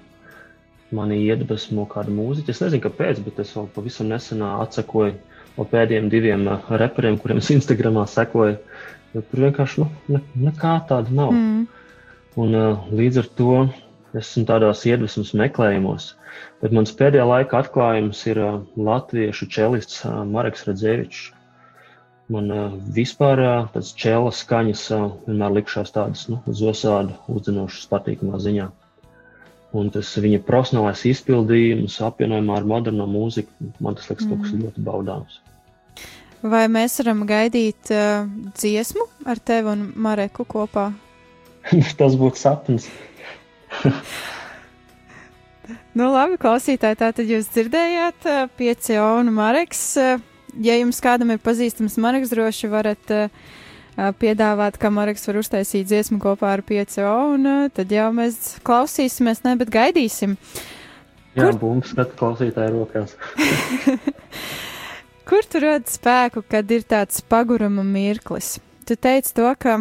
mani 0.97 1.19
iedvesmo 1.25 1.85
kāda 1.91 2.13
mūziķa. 2.15 2.53
Es 2.55 2.63
nezinu, 2.65 2.83
kāpēc, 2.87 3.21
bet 3.27 3.39
es 3.43 3.53
vēl 3.57 3.69
pavisam 3.75 4.11
nesenā 4.11 4.51
atsakoju 4.65 5.15
no 5.57 5.67
pēdējiem 5.71 6.09
diviem 6.13 6.47
uh, 6.51 6.73
reperiem, 6.83 7.19
kuriem 7.21 7.41
es 7.43 7.51
Instagramā 7.55 8.07
sekoju. 8.11 8.57
Tur 9.15 9.45
vienkārši 9.45 9.83
nu, 9.83 9.89
ne, 10.15 10.23
nekā 10.47 10.77
tāda 10.91 11.15
nav. 11.15 11.35
Mm. 11.35 11.65
Un, 12.41 12.57
uh, 12.57 12.89
līdz 12.95 13.23
ar 13.25 13.29
to 13.41 13.57
esmu 14.21 14.47
tādās 14.49 14.85
iedvesmas 14.89 15.35
meklējumos. 15.39 16.15
Bet 16.63 16.75
mans 16.77 16.95
pēdējā 16.99 17.27
laika 17.27 17.61
atklājums 17.63 18.23
ir 18.31 18.43
uh, 18.43 18.57
latviešu 18.91 19.51
čelists 19.51 20.03
Marks 20.31 20.67
Radzēvičs. 20.69 21.29
Man 22.31 22.47
vispār 22.95 23.41
tādas 23.75 23.89
čēla 23.99 24.31
skaņas 24.31 24.85
vienmēr 25.25 25.57
likšās 25.57 25.91
tādas 25.91 26.29
nu, 26.31 26.39
zosādi, 26.55 27.17
uzzinošas, 27.27 27.89
patīkamā 27.91 28.39
ziņā. 28.45 28.69
Un 29.77 29.91
tas 29.95 30.09
viņa 30.19 30.41
profesionālais 30.47 31.05
izpildījums 31.07 32.01
apvienojumā 32.03 32.57
ar 32.59 32.67
moderno 32.67 33.07
mūziku, 33.07 33.71
man 33.79 33.95
tas 33.99 34.09
liekas 34.11 34.27
kaut 34.27 34.43
kas 34.43 34.57
ļoti 34.57 34.83
baudāms. 34.87 35.39
Vai 36.41 36.65
mēs 36.73 36.97
varam 37.03 37.23
gaidīt 37.29 37.93
uh, 37.93 38.25
dziesmu 38.57 39.05
ar 39.29 39.39
tevi 39.39 39.71
un 39.71 39.87
Mareku 39.95 40.47
kopā? 40.49 40.89
tas 42.01 42.19
būtu 42.19 42.41
sapnis. 42.41 42.91
Nu, 45.95 46.07
labi, 46.11 46.37
klausītāji, 46.39 46.97
tātad 46.99 47.29
jūs 47.31 47.49
dzirdējāt, 47.51 48.27
uh, 48.27 48.45
pieci 48.59 48.97
un 49.03 49.33
Mareks. 49.35 49.81
Uh, 49.99 50.23
ja 50.63 50.77
jums 50.79 51.01
kādam 51.03 51.33
ir 51.35 51.41
pazīstams 51.43 51.99
Mareks, 52.01 52.31
droši 52.31 52.71
varat 52.71 53.11
uh, 53.15 53.27
piedāvāt, 53.97 54.79
ka 54.81 54.91
Mareks 54.95 55.27
var 55.29 55.41
uztaisīt 55.41 55.89
dziesmu 55.91 56.21
kopā 56.23 56.55
ar 56.57 56.63
pieci 56.67 57.03
un 57.05 57.47
tad 57.75 57.93
jau 57.93 58.11
mēs 58.15 58.59
klausīsimies, 58.67 59.45
ne, 59.47 59.57
bet 59.61 59.73
gaidīsim. 59.75 60.37
Jā, 61.39 61.53
bumbu 61.55 61.87
skatu 61.87 62.17
klausītāju 62.19 62.75
rokās. 62.75 63.15
Kur 65.31 65.47
tu 65.47 65.61
rod 65.63 65.87
spēku, 65.87 66.43
kad 66.51 66.71
ir 66.75 66.83
tāds 66.91 67.23
paguruma 67.23 67.85
mirklis? 67.87 68.57
Tu 68.89 68.97
teici 68.99 69.37
to, 69.37 69.47
ka 69.55 69.77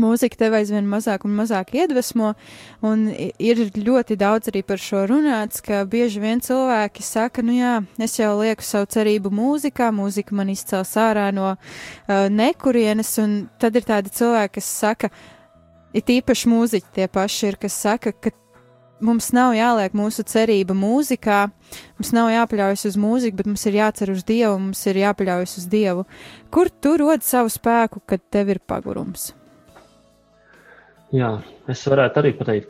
mūzika 0.00 0.38
tev 0.40 0.56
aizvien 0.58 0.88
mazāk 0.88 1.24
un 1.28 1.34
mazāk 1.38 1.74
iedvesmo, 1.76 2.32
un 2.86 3.06
ir 3.12 3.62
ļoti 3.76 4.16
daudz 4.20 4.50
arī 4.52 4.62
par 4.66 4.80
šo 4.82 5.04
runāts, 5.10 5.62
ka 5.64 5.82
bieži 5.90 6.22
vien 6.22 6.42
cilvēki 6.44 7.04
saka, 7.06 7.44
nu 7.46 7.56
jā, 7.58 7.76
es 8.00 8.18
jau 8.18 8.32
lieku 8.40 8.66
savu 8.66 8.90
cerību 8.96 9.32
mūzikā, 9.34 9.90
mūzika 9.94 10.36
man 10.36 10.52
izcels 10.52 10.96
ārā 11.00 11.28
no 11.34 11.52
uh, 11.54 12.26
nekurienes, 12.32 13.12
un 13.22 13.40
tad 13.60 13.76
ir 13.76 13.86
tādi 13.88 14.12
cilvēki, 14.16 14.56
kas 14.58 14.74
saka, 14.82 15.12
it 15.96 16.10
īpaši 16.10 16.50
mūziķi 16.50 16.94
tie 16.98 17.08
paši 17.10 17.50
ir, 17.52 17.60
kas 17.60 17.78
saka, 17.86 18.12
ka 18.12 18.34
mums 19.04 19.30
nav 19.36 19.54
jāliek 19.56 19.94
mūsu 19.96 20.24
cerība 20.28 20.76
mūzikā, 20.76 21.40
mums 21.98 22.12
nav 22.16 22.30
jāpaļaujas 22.34 22.86
uz 22.90 23.00
mūziku, 23.00 23.40
bet 23.40 23.50
mums 23.50 23.66
ir 23.68 23.80
jācer 23.80 24.12
uz 24.14 24.24
Dievu, 24.28 24.56
mums 24.68 24.84
ir 24.90 25.00
jāpaļaujas 25.02 25.58
uz 25.62 25.68
Dievu. 25.72 26.06
Kur 26.52 26.70
tu 26.70 26.96
rod 27.00 27.24
savu 27.26 27.52
spēku, 27.52 28.04
kad 28.06 28.24
tev 28.32 28.52
ir 28.54 28.60
pagurums? 28.60 29.30
Jā, 31.10 31.30
es 31.66 31.80
varētu 31.90 32.20
arī 32.20 32.30
pateikt, 32.38 32.68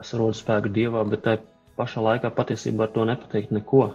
es 0.00 0.14
rodu 0.16 0.38
spēku 0.38 0.70
dievā, 0.72 1.02
bet 1.08 1.24
tai 1.26 1.34
pašā 1.76 2.00
laikā 2.00 2.30
patiesībā 2.32 2.86
ar 2.86 2.94
to 2.94 3.04
nepateikt 3.08 3.52
neko. 3.52 3.90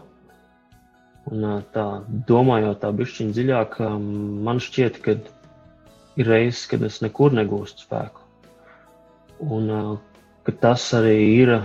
Un, 1.28 1.48
tā 1.74 1.86
domājot 2.30 2.84
tā 2.84 2.92
bišķiņ 3.00 3.34
dziļāk, 3.36 3.80
man 4.46 4.62
šķiet, 4.64 5.02
ka 5.04 5.18
ir 6.22 6.30
reizes, 6.30 6.68
kad 6.70 6.86
es 6.86 7.02
nekur 7.02 7.34
negūstu 7.34 7.88
spēku. 7.88 8.24
Un 9.42 9.74
ka 10.46 10.54
tas 10.62 10.86
arī 10.96 11.18
ir 11.42 11.56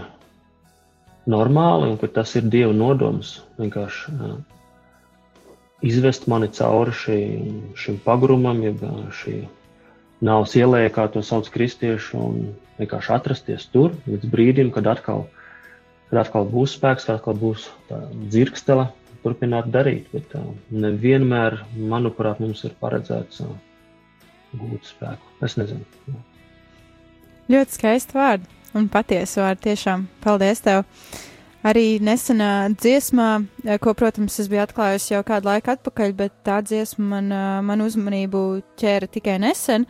normāli 1.28 1.92
un 1.92 2.00
ka 2.00 2.08
tas 2.08 2.32
ir 2.40 2.48
Dieva 2.50 2.72
nodoms. 2.74 3.36
Vienkārši 3.60 4.16
izvest 5.92 6.26
mani 6.30 6.48
cauri 6.56 6.96
šī, 7.04 7.18
šim 7.78 8.00
pagrumam, 8.04 8.64
jeb 8.64 8.82
šī 9.20 9.42
nāves 10.22 10.54
ielē, 10.58 10.86
kā 10.94 11.08
to 11.12 11.22
sauc 11.26 11.48
kristieši, 11.52 12.16
un 12.18 12.52
vienkārši 12.78 13.14
atrasties 13.16 13.68
tur 13.72 13.96
līdz 14.06 14.30
brīdim, 14.32 14.72
kad 14.74 14.88
atkal, 14.94 15.26
kad 16.10 16.22
atkal 16.24 16.48
būs 16.48 16.76
spēks, 16.78 17.08
kad 17.08 17.20
atkal 17.20 17.38
būs 17.38 17.68
dzirkstele, 18.32 18.88
turpināt 19.22 19.70
darīt. 19.74 20.08
Bet 20.14 20.34
uh, 20.38 20.48
nevienmēr, 20.74 21.60
manuprāt, 21.76 22.40
mums 22.42 22.64
ir 22.66 22.74
paredzēts 22.82 23.42
uh, 23.44 23.52
gūt 24.58 24.90
spēku. 24.92 25.34
Es 25.46 25.58
nezinu. 25.60 25.84
Ļoti 27.52 27.78
skaisti 27.78 28.16
vārdi 28.16 28.48
un 28.78 28.88
patiesi 28.92 29.42
vārdi. 29.42 29.68
Tiešām 29.70 30.08
paldies 30.24 30.64
tev! 30.64 30.86
Arī 31.62 32.00
nesenā 32.02 32.74
dziesmā, 32.74 33.46
eh, 33.64 33.78
ko, 33.78 33.94
protams, 33.94 34.40
es 34.42 34.48
biju 34.50 34.64
atklājusi 34.64 35.12
jau 35.14 35.22
kādu 35.22 35.46
laiku 35.46 35.70
atpakaļ, 35.70 36.14
bet 36.18 36.32
tā 36.42 36.58
dziesma 36.58 37.04
man, 37.06 37.30
eh, 37.30 37.60
man 37.62 37.78
uzmanību 37.78 38.62
ķēra 38.76 39.06
tikai 39.06 39.38
nesen, 39.38 39.86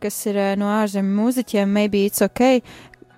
kas 0.00 0.26
ir 0.26 0.36
eh, 0.36 0.56
no 0.56 0.66
ārzemju 0.66 1.14
mūziķiem, 1.14 1.68
Maybe 1.68 2.06
It's 2.06 2.22
OK. 2.22 2.62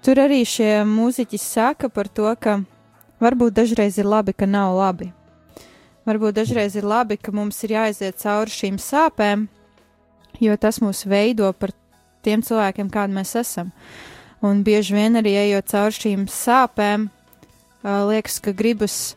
Tur 0.03 0.21
arī 0.21 0.45
šie 0.45 0.85
mūziķi 0.85 1.41
saka 1.41 1.89
par 1.89 2.09
to, 2.09 2.29
ka 2.37 2.61
varbūt 3.23 3.57
dažreiz 3.57 3.97
ir 3.97 4.05
labi, 4.05 4.35
ka 4.37 4.45
nav 4.45 4.77
labi. 4.77 5.11
Varbūt 6.05 6.37
dažreiz 6.37 6.77
ir 6.77 6.85
labi, 6.85 7.17
ka 7.17 7.33
mums 7.33 7.65
ir 7.65 7.71
jāiziet 7.71 8.21
cauri 8.21 8.51
šīm 8.53 8.77
sāpēm, 8.77 9.49
jo 10.45 10.57
tas 10.61 10.83
mūs 10.85 11.07
veido 11.09 11.51
par 11.57 11.73
tiem 12.21 12.43
cilvēkiem, 12.45 12.91
kādi 12.93 13.17
mēs 13.17 13.35
esam. 13.41 13.73
Un 14.45 14.61
bieži 14.63 14.93
vien 14.93 15.17
arī 15.17 15.39
ejot 15.41 15.73
cauri 15.73 15.97
šīm 15.97 16.29
sāpēm, 16.29 17.09
liekas, 17.85 18.41
ka 18.41 18.53
gribas 18.57 19.15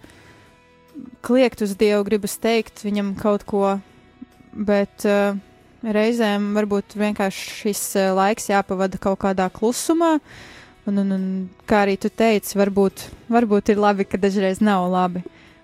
kliegt 1.21 1.61
uz 1.61 1.75
Dievu, 1.79 2.03
gribas 2.07 2.37
teikt 2.41 2.83
viņam 2.85 3.13
kaut 3.19 3.45
ko, 3.47 3.77
bet 4.51 5.05
uh, 5.07 5.37
reizēm 5.83 6.51
varbūt 6.57 6.97
vienkārši 6.97 7.55
šis 7.61 7.83
uh, 7.99 8.11
laiks 8.17 8.49
jāpavada 8.51 8.99
kaut 9.01 9.21
kādā 9.23 9.49
klusumā. 9.53 10.17
Un, 10.87 11.01
un, 11.03 11.09
un 11.11 11.23
kā 11.67 11.83
arī 11.83 11.97
tu 11.99 12.09
teici, 12.09 12.55
varbūt, 12.59 13.09
varbūt 13.31 13.73
ir 13.73 13.81
labi, 13.81 14.05
ka 14.07 14.19
dažreiz 14.19 14.61
nav 14.63 14.87
labi. 14.91 15.23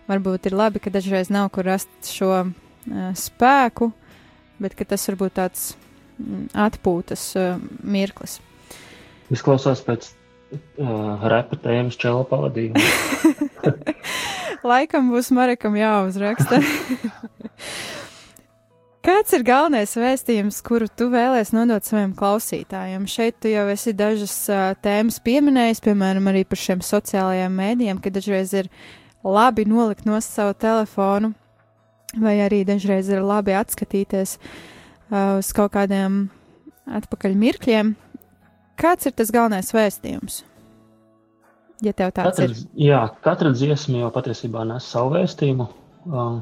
Varbūt 0.10 0.50
ir 0.50 0.58
labi, 0.60 0.82
ka 0.84 0.92
dažreiz 0.92 1.32
nav 1.32 1.48
kur 1.56 1.68
rast 1.68 1.92
šo 2.12 2.32
uh, 2.44 2.50
spēku, 3.16 3.94
bet 4.64 4.76
tas 4.84 5.08
varbūt 5.12 5.38
tāds 5.40 5.70
mm, 6.20 6.50
atpūtas 6.66 7.30
uh, 7.40 7.56
mirklis. 7.84 8.42
Izklausās 9.32 9.80
pēc 9.88 10.12
uh, 10.54 11.26
repa 11.32 11.58
tēmas 11.64 11.98
čela 12.00 12.24
pavadījuma. 12.30 12.80
Laikam 14.74 15.10
būs 15.12 15.32
Marekam 15.36 15.76
jāuzraksta. 15.76 16.62
Kāds 19.04 19.34
ir 19.36 19.44
galvenais 19.44 19.92
vēstījums, 20.00 20.62
kuru 20.64 20.88
tu 20.88 21.10
vēlēsies 21.12 21.52
nodot 21.52 21.84
saviem 21.84 22.14
klausītājiem? 22.16 23.04
Šeit 23.12 23.42
tu 23.44 23.52
jau 23.52 23.66
esi 23.74 23.92
dažas 24.00 24.36
uh, 24.48 24.70
tēmas 24.80 25.20
pieminējis, 25.26 25.84
piemēram, 25.84 26.30
arī 26.32 26.46
par 26.48 26.62
šiem 26.62 26.80
sociālajiem 26.86 27.58
mēdījiem, 27.60 28.00
ka 28.00 28.14
dažreiz 28.16 28.54
ir 28.56 28.70
labi 29.28 29.66
nolikt 29.68 30.08
no 30.08 30.22
savu 30.24 30.56
telefonu, 30.56 31.34
vai 32.16 32.38
arī 32.46 32.62
dažreiz 32.68 33.12
ir 33.12 33.26
labi 33.28 33.58
atskatīties 33.60 34.38
uh, 34.40 35.42
uz 35.42 35.52
kaut 35.52 35.76
kādiem 35.76 36.30
atpakaļ 36.88 37.36
mirkļiem. 37.44 37.94
Kāds 38.84 39.08
ir 39.08 39.14
tas 39.16 39.30
galvenais 39.32 39.70
vēstījums? 39.72 40.42
Ja 41.84 41.94
tev 41.96 42.12
tāds 42.16 42.36
Katra, 42.36 42.48
ir. 42.52 42.66
jā, 42.80 43.00
katra 43.24 43.52
dziesma 43.56 44.02
jau 44.02 44.10
patiesībā 44.16 44.64
nes 44.68 44.88
savu 44.92 45.14
vēstījumu. 45.16 45.68
Um, 46.08 46.42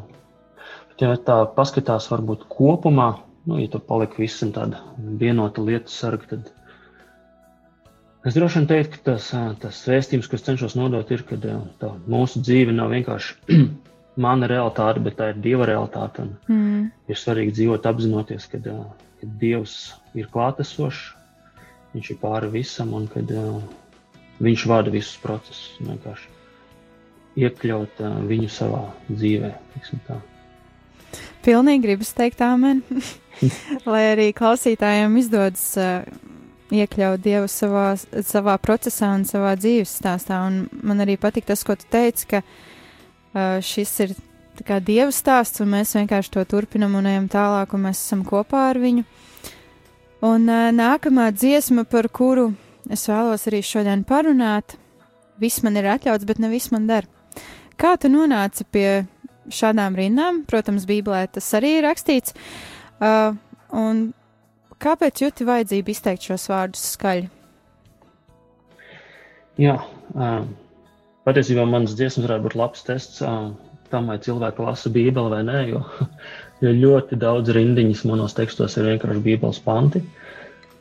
ja 1.01 1.11
tā 1.21 1.37
paskatās, 1.55 2.07
varbūt 2.09 2.47
kopumā, 2.49 3.11
nu, 3.45 3.59
ja 3.61 3.69
tu 3.73 3.81
paliki 3.85 4.23
visam 4.23 4.53
tāda 4.55 4.81
vienota 5.21 5.61
lietu 5.65 5.93
sarga, 5.93 6.31
tad 6.33 6.49
es 8.25 8.37
droši 8.37 8.61
vien 8.61 8.67
teiktu, 8.73 8.97
ka 8.97 9.11
tas, 9.11 9.29
ā, 9.37 9.43
tas 9.61 9.83
vēstījums, 9.89 10.29
ko 10.29 10.37
es 10.37 10.45
cenšos 10.49 10.77
nodot, 10.77 11.13
ir, 11.13 11.25
ka 11.29 11.37
ā, 11.37 11.61
tā 11.81 11.93
mūsu 12.09 12.41
dzīve 12.41 12.73
nav 12.73 12.93
vienkārši 12.93 13.61
mana 14.25 14.49
realitāte, 14.49 15.05
bet 15.05 15.21
tā 15.21 15.31
ir 15.35 15.41
Dieva 15.45 15.69
realitāte. 15.69 16.25
Mm, 16.49 16.89
ir 17.09 17.21
svarīgi 17.21 17.57
dzīvot 17.61 17.89
apzinoties, 17.93 18.49
ka, 18.49 18.61
ā, 18.65 18.83
ka 19.21 19.33
Dievs 19.41 19.79
ir 20.17 20.29
klātesošs, 20.33 21.09
Viņš 21.91 22.11
ir 22.13 22.19
pāri 22.21 22.49
visam 22.53 22.93
un 22.95 23.07
kad 23.11 23.31
ā, 23.35 23.45
Viņš 24.41 24.65
vada 24.65 24.89
visus 24.89 25.19
procesus. 25.21 25.75
Vienkārši 25.85 26.29
iekļaut 27.41 28.01
uh, 28.01 28.17
viņu 28.27 28.49
savā 28.49 28.81
dzīvē. 29.11 29.51
pilnīgi 31.45 31.85
gribas 31.85 32.13
teikt 32.17 32.41
amen. 32.45 32.81
Lai 33.91 34.01
arī 34.11 34.31
klausītājiem 34.37 35.19
izdodas 35.21 35.63
uh, 35.77 36.01
iekļaut 36.73 37.21
Dievu 37.21 37.51
savā, 37.51 37.91
savā 38.25 38.57
procesā 38.63 39.13
un 39.17 39.27
savā 39.29 39.53
dzīves 39.59 39.93
stāstā. 40.01 40.41
Un 40.47 40.65
man 40.81 41.05
arī 41.05 41.19
patīk 41.21 41.45
tas, 41.49 41.63
ko 41.67 41.77
tu 41.77 41.85
teici, 41.91 42.27
ka 42.33 42.41
uh, 42.41 43.61
šis 43.61 43.95
ir 44.07 44.17
Dieva 44.61 45.09
stāsts, 45.15 45.61
un 45.63 45.71
mēs 45.73 45.95
vienkārši 45.97 46.33
to 46.35 46.43
turpinam 46.45 46.97
un 46.99 47.07
ejam 47.09 47.29
tālāk, 47.31 47.71
un 47.73 47.87
mēs 47.87 48.01
esam 48.01 48.25
kopā 48.27 48.67
ar 48.73 48.81
viņu. 48.81 49.05
Un 50.21 50.45
uh, 50.45 50.69
nākamā 50.69 51.31
dziesma, 51.33 51.81
par 51.89 52.05
kuru 52.13 52.51
es 52.93 53.07
vēlos 53.09 53.47
arī 53.49 53.63
šodien 53.65 54.03
parunāt, 54.05 54.75
viss 55.41 55.63
man 55.65 55.79
ir 55.79 55.89
atļauts, 55.95 56.27
bet 56.29 56.41
ne 56.41 56.51
viss 56.51 56.69
man 56.73 56.85
der. 56.89 57.07
Kā 57.81 57.95
tu 57.97 58.11
nonāci 58.13 58.67
pie 58.69 58.87
šādām 59.49 59.97
rindām? 59.97 60.43
Protams, 60.45 60.85
Bībelē 60.89 61.25
tas 61.33 61.47
arī 61.57 61.79
ir 61.79 61.87
rakstīts. 61.87 62.35
Uh, 63.01 63.33
un 63.73 64.11
kāpēc 64.81 65.23
jūti 65.23 65.47
vajadzību 65.47 65.93
izteikt 65.93 66.29
šos 66.29 66.45
vārdus 66.51 66.85
skaļi? 66.93 67.29
Jā, 69.61 69.79
um, 70.13 70.51
patiesībā 71.27 71.65
mans 71.69 71.97
dziesmas 71.97 72.27
varētu 72.27 72.45
būt 72.45 72.57
labs 72.61 72.85
tests 72.85 73.25
um, 73.25 73.55
tam, 73.91 74.07
vai 74.09 74.19
cilvēki 74.21 74.65
lasa 74.65 74.93
Bībeli 74.93 75.33
vai 75.33 75.41
nē, 75.49 75.59
jo, 75.73 75.81
jo 76.61 76.71
ļoti 76.75 77.17
daudz 77.21 77.51
rindiņas 77.55 78.03
manos 78.09 78.35
tekstos 78.37 78.77
ir 78.77 78.91
vienkārši 78.91 79.23
Bībeles 79.25 79.61
panti. 79.65 80.03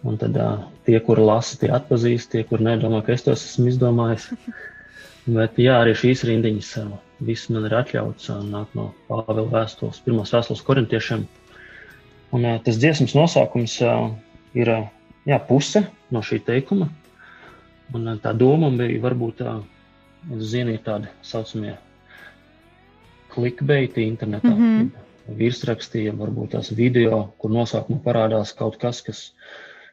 Un 0.07 0.17
tad 0.21 0.37
uh, 0.41 0.63
tie, 0.89 0.97
kuri 1.05 1.25
lasa, 1.25 1.59
tie 1.61 1.69
atpazīst, 1.77 2.31
tie, 2.33 2.45
kuri 2.49 2.65
nedomā, 2.71 3.03
ka 3.05 3.13
es 3.13 3.25
tos 3.27 3.43
esmu 3.45 3.69
izdomājis. 3.69 4.31
Bet 5.37 5.59
jā, 5.61 5.77
arī 5.83 5.93
šīs 5.97 6.25
rindiņas, 6.29 6.71
uh, 6.81 6.95
viss 7.25 7.51
man 7.53 7.69
ir 7.69 7.77
atļauts, 7.83 8.31
uh, 8.33 8.41
nāk 8.45 8.73
no 8.79 8.91
Pāvila 9.11 9.45
vēstules, 9.53 10.01
pirmās 10.07 10.33
vēstules 10.37 10.65
korintiešiem. 10.65 11.27
Un 12.37 12.47
uh, 12.47 12.57
tas 12.65 12.81
dziesmas 12.81 13.13
nosaukums 13.19 13.77
uh, 13.85 14.09
ir 14.57 14.73
uh, 14.73 14.89
jā, 15.29 15.37
puse 15.51 15.85
no 16.15 16.25
šī 16.25 16.41
teikuma. 16.49 16.89
Un 17.93 18.09
uh, 18.09 18.17
tā 18.25 18.33
doma 18.37 18.73
bija 18.73 19.05
varbūt 19.05 19.45
uh, 19.45 19.61
zinīt 20.41 20.87
tādi 20.89 21.13
saucamie 21.27 21.77
clickbaiti 23.35 24.09
internetā. 24.09 24.49
Mm 24.49 24.65
-hmm. 24.65 25.10
Virsrakstījumi, 25.41 26.19
varbūt 26.19 26.55
tās 26.57 26.71
video, 26.75 27.27
kur 27.39 27.53
nosaukumā 27.55 28.01
parādās 28.05 28.55
kaut 28.57 28.79
kas, 28.81 29.03
kas, 29.07 29.25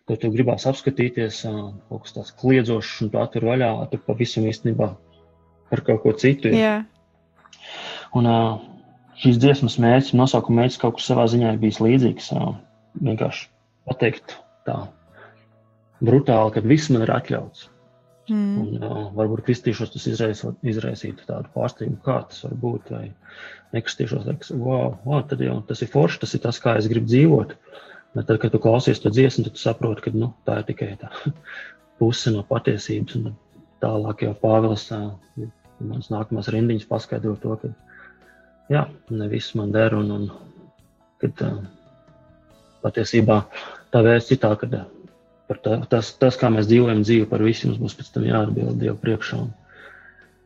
ko 0.08 0.16
tu 0.18 0.32
gribās 0.34 0.66
apskatīties, 0.70 1.44
kaut 1.90 2.06
kas 2.06 2.16
tāds 2.16 2.36
kliedzošs, 2.40 3.02
un 3.06 3.12
tu 3.14 3.22
atver 3.22 3.50
vaļā, 3.52 3.72
tu 3.92 4.00
pavisam 4.08 4.48
īstenībā 4.50 4.92
par 5.72 5.84
kaut 5.86 6.06
ko 6.06 6.16
citu. 6.18 6.54
Jā, 6.56 6.80
Un 8.16 8.28
šīs 9.22 9.40
dziesmas 9.42 9.78
mērķis, 9.84 10.16
nosaukuma 10.18 10.64
mērķis 10.64 10.82
kaut 10.82 10.98
kur 10.98 11.06
savā 11.06 11.26
ziņā 11.32 11.54
ir 11.54 11.62
bijis 11.62 11.82
līdzīgs. 11.84 12.30
Vienkārši 13.08 13.50
pateikt 13.90 14.38
tā 14.68 14.78
brutāli, 16.04 16.54
ka 16.56 16.64
viss 16.64 16.92
man 16.94 17.06
ir 17.06 17.14
atļauts. 17.18 17.68
Mm. 18.30 18.54
Un, 18.62 18.84
uh, 18.84 19.00
varbūt 19.18 19.44
kristīšos 19.48 19.92
tas 19.94 20.08
izraisot, 20.10 20.58
izraisītu 20.68 21.26
tādu 21.28 21.52
pārsteigumu, 21.56 22.00
kā 22.06 22.20
tas 22.30 22.44
var 22.46 22.56
būt. 22.62 22.92
Vai 22.94 23.06
nekristīšos, 23.76 24.26
liekas, 24.28 24.54
wow, 24.56 24.96
wow, 25.06 25.24
tad 25.28 25.44
jau 25.44 25.58
tas 25.68 25.84
ir 25.84 25.92
forši, 25.92 26.22
tas 26.24 26.36
ir 26.38 26.44
tas, 26.46 26.60
kā 26.64 26.78
es 26.80 26.90
gribu 26.92 27.10
dzīvot. 27.10 27.56
Bet 28.16 28.30
tad, 28.30 28.40
kad 28.42 28.54
tu 28.54 28.62
klausies 28.64 29.02
to 29.04 29.12
dziesmu, 29.14 29.46
tad 29.46 29.58
tu 29.58 29.62
saproti, 29.62 30.06
ka 30.08 30.16
nu, 30.16 30.32
tā 30.48 30.62
ir 30.62 30.68
tikai 30.72 30.94
tā 31.02 31.12
puse 32.00 32.34
no 32.34 32.44
patiesības. 32.48 33.20
Un 33.20 33.36
tālāk 33.84 34.26
jau 34.26 34.34
Pāvils, 34.42 34.88
uh, 34.96 35.48
mans 35.84 36.12
nākamās 36.14 36.52
rindiņas, 36.54 36.90
paskaidro 36.90 37.36
to, 37.42 37.58
ka 37.62 37.74
jā, 38.74 38.88
ne 39.14 39.32
viss 39.32 39.56
man 39.60 39.74
der. 39.76 39.98
Un, 40.00 40.14
un 40.16 40.30
kad 41.22 41.46
uh, 41.46 41.60
patiesībā 42.86 43.42
tā 43.94 44.04
vērts 44.06 44.34
ir 44.34 44.42
tā, 44.44 44.56
ka 44.60 44.72
uh, 44.72 44.88
par 45.48 45.62
tā, 45.64 45.78
tas, 45.92 46.12
tas, 46.20 46.38
kā 46.40 46.52
mēs 46.54 46.68
dzīvojam 46.70 47.06
dzīvi 47.06 47.30
par 47.32 47.44
visu, 47.46 47.70
mums 47.70 47.82
būs 47.82 47.98
pēc 48.00 48.12
tam 48.16 48.28
jāatbild 48.28 48.80
Dievu 48.82 49.00
priekšā. 49.04 49.40
Un 49.46 49.56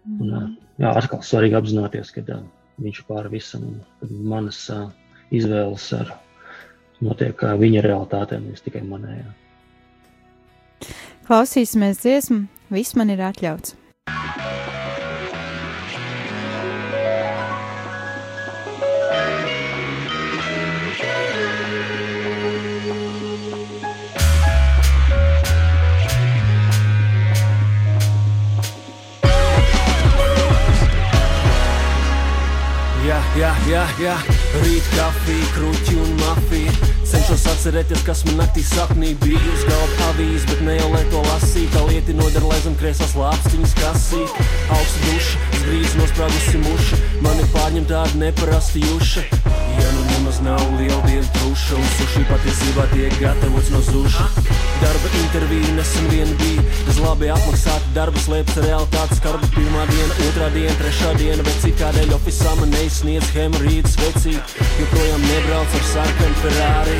Un, 0.09 0.33
ā, 0.33 0.41
jā, 0.81 0.91
atkal 0.97 1.21
svarīgi 1.25 1.57
apzināties, 1.59 2.11
ka 2.15 2.23
ā, 2.33 2.39
viņš 2.81 3.01
ir 3.03 3.07
pāri 3.09 3.33
visam 3.35 3.67
un 3.67 3.77
ka 3.99 4.09
manas 4.33 4.63
ā, 4.73 4.81
izvēles 5.33 5.85
ar, 5.97 6.15
notiek 7.05 7.45
ā, 7.45 7.53
viņa 7.61 7.85
realitātē, 7.85 8.41
nevis 8.41 8.65
tikai 8.65 8.83
manējā. 8.87 9.29
Klausīsimies 11.29 12.01
dziesmu, 12.01 12.45
viss 12.73 12.97
man 12.97 13.13
ir 13.13 13.21
atļauts. 13.29 13.77
Jā, 33.71 33.83
jā, 34.01 34.15
rīt 34.65 34.87
kafija, 34.95 35.47
kruķi 35.55 35.95
un 36.01 36.11
mafija. 36.19 36.73
Cenšos 37.11 37.43
atcerēties, 37.51 38.03
kas 38.07 38.23
man 38.27 38.39
naktī 38.41 38.63
sapnī 38.65 39.11
bija. 39.23 39.41
Uz 39.53 39.63
galda 39.67 40.09
avīze, 40.11 40.45
bet 40.49 40.63
ne 40.67 40.77
jau 40.77 40.89
lai 40.93 41.03
to 41.11 41.23
lasītu. 41.27 41.71
Tā 41.75 41.83
lieta 41.87 42.15
nodara, 42.15 42.51
lai 42.51 42.59
zem 42.65 42.77
krēslas 42.79 43.15
lāpstiņas 43.19 43.75
kasīt. 43.79 44.39
Augsta 44.77 45.03
duša, 45.07 45.43
zgrīz 45.59 45.97
nosprāgusi 45.99 46.63
muša. 46.65 47.01
Mani 47.25 47.47
pārņem 47.55 47.87
tāda 47.91 48.23
neparasta 48.23 48.83
juša. 48.83 49.25
Ja 49.79 49.91
nu 49.95 50.07
nemaz 50.13 50.41
nav 50.45 50.63
liela 50.79 51.01
dieva 51.07 51.20
truša, 51.51 51.75
un 51.75 51.87
suši 51.97 52.21
patiesībā 52.29 52.83
tiek 52.93 53.15
gatavots 53.19 53.69
no 53.73 53.79
zuša. 53.83 54.23
Darba 54.79 55.09
intervija 55.19 55.73
nesen 55.75 56.07
vien 56.07 56.29
bija, 56.39 56.63
bez 56.87 56.99
labi 57.03 57.27
apmaksāta 57.33 57.91
darba 57.95 58.19
slēpts 58.23 58.61
realitātes 58.63 59.19
skarba. 59.19 59.49
Pirmā 59.51 59.83
diena, 59.89 60.15
otrā 60.29 60.47
diena, 60.53 60.75
trešā 60.79 61.11
diena, 61.19 61.43
bet 61.43 61.57
cik 61.63 61.75
kādēļ 61.81 62.13
oficiāli 62.15 62.61
man 62.61 62.71
neizsniedz 62.77 63.33
hemorīdas 63.35 63.97
vecīt. 63.99 64.55
Joprojām 64.79 65.25
nebrauc 65.27 65.75
ar 65.75 65.85
sarkanu 65.89 66.39
Ferrari, 66.45 66.95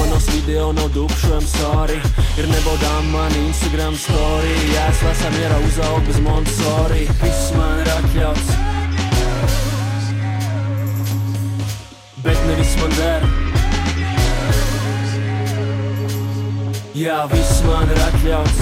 manos 0.00 0.26
video 0.34 0.72
nav 0.74 0.90
dukšojam 0.96 1.46
sorry. 1.54 2.00
Ir 2.40 2.50
nebaudām 2.50 3.12
mani 3.14 3.46
Instagram 3.52 3.94
story, 3.94 4.56
jā, 4.72 4.88
es 4.90 5.04
lasām 5.06 5.38
mierā 5.38 5.62
uzaug 5.68 6.02
bez 6.10 6.18
Montessori. 6.26 7.06
Viss 7.22 7.54
man 7.54 7.84
ir 7.84 7.94
atļauts. 8.00 8.58
Bet 12.26 12.44
nevis 12.50 12.76
man 12.82 12.98
der. 12.98 13.32
Jā, 16.92 17.22
viss 17.32 17.62
man 17.64 17.88
ir 17.88 17.98
atļauts. 18.04 18.58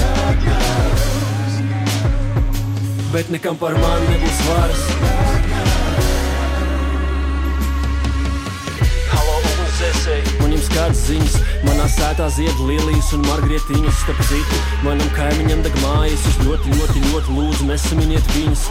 Bet 3.11 3.27
nekam 3.35 3.59
par 3.59 3.75
mani 3.75 4.07
nebūs 4.13 4.39
varas. 4.47 4.85
Man 10.39 10.55
jums 10.55 10.71
kādas 10.71 11.03
ziņas, 11.09 11.37
manā 11.67 11.91
sētā 11.91 12.31
zied 12.31 12.63
lilijas 12.69 13.11
un 13.19 13.27
margrietiņas 13.27 14.03
starp 14.05 14.23
citu. 14.31 14.65
Manam 14.87 15.11
kaimiņam 15.19 15.67
deg 15.67 15.83
mājas, 15.83 16.23
es 16.31 16.43
ļoti, 16.47 16.77
ļoti, 16.79 17.07
ļoti 17.11 17.41
lūdzu, 17.41 17.73
nesaminiet 17.73 18.37
viņas. 18.37 18.69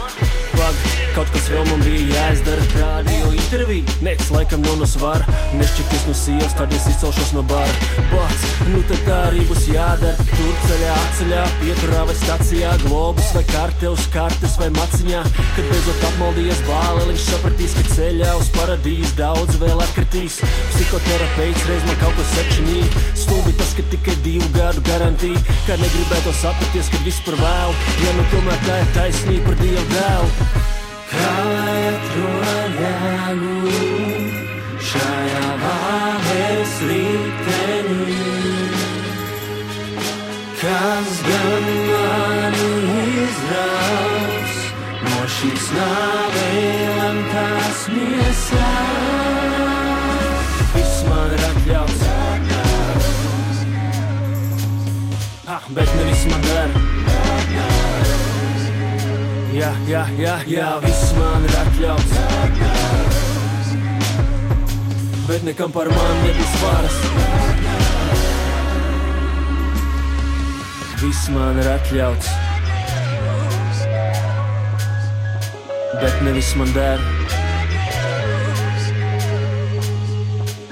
Pag, 0.60 0.80
kaut 1.14 1.30
kas 1.32 1.46
vēl 1.48 1.62
man 1.70 1.80
bija 1.80 2.02
jāizdara, 2.10 2.64
rādio 2.74 3.30
intervija. 3.32 3.94
Nec, 4.04 4.20
laikam 4.28 4.60
nav 4.60 4.74
no 4.76 4.88
svara, 4.88 5.24
nešķirties 5.56 6.02
no 6.04 6.16
sievas, 6.18 6.52
tad 6.58 6.74
es 6.76 6.84
izcelšos 6.90 7.30
no 7.32 7.40
bara. 7.48 7.94
Bats, 8.10 8.44
nu 8.68 8.82
tad 8.90 9.00
tā 9.06 9.20
arī 9.30 9.46
būs 9.48 9.64
jādara. 9.72 10.26
Tur 10.34 10.58
ceļā, 10.66 10.96
ceļā, 11.16 11.44
pieturā 11.62 12.02
vai 12.10 12.16
stacijā, 12.18 12.74
globus 12.82 13.30
vai 13.36 13.44
karte 13.48 13.88
uz 13.88 14.04
kartes 14.12 14.58
vai 14.60 14.68
maciņā. 14.76 15.22
Kad 15.38 15.70
beidzot 15.70 16.04
apmaldījies 16.10 16.60
bāliņš, 16.68 17.24
sapratīs, 17.30 17.78
ka 17.78 17.86
ceļā 17.94 18.36
uz 18.42 18.52
paradīzi 18.58 19.14
daudz 19.16 19.56
vēl 19.64 19.80
atkritīs. 19.86 20.42
Psihoterapeits 20.74 21.66
reiz 21.72 21.88
man 21.88 22.00
kaut 22.04 22.20
ko 22.20 22.28
sačinīja. 22.34 23.06
Stulbi 23.16 23.56
tas, 23.56 23.72
ka 23.78 23.88
tikai 23.96 24.18
divu 24.28 24.52
gadu 24.58 24.84
garantija. 24.92 25.40
Kā 25.64 25.80
negribētu 25.80 26.36
sapraties, 26.44 26.92
kad 26.92 27.08
viss 27.08 27.24
par 27.24 27.40
vēlu. 27.40 27.82
Ja 28.04 28.16
nu 28.20 28.28
tomēr 28.34 28.64
tā 28.68 28.80
ir 28.84 28.96
taisnība 29.00 29.48
par 29.48 29.60
dievu 29.64 29.88
dēlu. 29.96 30.49
Atrod 31.20 32.74
jēgu 32.80 33.74
šajā 34.90 35.48
vāves 35.62 36.74
rītenī? 36.90 38.18
Kas 40.60 41.10
gan 41.28 41.64
mani 41.88 42.72
izraus 43.24 44.58
no 45.06 45.20
šīs 45.38 45.66
nāvēm 45.78 47.16
tās 47.32 47.80
miesās? 47.96 49.40
Viss 50.76 51.02
man 51.08 51.30
ir 51.38 51.42
atļauts. 51.50 52.00
Ah, 55.50 55.64
bet 55.74 55.88
nevis 55.98 56.22
man 56.30 56.42
dara. 56.46 56.89
Jā, 59.60 59.74
jā, 59.84 60.00
jā, 60.16 60.34
jā, 60.48 60.66
viss 60.80 61.10
man 61.18 61.42
ir 61.44 61.56
atļauts. 61.60 62.12
Bet 65.26 65.44
nekam 65.44 65.74
par 65.74 65.90
mani 65.92 66.22
nebūs 66.22 66.54
varas. 66.62 66.96
Viss 71.02 71.28
man 71.34 71.60
ir 71.60 71.68
atļauts. 71.74 72.30
Bet 76.00 76.24
nevis 76.24 76.54
man 76.56 76.72
der. 76.78 77.04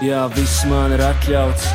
Jā, 0.01 0.25
viss 0.33 0.65
man 0.73 0.97
ir 0.97 1.05
atļauts. 1.11 1.69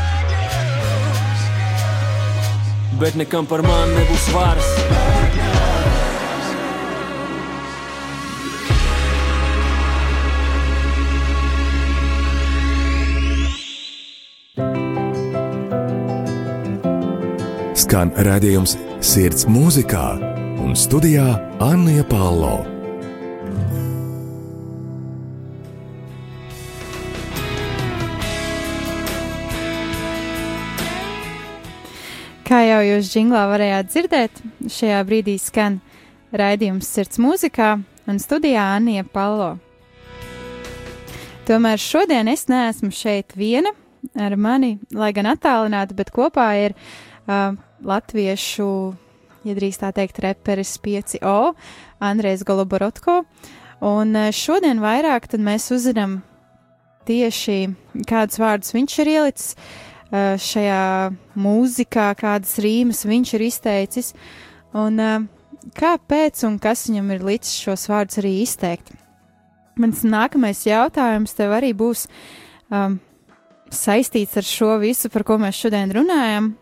Bet 2.97 3.21
nekam 3.21 3.45
par 3.45 3.61
mani 3.69 4.01
nebūs 4.01 4.31
varas. 4.33 5.02
Skan 17.93 18.09
redzējums 18.25 18.71
sirds 19.05 19.43
mūzikā 19.45 20.15
un 20.65 20.71
studijā 20.73 21.27
Anna 21.61 22.01
Palo. 22.09 22.55
Kā 32.47 32.63
jau 32.65 32.79
jūs 32.81 33.11
jinglā 33.13 33.43
varējāt 33.51 33.91
dzirdēt, 33.91 34.41
šajā 34.73 35.03
brīdī 35.05 35.35
skan 35.37 35.75
raidījums 36.33 36.89
sirds 36.89 37.21
mūzikā 37.21 37.75
un 38.09 38.21
studijā 38.23 38.71
Anija 38.79 39.05
Palo. 39.05 39.51
Tomēr 41.45 41.77
šodien 41.77 42.33
es 42.33 42.47
neesmu 42.49 42.89
šeit 42.89 43.37
viena 43.37 43.69
ar 44.17 44.33
mani, 44.33 44.79
lai 44.89 45.11
gan 45.13 45.29
attālināti, 45.35 45.93
bet 46.01 46.09
kopā 46.09 46.47
ir 46.63 46.73
uh, 46.73 47.53
latviešu, 47.87 48.67
ja 49.47 49.55
drīkst 49.57 49.83
tā 49.83 49.91
teikt, 49.95 50.21
reperis 50.23 50.75
5O, 50.83 51.53
Andrejs 52.03 52.45
Goloborotko. 52.47 53.23
Un 53.83 54.15
uh, 54.15 54.31
šodien 54.35 54.79
vairāk 54.83 55.27
mēs 55.37 55.69
uzzinām 55.75 56.21
tieši 57.07 57.57
kādus 58.07 58.39
vārdus 58.39 58.73
viņš 58.75 58.97
ir 59.03 59.11
ielicis 59.17 59.53
uh, 59.55 60.35
šajā 60.39 60.83
mūzikā, 61.35 62.09
kādas 62.19 62.57
rīmas 62.63 63.03
viņš 63.07 63.33
ir 63.37 63.47
izteicis, 63.49 64.13
un 64.71 64.99
uh, 65.03 65.15
kāpēc 65.77 66.43
un 66.47 66.59
kas 66.63 66.87
viņam 66.89 67.15
ir 67.15 67.25
licis 67.27 67.55
šos 67.65 67.87
vārdus 67.91 68.21
arī 68.23 68.37
izteikt. 68.43 68.93
Mans 69.79 70.03
nākamais 70.05 70.67
jautājums 70.67 71.33
tev 71.33 71.55
arī 71.55 71.71
būs 71.73 72.05
um, 72.69 72.99
saistīts 73.73 74.37
ar 74.37 74.45
šo 74.45 74.75
visu, 74.83 75.09
par 75.09 75.25
ko 75.25 75.39
mēs 75.41 75.57
šodien 75.57 75.93
runājam. 75.95 76.53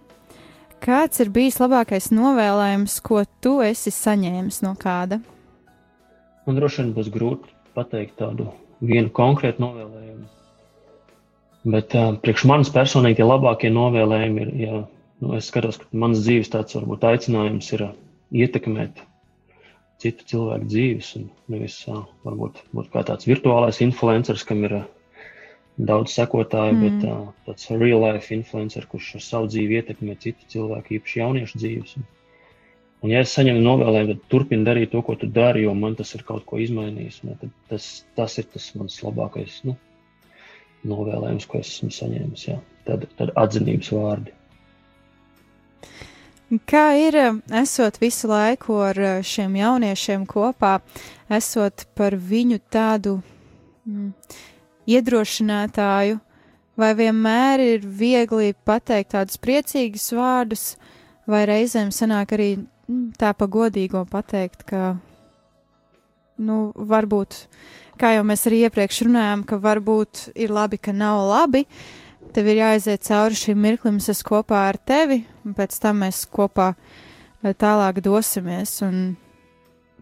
Kāds 0.82 1.22
ir 1.22 1.30
bijis 1.30 1.60
labākais 1.62 2.08
novēlējums, 2.10 2.96
ko 3.06 3.20
tu 3.46 3.60
esi 3.62 3.92
saņēmis 3.94 4.64
no 4.66 4.72
kāda? 4.80 5.20
Man 6.48 6.58
droši 6.58 6.82
vien 6.82 6.94
būs 6.96 7.12
grūti 7.14 7.52
pateikt 7.78 8.16
tādu 8.18 8.48
vienu 8.82 9.12
konkrētu 9.14 9.62
novēlējumu. 9.62 10.26
Bet 11.76 11.94
uh, 11.94 12.16
priekš 12.24 12.48
manis 12.50 12.74
personīgi 12.74 13.20
tie 13.20 13.28
labākie 13.28 13.70
novēlējumi 13.70 14.42
ir, 14.42 14.50
ja 14.64 14.80
nu, 15.22 15.36
es 15.38 15.52
skatos, 15.52 15.78
ka 15.84 16.02
mans 16.02 16.24
dzīves 16.26 16.50
tāds 16.50 16.80
varbūt 16.80 17.06
aicinājums 17.12 17.70
ir 17.78 17.86
uh, 17.86 17.94
ietekmēt 18.34 19.04
citu 20.02 20.26
cilvēku 20.34 20.66
dzīves, 20.66 21.12
un 21.20 21.30
nevis 21.54 21.78
uh, 21.94 22.02
varbūt 22.26 22.64
būt 22.74 22.90
kā 22.90 23.06
tāds 23.06 23.30
virtuālais 23.30 23.84
influenceris, 23.86 24.48
kam 24.50 24.66
ir 24.66 24.80
uh, 24.80 24.90
daudz 25.78 26.16
sekotāju, 26.16 26.74
mm. 26.76 26.82
bet 26.88 27.06
uh, 27.10 27.28
tāds 27.48 27.70
real 27.74 28.04
life 28.04 28.34
influencer, 28.36 28.88
kurš 28.92 29.16
ar 29.20 29.28
savu 29.28 29.52
dzīvi 29.52 29.80
ietekmē 29.80 30.18
citu 30.22 30.50
cilvēku, 30.56 30.98
īpaši 31.00 31.24
jauniešu 31.24 31.62
dzīves. 31.62 31.96
Un, 32.00 32.10
Un, 33.02 33.10
ja 33.10 33.24
es 33.26 33.32
saņemu 33.34 33.64
novēlējumu, 33.66 34.14
tad 34.14 34.26
turpini 34.30 34.66
darīt 34.66 34.92
to, 34.94 35.00
ko 35.06 35.16
tu 35.18 35.26
dari, 35.26 35.64
jo 35.66 35.74
man 35.74 35.96
tas 35.98 36.12
ir 36.14 36.22
kaut 36.26 36.44
ko 36.46 36.60
izmainījis. 36.62 37.24
Ne, 37.26 37.38
tas, 37.72 37.88
tas 38.18 38.38
ir 38.38 38.46
tas 38.54 38.68
mans 38.78 39.00
labākais 39.02 39.56
nu, 39.66 39.74
novēlējums, 40.92 41.48
ko 41.50 41.62
es 41.64 41.72
esmu 41.74 41.90
saņēmis. 41.96 42.46
Jā. 42.52 42.60
Tad, 42.86 43.08
tad 43.18 43.34
atzinības 43.42 43.90
vārdi. 43.96 44.36
Kā 46.68 46.86
ir, 47.00 47.18
esot 47.62 47.98
visu 48.02 48.30
laiku 48.30 48.78
ar 48.84 48.98
šiem 49.26 49.56
jauniešiem 49.58 50.28
kopā, 50.30 50.76
esot 51.32 51.88
par 51.98 52.18
viņu 52.20 52.60
tādu 52.70 53.16
mm, 53.88 54.12
iedrošinātāju, 54.90 56.20
vai 56.80 56.92
vienmēr 56.98 57.62
ir 57.64 57.86
viegli 57.86 58.54
pateikt 58.66 59.14
tādus 59.16 59.40
priecīgus 59.42 60.10
vārdus, 60.18 60.66
vai 61.30 61.46
reizēm 61.50 61.92
sanāk 61.94 62.34
arī 62.36 62.50
mm, 62.58 63.14
tā 63.20 63.34
pa 63.38 63.48
godīgo 63.52 64.04
pateikt, 64.10 64.66
ka, 64.68 64.96
nu, 66.42 66.60
varbūt, 66.76 67.38
kā 68.02 68.16
jau 68.16 68.26
mēs 68.28 68.48
arī 68.50 68.66
iepriekš 68.68 69.04
runājām, 69.08 69.46
ka 69.48 69.62
varbūt 69.62 70.30
ir 70.36 70.54
labi, 70.54 70.82
ka 70.82 70.96
nav 70.96 71.22
labi, 71.30 71.66
tev 72.34 72.50
ir 72.50 72.62
jāaiziet 72.64 73.06
cauri 73.06 73.38
šim 73.38 73.62
mirklim, 73.62 74.00
es 74.02 74.12
esmu 74.14 74.30
kopā 74.36 74.68
ar 74.70 74.80
tevi, 74.80 75.22
un 75.46 75.58
pēc 75.58 75.78
tam 75.84 76.02
mēs 76.06 76.24
kopā 76.32 76.72
eh, 76.74 77.54
tālāk 77.54 78.02
dosimies. 78.06 78.80
Un 78.86 79.18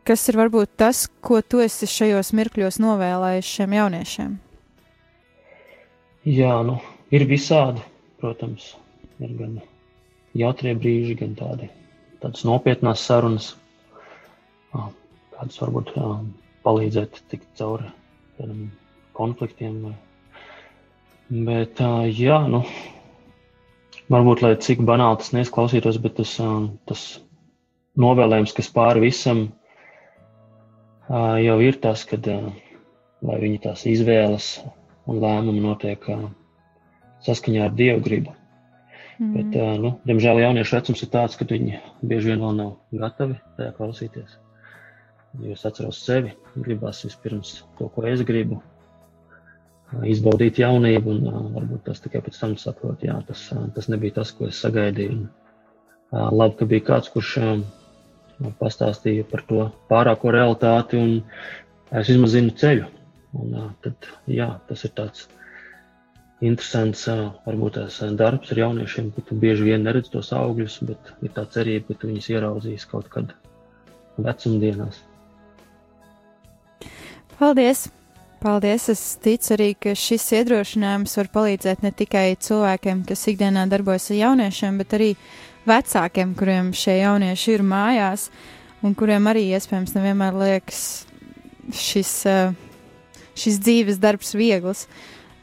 kas 0.08 0.28
ir 0.30 0.40
varbūt 0.40 0.78
tas, 0.80 1.08
ko 1.22 1.42
tu 1.42 1.64
esi 1.64 1.90
šajos 1.90 2.32
mirkļos 2.38 2.80
novēlējis 2.84 3.58
šiem 3.58 3.76
jauniešiem? 3.80 4.38
Jā, 6.30 6.60
nu, 6.62 6.76
ir 7.10 7.24
visādi, 7.26 7.82
protams, 8.22 8.76
ir 9.18 9.32
gan 9.40 9.56
jautrie 10.38 10.76
brīži, 10.78 11.16
gan 11.18 11.32
tādi, 11.40 11.72
tādas 12.22 12.44
nopietnas 12.46 13.02
sarunas, 13.02 13.48
kādas 14.76 15.58
varbūt 15.64 15.96
palīdzēt 16.68 17.18
tikt 17.34 17.50
cauri 17.58 17.90
kādam 18.38 18.68
konfliktiem. 19.18 19.82
Bet, 21.50 21.82
jā, 22.20 22.40
nu, 22.54 22.62
varbūt, 24.14 24.46
lai 24.46 24.56
cik 24.62 24.86
banāli 24.86 25.24
tas 25.24 25.34
neizklausītos, 25.34 25.98
bet 26.04 26.20
tas, 26.22 26.38
tas 26.92 27.08
novēlējums, 28.06 28.54
kas 28.60 28.70
pāri 28.78 29.08
visam, 29.10 29.48
jau 31.10 31.62
ir 31.66 31.82
tas, 31.82 32.06
kad, 32.06 32.30
lai 32.30 33.46
viņi 33.48 33.64
tās 33.66 33.90
izvēles 33.90 34.60
un 35.10 35.22
lēmumi 35.24 35.64
notiek 35.64 36.06
saskaņā 37.26 37.66
ar 37.68 37.74
Dievu 37.76 38.04
gribu. 38.06 38.36
Mm. 39.20 39.32
Bet, 39.36 39.56
nu, 39.84 39.94
diemžēl 40.08 40.44
jauniešu 40.46 40.78
vecums 40.78 41.04
ir 41.04 41.10
tāds, 41.12 41.36
ka 41.36 41.48
viņi 41.50 41.80
bieži 42.02 42.32
vien 42.32 42.44
vēl 42.44 42.54
nav 42.56 43.02
gatavi 43.02 43.40
tajā 43.58 43.74
klausīties. 43.76 44.38
Jo 45.44 45.54
es 45.54 45.66
atceros 45.68 46.00
sevi, 46.02 46.32
gribās 46.56 47.04
vispirms 47.06 47.60
to, 47.78 47.90
ko 47.94 48.06
es 48.10 48.24
gribu, 48.26 48.62
izbaudīt 50.08 50.62
jaunību, 50.62 51.18
un 51.18 51.52
varbūt 51.56 51.84
tas 51.90 52.02
tikai 52.02 52.22
pēc 52.26 52.40
tam 52.40 52.56
saprot, 52.62 53.04
jā, 53.06 53.18
tas, 53.28 53.50
tas 53.76 53.90
nebija 53.92 54.20
tas, 54.22 54.32
ko 54.36 54.48
es 54.50 54.62
sagaidīju. 54.64 55.18
Un, 55.18 55.28
labi, 56.12 56.56
ka 56.60 56.70
bija 56.70 56.86
kāds, 56.94 57.12
kurš 57.14 57.36
pastāstīja 58.62 59.28
par 59.30 59.44
to 59.50 59.68
pārāko 59.92 60.32
realitāti, 60.34 60.98
un 60.98 61.20
es 61.92 62.10
vismaz 62.10 62.38
zinu 62.38 62.56
ceļu. 62.56 62.88
Un, 63.38 63.54
tad, 63.84 64.08
jā, 64.26 64.48
tas 64.70 64.86
ir 64.88 64.94
tāds 64.98 65.28
interesants, 66.42 67.04
varbūt 67.46 67.78
tās 67.78 68.00
darbs 68.18 68.54
ar 68.54 68.64
jauniešiem, 68.64 69.12
ka 69.16 69.26
tu 69.28 69.38
bieži 69.38 69.68
vien 69.68 69.84
neredz 69.86 70.10
tos 70.14 70.32
augļus, 70.36 70.80
bet 70.88 71.14
ir 71.26 71.36
tā 71.36 71.44
cerība, 71.52 71.92
ka 71.92 72.02
tu 72.02 72.10
viņus 72.10 72.32
ieraudzīs 72.32 72.88
kaut 72.90 73.12
kad 73.14 73.36
vecumdienās. 74.18 75.04
Paldies! 77.40 77.88
Paldies! 78.40 78.88
Es 78.92 79.04
ticu 79.20 79.54
arī, 79.58 79.74
ka 79.76 79.94
šis 80.00 80.26
iedrošinājums 80.40 81.18
var 81.20 81.30
palīdzēt 81.34 81.84
ne 81.84 81.92
tikai 81.96 82.38
cilvēkiem, 82.40 83.04
kas 83.08 83.28
ikdienā 83.32 83.66
darbojas 83.72 84.10
ar 84.14 84.20
jauniešiem, 84.22 84.80
bet 84.80 84.96
arī 84.96 85.10
vecākiem, 85.68 86.34
kuriem 86.40 86.72
šie 86.76 87.02
jaunieši 87.02 87.54
ir 87.58 87.66
mājās, 87.68 88.30
un 88.84 88.96
kuriem 88.96 89.28
arī 89.28 89.50
iespējams 89.58 89.96
nevienmēr 89.98 90.40
liekas 90.40 90.82
šis, 91.76 92.14
eh, 92.32 92.56
šis 93.40 93.60
dzīves 93.64 94.00
darbs 94.02 94.34
viegls. 94.38 94.86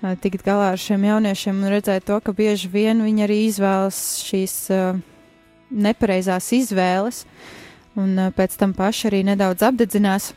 eh, 0.03 0.17
Tikt 0.21 0.45
galā 0.47 0.73
ar 0.75 0.81
šiem 0.81 1.05
jauniešiem 1.09 1.63
un 1.63 1.73
redzēt 1.73 2.07
to, 2.09 2.19
ka 2.21 2.35
bieži 2.37 2.69
vien 2.73 3.03
viņi 3.05 3.25
arī 3.27 3.39
izvēlas 3.49 4.01
šīs 4.27 4.57
eh, 4.75 4.99
nepareizās 5.71 6.53
izvēles, 6.53 7.25
un 7.97 8.19
eh, 8.19 8.33
pēc 8.37 8.59
tam 8.61 8.75
paši 8.77 9.09
arī 9.11 9.23
nedaudz 9.33 9.65
apdedzinās. 9.67 10.35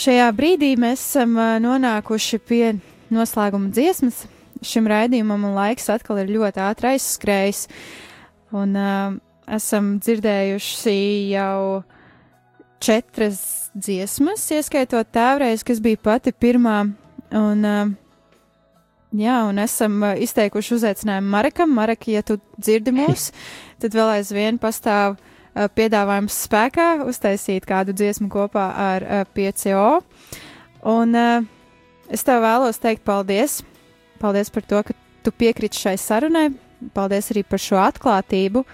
Šajā 0.00 0.28
brīdī 0.32 0.76
mēs 0.80 1.02
esam 1.02 1.34
nonākuši 1.60 2.38
pie 2.48 2.66
noslēguma 3.12 3.68
dziesmas. 3.74 4.22
Šim 4.64 4.86
raidījumam 4.88 5.44
un 5.48 5.56
laiks 5.56 5.90
atkal 5.92 6.22
ir 6.22 6.30
ļoti 6.32 6.62
ātri 6.62 6.94
aizskrējis. 6.94 7.66
Un 8.56 8.72
uh, 8.78 9.18
esam 9.50 9.96
dzirdējuši 10.00 10.96
jau 11.34 11.82
četras 12.80 13.70
dziesmas, 13.76 14.46
ieskaitot 14.54 15.08
tēvreiz, 15.12 15.64
kas 15.66 15.80
bija 15.84 16.00
pati 16.00 16.32
pirmā. 16.32 16.78
Un, 17.36 17.66
uh, 17.66 17.90
jā, 19.14 19.36
un 19.48 19.60
esam 19.62 20.00
uh, 20.02 20.14
izteikuši 20.18 20.74
uzaicinājumu 20.78 21.30
Marekam. 21.30 21.74
Marek, 21.76 22.08
ja 22.10 22.24
tu 22.26 22.40
dzirdi 22.58 22.94
mūs, 22.96 23.30
tad 23.82 23.96
vēl 23.96 24.16
aizvien 24.16 24.58
pastāv 24.62 25.16
uh, 25.16 25.68
piedāvājums 25.76 26.40
spēkā 26.46 26.88
uztaisīt 27.10 27.68
kādu 27.68 27.94
dziesmu 27.96 28.30
kopā 28.32 28.70
ar 28.86 29.06
uh, 29.06 29.26
5O. 29.36 30.00
Un 30.90 31.20
uh, 31.20 31.44
es 32.10 32.24
tev 32.26 32.42
vēlos 32.46 32.80
teikt 32.82 33.04
paldies. 33.06 33.60
Paldies 34.20 34.50
par 34.52 34.66
to, 34.68 34.82
ka 34.88 34.96
tu 35.24 35.32
piekriti 35.36 35.84
šai 35.84 35.94
sarunai. 36.00 36.48
Paldies 36.96 37.30
arī 37.32 37.44
par 37.44 37.60
šo 37.60 37.78
atklātību. 37.82 38.64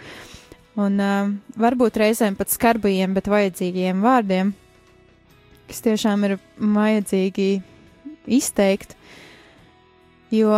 Un 0.76 1.00
uh, 1.00 1.30
varbūt 1.56 1.96
reizēm 2.02 2.34
pat 2.36 2.52
skarbajiem, 2.52 3.14
bet 3.16 3.30
vajadzīgiem 3.32 4.02
vārdiem, 4.04 4.52
kas 5.70 5.80
tiešām 5.86 6.26
ir 6.28 6.36
vajadzīgi 6.60 7.48
izteikt. 8.36 8.92
Jo 10.34 10.52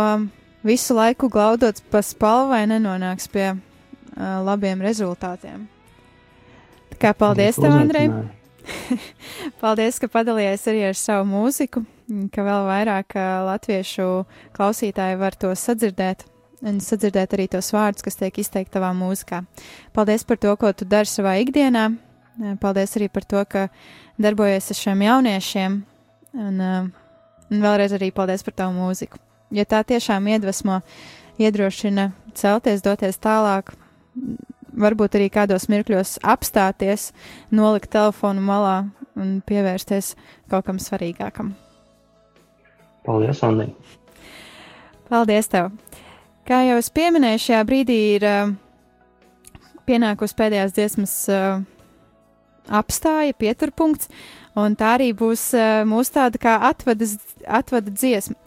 visu 0.65 0.97
laiku 0.97 1.29
glaudot 1.31 1.79
pa 1.91 2.01
spalvai 2.03 2.65
nenonāks 2.67 3.29
pie 3.31 3.53
uh, 3.53 3.61
labiem 4.43 4.83
rezultātiem. 4.83 5.69
Tā 6.89 6.99
kā 6.99 7.13
paldies 7.15 7.59
tev, 7.61 7.77
Andrej! 7.77 8.11
Paldies, 9.61 9.97
ka 10.01 10.09
padalījies 10.11 10.67
arī 10.69 10.81
ar 10.89 10.97
savu 10.97 11.25
mūziku, 11.29 11.81
ka 12.33 12.43
vēl 12.45 12.67
vairāk 12.67 13.15
ā, 13.17 13.27
latviešu 13.47 14.09
klausītāji 14.57 15.17
var 15.21 15.37
to 15.39 15.53
sadzirdēt 15.57 16.25
un 16.65 16.79
sadzirdēt 16.83 17.35
arī 17.35 17.47
tos 17.51 17.71
vārdus, 17.75 18.03
kas 18.05 18.19
tiek 18.19 18.41
izteikti 18.41 18.75
tavā 18.75 18.91
mūzikā. 18.97 19.43
Paldies 19.95 20.25
par 20.27 20.39
to, 20.41 20.53
ko 20.59 20.71
tu 20.75 20.87
dari 20.89 21.09
savā 21.09 21.37
ikdienā. 21.43 21.89
Paldies 22.61 22.95
arī 22.99 23.09
par 23.11 23.27
to, 23.27 23.43
ka 23.47 23.67
darbojies 24.21 24.71
ar 24.71 24.79
šiem 24.79 25.03
jauniešiem. 25.07 25.79
Un, 26.39 26.61
ā, 26.61 26.73
un 27.49 27.63
vēlreiz 27.63 27.95
arī 27.97 28.11
paldies 28.15 28.45
par 28.45 28.55
tavu 28.61 28.75
mūziku. 28.77 29.19
Ja 29.55 29.65
tā 29.65 29.81
tiešām 29.87 30.27
iedvesmo, 30.29 30.81
iedrošina 31.41 32.11
celties, 32.37 32.83
doties 32.85 33.17
tālāk, 33.17 33.73
varbūt 34.79 35.17
arī 35.17 35.29
kādos 35.33 35.65
mirkļos 35.71 36.19
apstāties, 36.27 37.09
nolikt 37.51 37.89
telefonu 37.95 38.43
malā 38.45 38.77
un 39.19 39.39
pievērsties 39.47 40.13
kaut 40.51 40.67
kam 40.67 40.79
svarīgākam. 40.81 41.55
Paldies, 43.07 43.41
Andri! 43.47 43.71
Paldies 45.09 45.49
tev! 45.49 45.71
Kā 46.49 46.63
jau 46.65 46.79
es 46.81 46.89
pieminēju, 46.89 47.43
šajā 47.43 47.61
brīdī 47.69 47.99
ir 48.15 48.25
uh, 48.25 48.51
pienākusi 49.85 50.37
pēdējās 50.39 50.73
dziesmas 50.73 51.13
uh, 51.29 51.61
apstāja, 52.65 53.37
pieturpunkts, 53.37 54.09
un 54.57 54.73
tā 54.79 54.95
arī 54.97 55.11
būs 55.13 55.51
uh, 55.53 55.85
mūsu 55.85 56.17
tāda 56.17 56.41
kā 56.41 56.57
atvadas, 56.71 57.19
atvada 57.45 57.93
dziesma. 57.93 58.37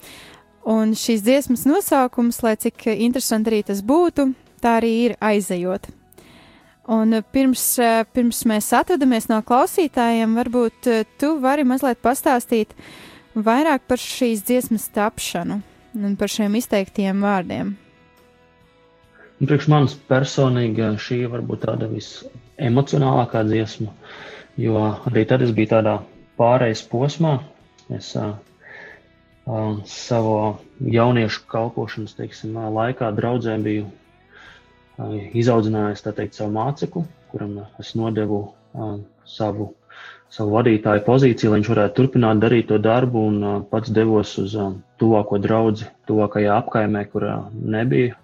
Un 0.62 0.92
šīs 0.98 1.24
dziesmas 1.26 1.64
nosaukums, 1.66 2.42
lai 2.42 2.55
cik 2.59 2.86
interesanti 2.92 3.50
arī 3.50 3.64
tas 3.70 3.80
būtu, 3.82 4.28
tā 4.62 4.76
arī 4.78 4.92
ir 5.09 5.18
aizejot. 5.22 5.88
Un 6.84 7.12
eh, 7.12 7.22
pirms, 7.22 7.62
eh, 7.78 8.03
pirms 8.12 8.42
mēs 8.48 8.72
atvadamies 8.74 9.28
no 9.30 9.38
klausītājiem, 9.46 10.34
varbūt 10.38 10.88
eh, 10.90 11.05
tu 11.18 11.36
vari 11.42 11.64
mazliet 11.66 12.00
pastāstīt 12.03 12.74
vairāk 13.34 13.86
par 13.86 14.03
šīs 14.03 14.42
dziesmas 14.48 14.88
tapšanu 14.94 15.61
un 15.94 16.16
par 16.18 16.32
šiem 16.32 16.59
izteiktiem 16.59 17.22
vārdiem. 17.22 17.76
Un 19.43 19.49
priekš 19.51 19.66
manis 19.72 19.95
personīgi 20.07 20.84
šī 21.03 21.16
varbūt 21.26 21.64
tāda 21.64 21.88
visemocionālākā 21.90 23.40
dziesma, 23.49 23.90
jo 24.64 24.76
arī 25.11 25.24
tad 25.26 25.43
es 25.43 25.51
biju 25.57 25.70
tādā 25.72 25.95
pārejas 26.38 26.84
posmā. 26.86 27.32
Es 27.90 28.12
uh, 28.14 28.36
uh, 29.51 29.80
savu 29.90 30.36
jauniešu 30.95 31.43
kalpošanas 31.51 32.14
teiksim, 32.20 32.55
laikā 32.55 33.11
draudzē 33.18 33.59
biju 33.66 33.88
uh, 33.88 35.18
izaudzinājis 35.43 36.07
teikt, 36.07 36.38
savu 36.38 36.55
mācekli, 36.61 37.03
kuram 37.34 37.59
es 37.82 37.93
nodevu 37.99 38.40
uh, 38.47 38.97
savu, 39.26 39.72
savu 40.30 40.55
vadītāju 40.61 41.03
pozīciju, 41.11 41.51
lai 41.51 41.64
viņš 41.64 41.74
varētu 41.74 41.99
turpināt 41.99 42.47
darīt 42.47 42.70
to 42.70 42.78
darbu, 42.78 43.26
un 43.34 43.43
uh, 43.43 43.61
pats 43.74 43.90
devos 43.90 44.38
uz 44.38 44.55
uh, 44.55 44.70
tuvāko 45.03 45.43
draugu, 45.43 45.90
tuvākajā 46.07 46.62
apkaimē, 46.62 47.09
kur 47.11 47.26
uh, 47.26 47.40
nebija 47.51 48.22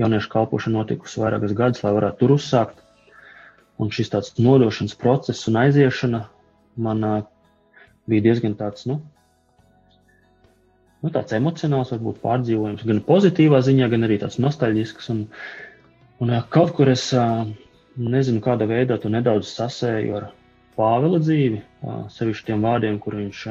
jauniešu 0.00 0.30
kalpošana 0.32 0.80
notikusi 0.80 1.22
vairākas 1.22 1.54
gadus, 1.56 1.82
lai 1.84 1.94
varētu 1.96 2.20
tur 2.22 2.36
uzsākt. 2.36 2.80
Un 3.78 3.90
šis 3.90 4.12
tāds 4.12 4.36
nodošanas 4.38 4.94
process 4.98 5.48
un 5.50 5.58
aiziešana 5.64 6.20
man 6.86 7.02
bija 8.10 8.24
diezgan 8.28 8.54
tāds, 8.58 8.86
nu, 8.90 9.00
nu, 11.02 11.10
tāds 11.14 11.34
emocionāls, 11.36 11.90
varbūt 11.94 12.22
pārdzīvojums, 12.22 12.86
gan 12.86 13.02
pozitīvā 13.08 13.60
ziņā, 13.66 13.90
gan 13.92 14.06
arī 14.06 14.20
tāds 14.22 14.38
nostalģisks. 14.42 15.10
Un, 15.14 15.24
un 16.22 16.34
kaut 16.54 16.74
kur 16.78 16.90
es 16.92 17.10
nezinu, 17.96 18.42
kādā 18.44 18.68
veidā 18.70 18.98
to 19.00 19.12
nedaudz 19.12 19.50
sasēju 19.52 20.18
ar 20.20 20.32
Pāvila 20.74 21.20
dzīvi, 21.22 21.60
sevišķi 22.10 22.48
tiem 22.48 22.64
vārdiem, 22.66 22.96
kur 22.98 23.14
viņš 23.14 23.42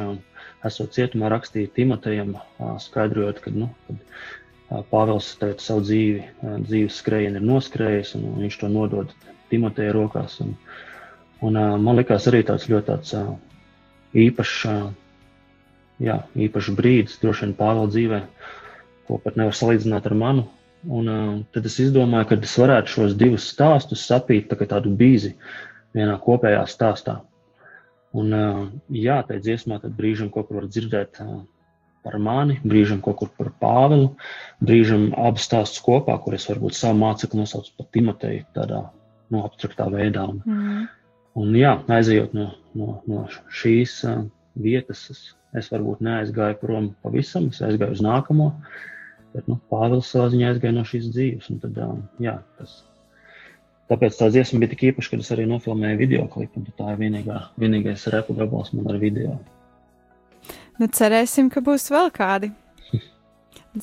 esot 0.67 0.91
cietumā 0.91 1.29
rakstīja 1.31 1.71
Timotejam, 1.77 2.33
skaidrojot, 2.83 3.39
ka 3.45 3.53
nu, 3.55 3.69
Pāvils 4.89 5.29
savu 5.61 5.83
dzīvi, 5.85 6.23
dzīves 6.65 6.97
skrējienu 7.01 7.39
ir 7.39 7.47
noskrējis, 7.49 8.15
un 8.17 8.41
viņš 8.41 8.59
to 8.61 8.71
nodod 8.73 9.13
Timoteja 9.51 9.93
rokās. 9.93 10.39
Un, 10.41 10.55
un, 11.45 11.59
man 11.83 11.99
likās 11.99 12.25
arī 12.31 12.41
tāds 12.47 12.69
ļoti 12.71 12.89
tāds, 12.89 13.15
īpašs 14.17 14.59
jā, 16.01 16.17
īpašs 16.47 16.73
brīdis, 16.77 17.19
droši 17.21 17.47
vien 17.47 17.55
Pāvila 17.57 17.89
dzīvē, 17.91 18.21
ko 19.07 19.19
pat 19.23 19.37
nevar 19.39 19.55
salīdzināt 19.57 20.09
ar 20.09 20.17
manu. 20.17 20.47
Un, 20.83 21.07
tad 21.55 21.67
es 21.69 21.77
izdomāju, 21.79 22.27
ka 22.31 22.37
es 22.43 22.55
varētu 22.59 22.91
šos 22.91 23.13
divus 23.19 23.45
stāstus 23.53 24.03
sapīt 24.09 24.49
tā 24.51 24.57
tādu 24.67 24.91
bīzi 24.99 25.31
vienā 25.95 26.17
kopējā 26.19 26.65
stāstā. 26.67 27.21
Un, 28.13 28.33
jā, 28.93 29.21
tā 29.27 29.39
dziesmā 29.39 29.79
brīžam 29.85 30.29
kaut 30.33 30.49
kur 30.49 30.61
var 30.61 30.67
dzirdēt 30.67 31.21
par 32.03 32.17
mani, 32.19 32.59
brīžam 32.63 32.99
kaut 33.03 33.21
kur 33.21 33.31
par 33.37 33.51
Pāvilu, 33.61 34.13
brīžam 34.63 35.09
abas 35.17 35.47
stāstus 35.47 35.83
kopā, 35.85 36.17
kur 36.23 36.35
es 36.37 36.49
varbūt 36.49 36.75
savu 36.77 36.99
mācekli 37.03 37.39
nosaucu 37.39 37.71
par 37.77 37.87
Timoteju 37.95 38.43
tādā 38.57 38.83
no 39.33 39.45
abstraktā 39.47 39.87
veidā. 39.93 40.27
Un, 40.29 40.43
Mm. 40.45 40.83
Un, 41.33 41.53
jā, 41.57 41.73
aizejot 41.89 42.33
no, 42.37 42.51
no, 42.77 42.99
no 43.09 43.23
šīs 43.49 43.95
uh, 44.05 44.21
vietas, 44.61 44.99
es, 45.09 45.21
es 45.57 45.69
varbūt 45.73 46.03
neaizgāju 46.05 46.59
prom 46.61 46.91
pavisam, 47.01 47.47
es 47.49 47.61
aizgāju 47.65 47.97
uz 47.97 48.03
nākamo, 48.05 48.51
bet 49.33 49.49
nu, 49.49 49.57
Pāvils 49.71 50.11
savā 50.13 50.27
ziņā 50.29 50.51
aizgāja 50.51 50.75
no 50.75 50.83
šīs 50.85 51.09
dzīves. 51.09 51.49
un 51.49 51.63
Tad, 51.63 51.79
uh, 51.81 51.95
jā, 52.21 52.35
tas, 52.59 52.75
tāpēc 53.89 54.19
tā 54.19 54.29
dziesma 54.35 54.61
bija 54.61 54.75
tik 54.75 54.85
īpaša, 54.91 55.09
ka 55.09 55.21
es 55.25 55.33
arī 55.33 55.47
nofilmēju 55.49 56.01
video 56.03 56.27
klipu. 56.35 56.67
Tā 56.77 56.93
ir 56.93 57.01
vienīgā, 57.01 57.41
vienīgais 57.65 58.05
repu 58.13 58.37
gabals 58.37 58.69
man 58.77 58.93
ar 58.93 59.01
video. 59.01 59.39
Nu, 60.81 60.89
cerēsim, 60.89 61.49
ka 61.53 61.61
būs 61.63 61.89
vēl 61.93 62.09
kādi. 62.13 62.51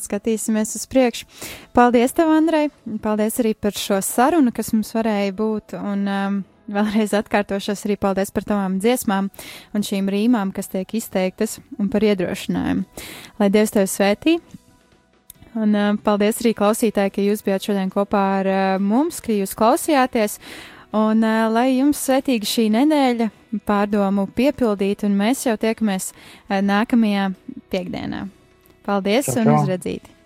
Skatīsimies 0.06 0.74
uz 0.78 0.86
priekšu. 0.90 1.26
Paldies, 1.76 2.14
tev, 2.16 2.32
Andrej. 2.34 2.70
Paldies 3.02 3.38
arī 3.42 3.54
par 3.54 3.76
šo 3.78 4.00
sarunu, 4.04 4.54
kas 4.54 4.72
mums 4.74 4.90
varēja 4.96 5.34
būt. 5.38 5.76
Un 5.78 6.06
um, 6.10 6.40
vēlreiz 6.70 7.14
atkārtošos 7.18 7.84
arī 7.86 7.98
paldies 8.00 8.32
par 8.34 8.46
tavām 8.48 8.78
dziesmām 8.82 9.30
un 9.74 9.86
šīm 9.86 10.10
rīmām, 10.10 10.54
kas 10.54 10.70
tiek 10.72 10.94
izteiktas, 10.98 11.58
un 11.78 11.90
par 11.92 12.06
iedrošinājumu. 12.06 12.86
Lai 13.40 13.50
Dievs 13.52 13.76
tevi 13.76 13.90
svētī! 13.90 14.40
Un 15.58 15.74
uh, 15.74 15.96
paldies 15.98 16.38
arī 16.42 16.52
klausītāji, 16.54 17.10
ka 17.14 17.22
jūs 17.24 17.42
bijāt 17.42 17.66
šodien 17.66 17.90
kopā 17.90 18.22
ar 18.38 18.50
uh, 18.50 18.82
mums, 18.82 19.18
ka 19.22 19.34
jūs 19.34 19.56
klausījāties. 19.58 20.38
Un 20.94 21.26
uh, 21.26 21.48
lai 21.50 21.72
jums 21.72 21.98
svētīga 22.06 22.46
šī 22.46 22.68
nedēļa, 22.76 23.30
pārdomu 23.66 24.28
piepildīt, 24.36 25.04
un 25.08 25.18
mēs 25.18 25.46
jau 25.46 25.56
tiekamies 25.60 26.12
uh, 26.12 26.60
nākamajā 26.64 27.30
piekdienā. 27.72 28.26
Paldies 28.86 29.28
Čau, 29.30 29.42
un 29.42 29.50
čau. 29.50 29.60
uzredzīti! 29.60 30.19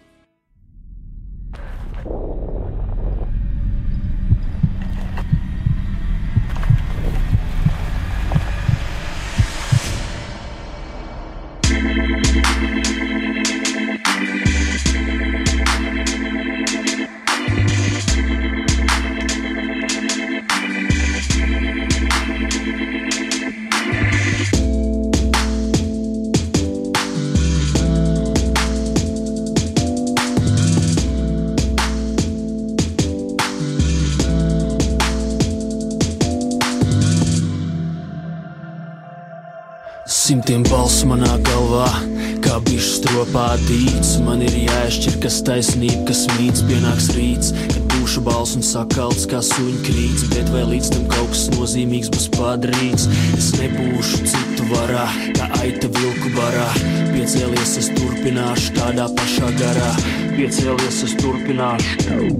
Stropā 43.04 43.54
dīts. 43.66 44.16
Man 44.24 44.42
ir 44.44 44.54
jāšķir, 44.64 45.18
kas 45.22 45.40
taisnība, 45.44 46.06
kas 46.08 46.24
mīts, 46.38 46.64
pienāks 46.68 47.10
rīts. 47.16 47.52
Kad 47.72 47.82
būšu 47.92 48.22
balss 48.24 48.56
un 48.56 48.64
sakalts 48.64 49.26
kā 49.28 49.42
suņu 49.44 49.82
krīts, 49.84 50.24
bet 50.32 50.48
vai 50.54 50.64
līdz 50.72 50.92
tam 50.94 51.04
kaut 51.12 51.32
kas 51.34 51.44
nozīmīgs 51.52 52.12
būs 52.14 52.28
padarīts. 52.36 53.08
Es 53.36 53.50
nebūšu 53.58 54.22
citu 54.32 54.68
varā, 54.72 55.04
kā 55.36 55.50
aita 55.60 55.90
vilku 55.98 56.32
barā. 56.36 56.68
Piecēlies, 57.12 57.76
es 57.82 57.90
turpināšu 57.98 58.74
tādā 58.78 59.10
pašā 59.18 59.52
garā. 59.60 59.92
Piecēlies, 60.34 61.02
es 61.08 61.16
turpināšu. 61.20 62.32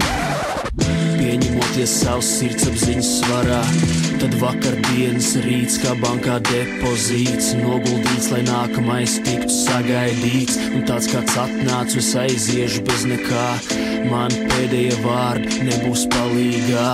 Pieņemoties 1.15 1.99
savas 2.01 2.29
sirdsapziņas 2.39 3.13
svarā, 3.21 3.61
tad 4.19 4.35
vakardienas 4.39 5.31
rīts 5.43 5.79
kā 5.81 5.93
bankā 6.01 6.37
depozīts 6.47 7.53
noguldīts, 7.59 8.29
lai 8.33 8.41
nākamais 8.47 9.17
tiktu 9.25 9.51
sagaidīts. 9.53 10.59
Un 10.75 10.85
tāds 10.87 11.09
kāds 11.11 11.35
atnācis, 11.41 11.99
es 12.03 12.13
aiziešu 12.23 12.83
bez 12.87 13.05
nekā, 13.09 13.47
man 14.11 14.33
pēdējie 14.51 15.01
vārdi 15.03 15.67
nebūs 15.69 16.05
palīgā. 16.13 16.89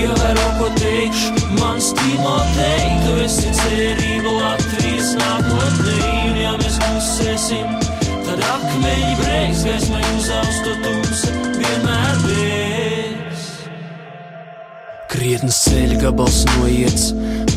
Ievēro, 0.00 0.46
ko 0.60 0.70
teikšu, 0.78 1.34
man 1.58 1.80
stīmo 1.82 2.36
teikt, 2.54 3.04
tu 3.04 3.18
esi 3.24 3.52
cerība 3.58 4.36
Latvijas 4.38 5.12
nākotnē, 5.18 5.98
un 6.30 6.40
ja 6.44 6.54
mēs 6.62 6.80
klusēsim, 6.86 7.76
tad 8.28 8.48
akmeņi 8.54 9.14
breiks, 9.20 9.66
gaismai 9.68 10.04
uzaust 10.16 10.64
to 10.64 10.76
tumsa, 10.84 10.99
Krietnes 15.20 15.58
ceļa 15.66 15.98
gabals 16.00 16.38
noiets, 16.54 17.10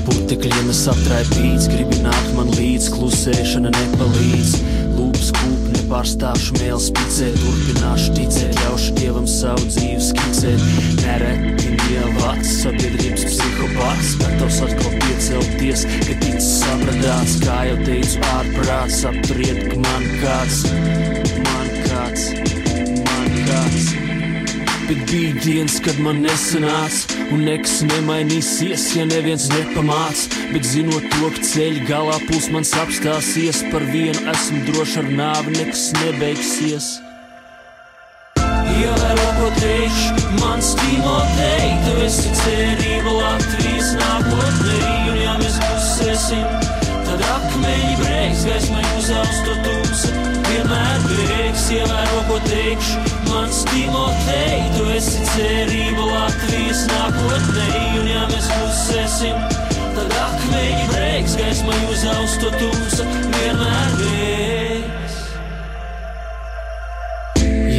putekļiem 0.04 0.66
es 0.74 0.82
aptraipīts, 0.92 1.70
gribi 1.72 2.02
nākt 2.04 2.34
man 2.36 2.50
līdz, 2.58 2.90
klusēšana 2.92 3.72
nepalīdz. 3.72 4.58
Lūpas 4.98 5.30
kūp, 5.38 5.62
nepārstāvšu 5.78 6.58
mēls 6.58 6.90
spicēt, 6.90 7.38
turpināšu 7.40 8.18
ticēt, 8.18 8.60
ļaušu 8.66 8.98
dievam 8.98 9.30
savu 9.32 9.64
dzīvi 9.70 10.04
skicēt. 10.10 10.68
Nereti 11.06 11.78
dievāts, 11.86 12.52
sabiedrības 12.66 13.24
psihopāts, 13.30 14.12
gatavs 14.20 14.60
atkal 14.68 15.00
piecelties, 15.06 15.88
kad 16.04 16.28
ticis 16.28 16.52
sabradāts, 16.66 17.40
kā 17.46 17.62
jau 17.70 17.80
teicu, 17.88 18.28
ārprāts, 18.34 19.00
apturiet, 19.08 19.64
ka 19.72 19.80
man 19.88 20.12
kāds, 20.20 20.66
man 21.48 21.74
kāds, 21.88 22.30
man 23.08 23.42
kāds. 23.48 23.92
Bet 24.84 25.08
bija 25.08 25.32
dienas, 25.40 25.80
kad 25.80 26.04
man 26.04 26.26
nesanāca, 26.28 27.13
un 27.32 27.46
nekas 27.48 27.80
nemainīsies, 27.88 28.90
ja 28.98 29.06
neviens 29.08 29.48
nepamāc. 29.54 30.26
Bet 30.52 30.68
zinot 30.68 31.06
to, 31.14 31.30
ka 31.36 31.46
ceļā 31.50 31.86
galā 31.88 32.18
puls 32.28 32.50
man 32.54 32.68
apstāsies, 32.82 33.64
par 33.72 33.86
vienu 33.94 34.20
esmu 34.34 34.64
droši 34.68 35.02
ar 35.04 35.10
nāvi, 35.20 35.56
nekas 35.60 35.88
nebeigsies. 36.02 36.90
Ievēro, 38.74 39.28
ko 39.38 39.50
teikšu, 39.60 40.28
man 40.42 40.64
stīmo 40.66 41.18
teikt, 41.38 41.88
tu 41.88 41.96
esi 42.08 42.32
cerība 42.42 43.16
Latvijas 43.20 43.94
nākotnē, 44.00 44.80
un 45.12 45.20
ja 45.22 45.36
mēs 45.40 45.60
klusēsim, 45.62 46.46
tad 47.08 47.26
akmeņi 47.36 47.98
breiks, 48.02 48.46
gaismai 48.50 48.86
uzaust 48.98 49.46
to 49.48 49.58
tumsa, 49.68 50.16
vienmēr 50.50 51.04
beigs. 51.10 51.68
Ievēro, 51.74 52.24
ko 52.28 52.40
teikšu, 52.50 53.13
man 53.34 53.50
stīmo 53.54 54.04
teikt, 54.28 54.76
tu 54.78 54.90
esi 54.94 55.24
cerība 55.34 56.06
Latvijas 56.10 56.84
nākotnē, 56.92 57.70
un 58.02 58.12
ja 58.12 58.28
mēs 58.30 58.50
klusēsim, 58.52 59.42
tad 59.98 60.14
akmeņi 60.28 60.86
breiks, 60.94 61.40
gaismai 61.42 61.80
uzaust 61.94 62.46
to 62.46 62.54
tumsa, 62.60 63.10
vienmēr 63.40 63.98
beigs. 64.02 64.73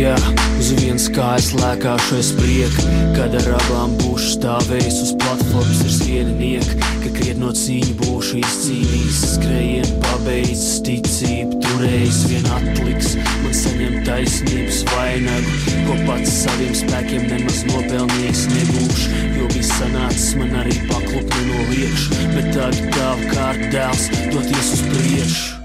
Jā, 0.04 0.16
uz 0.60 0.68
vienu 0.76 0.84
viens 0.94 1.06
kājas 1.10 1.46
lēkāšais 1.56 2.28
priek, 2.36 2.74
kad 3.16 3.32
ar 3.38 3.46
abām 3.56 3.94
būšu 4.02 4.34
stāvējis 4.34 4.98
uz 5.00 5.12
platformas 5.22 5.80
ir 5.80 5.94
sviedinieki, 5.94 6.74
ka 7.02 7.12
kriet 7.16 7.40
no 7.40 7.52
cīņu 7.56 7.94
būšu 8.02 8.42
izcīnījis, 8.42 9.22
skrējien 9.32 9.88
pabeidzis 10.04 10.82
ticību, 10.84 11.58
turējis 11.64 12.20
vien 12.30 12.50
atliks, 12.58 13.14
man 13.46 13.56
saņem 13.62 13.96
taisnības 14.04 14.84
vainagu, 14.92 15.56
ko 15.88 15.98
pats 16.04 16.36
saviem 16.44 16.76
spēkiem 16.82 17.26
nemaz 17.32 17.64
nopelnījis 17.72 18.44
nebūšu, 18.52 19.24
jo 19.40 19.50
bija 19.56 19.66
sanācis 19.72 20.30
man 20.42 20.54
arī 20.62 20.78
paklupni 20.92 21.48
no 21.48 21.66
liekšu, 21.72 22.22
bet 22.36 22.52
tagad 22.52 22.94
tava 23.00 23.32
kārt 23.32 23.66
dēls 23.74 24.06
doties 24.28 24.72
uz 24.78 24.86
priekšu. 24.92 25.60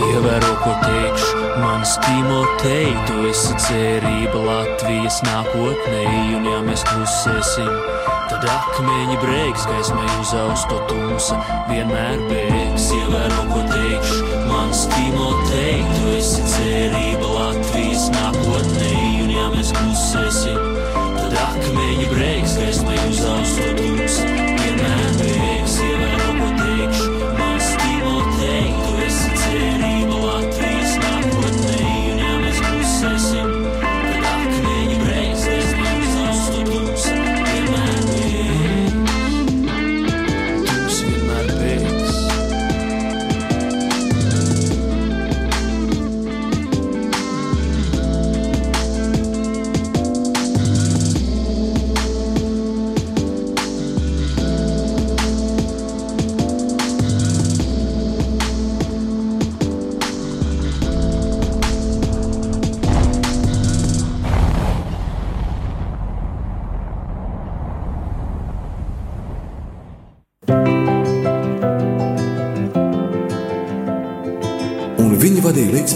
Ievēro, 0.00 0.54
ko 0.62 0.78
teikšu, 0.86 1.39
mans 1.60 1.98
Timotei, 2.04 2.92
tu 3.06 3.16
esi 3.28 3.54
cerība 3.64 4.40
Latvijas 4.44 5.20
nākotnē, 5.26 6.04
un 6.36 6.46
ja 6.48 6.60
mēs 6.64 6.84
klusēsim, 6.88 7.68
tad 8.30 8.46
akmeņi 8.48 9.18
breiks, 9.22 9.66
gaismai 9.68 10.08
uzaus 10.22 10.64
to 10.70 10.80
tumsa, 10.90 11.38
vienmēr 11.68 12.24
bēgs. 12.30 12.88
Ievēro, 12.96 13.44
ko 13.52 13.62
teikšu, 13.74 14.20
mans 14.48 14.86
Timotei, 14.94 15.76
tu 15.92 16.16
esi 16.16 16.48
cerība 16.54 17.34
Latvijas 17.36 18.08
nākotnē, 18.16 18.90
un 19.26 19.36
ja 19.36 19.46
mēs 19.54 19.74
klusēsim, 19.76 20.60
tad 21.20 21.38
akmeņi 21.46 22.10
breiks, 22.14 22.58
gaismai 22.62 22.98
uzaus 23.10 23.56
to 23.58 23.70
tumsa, 23.70 23.89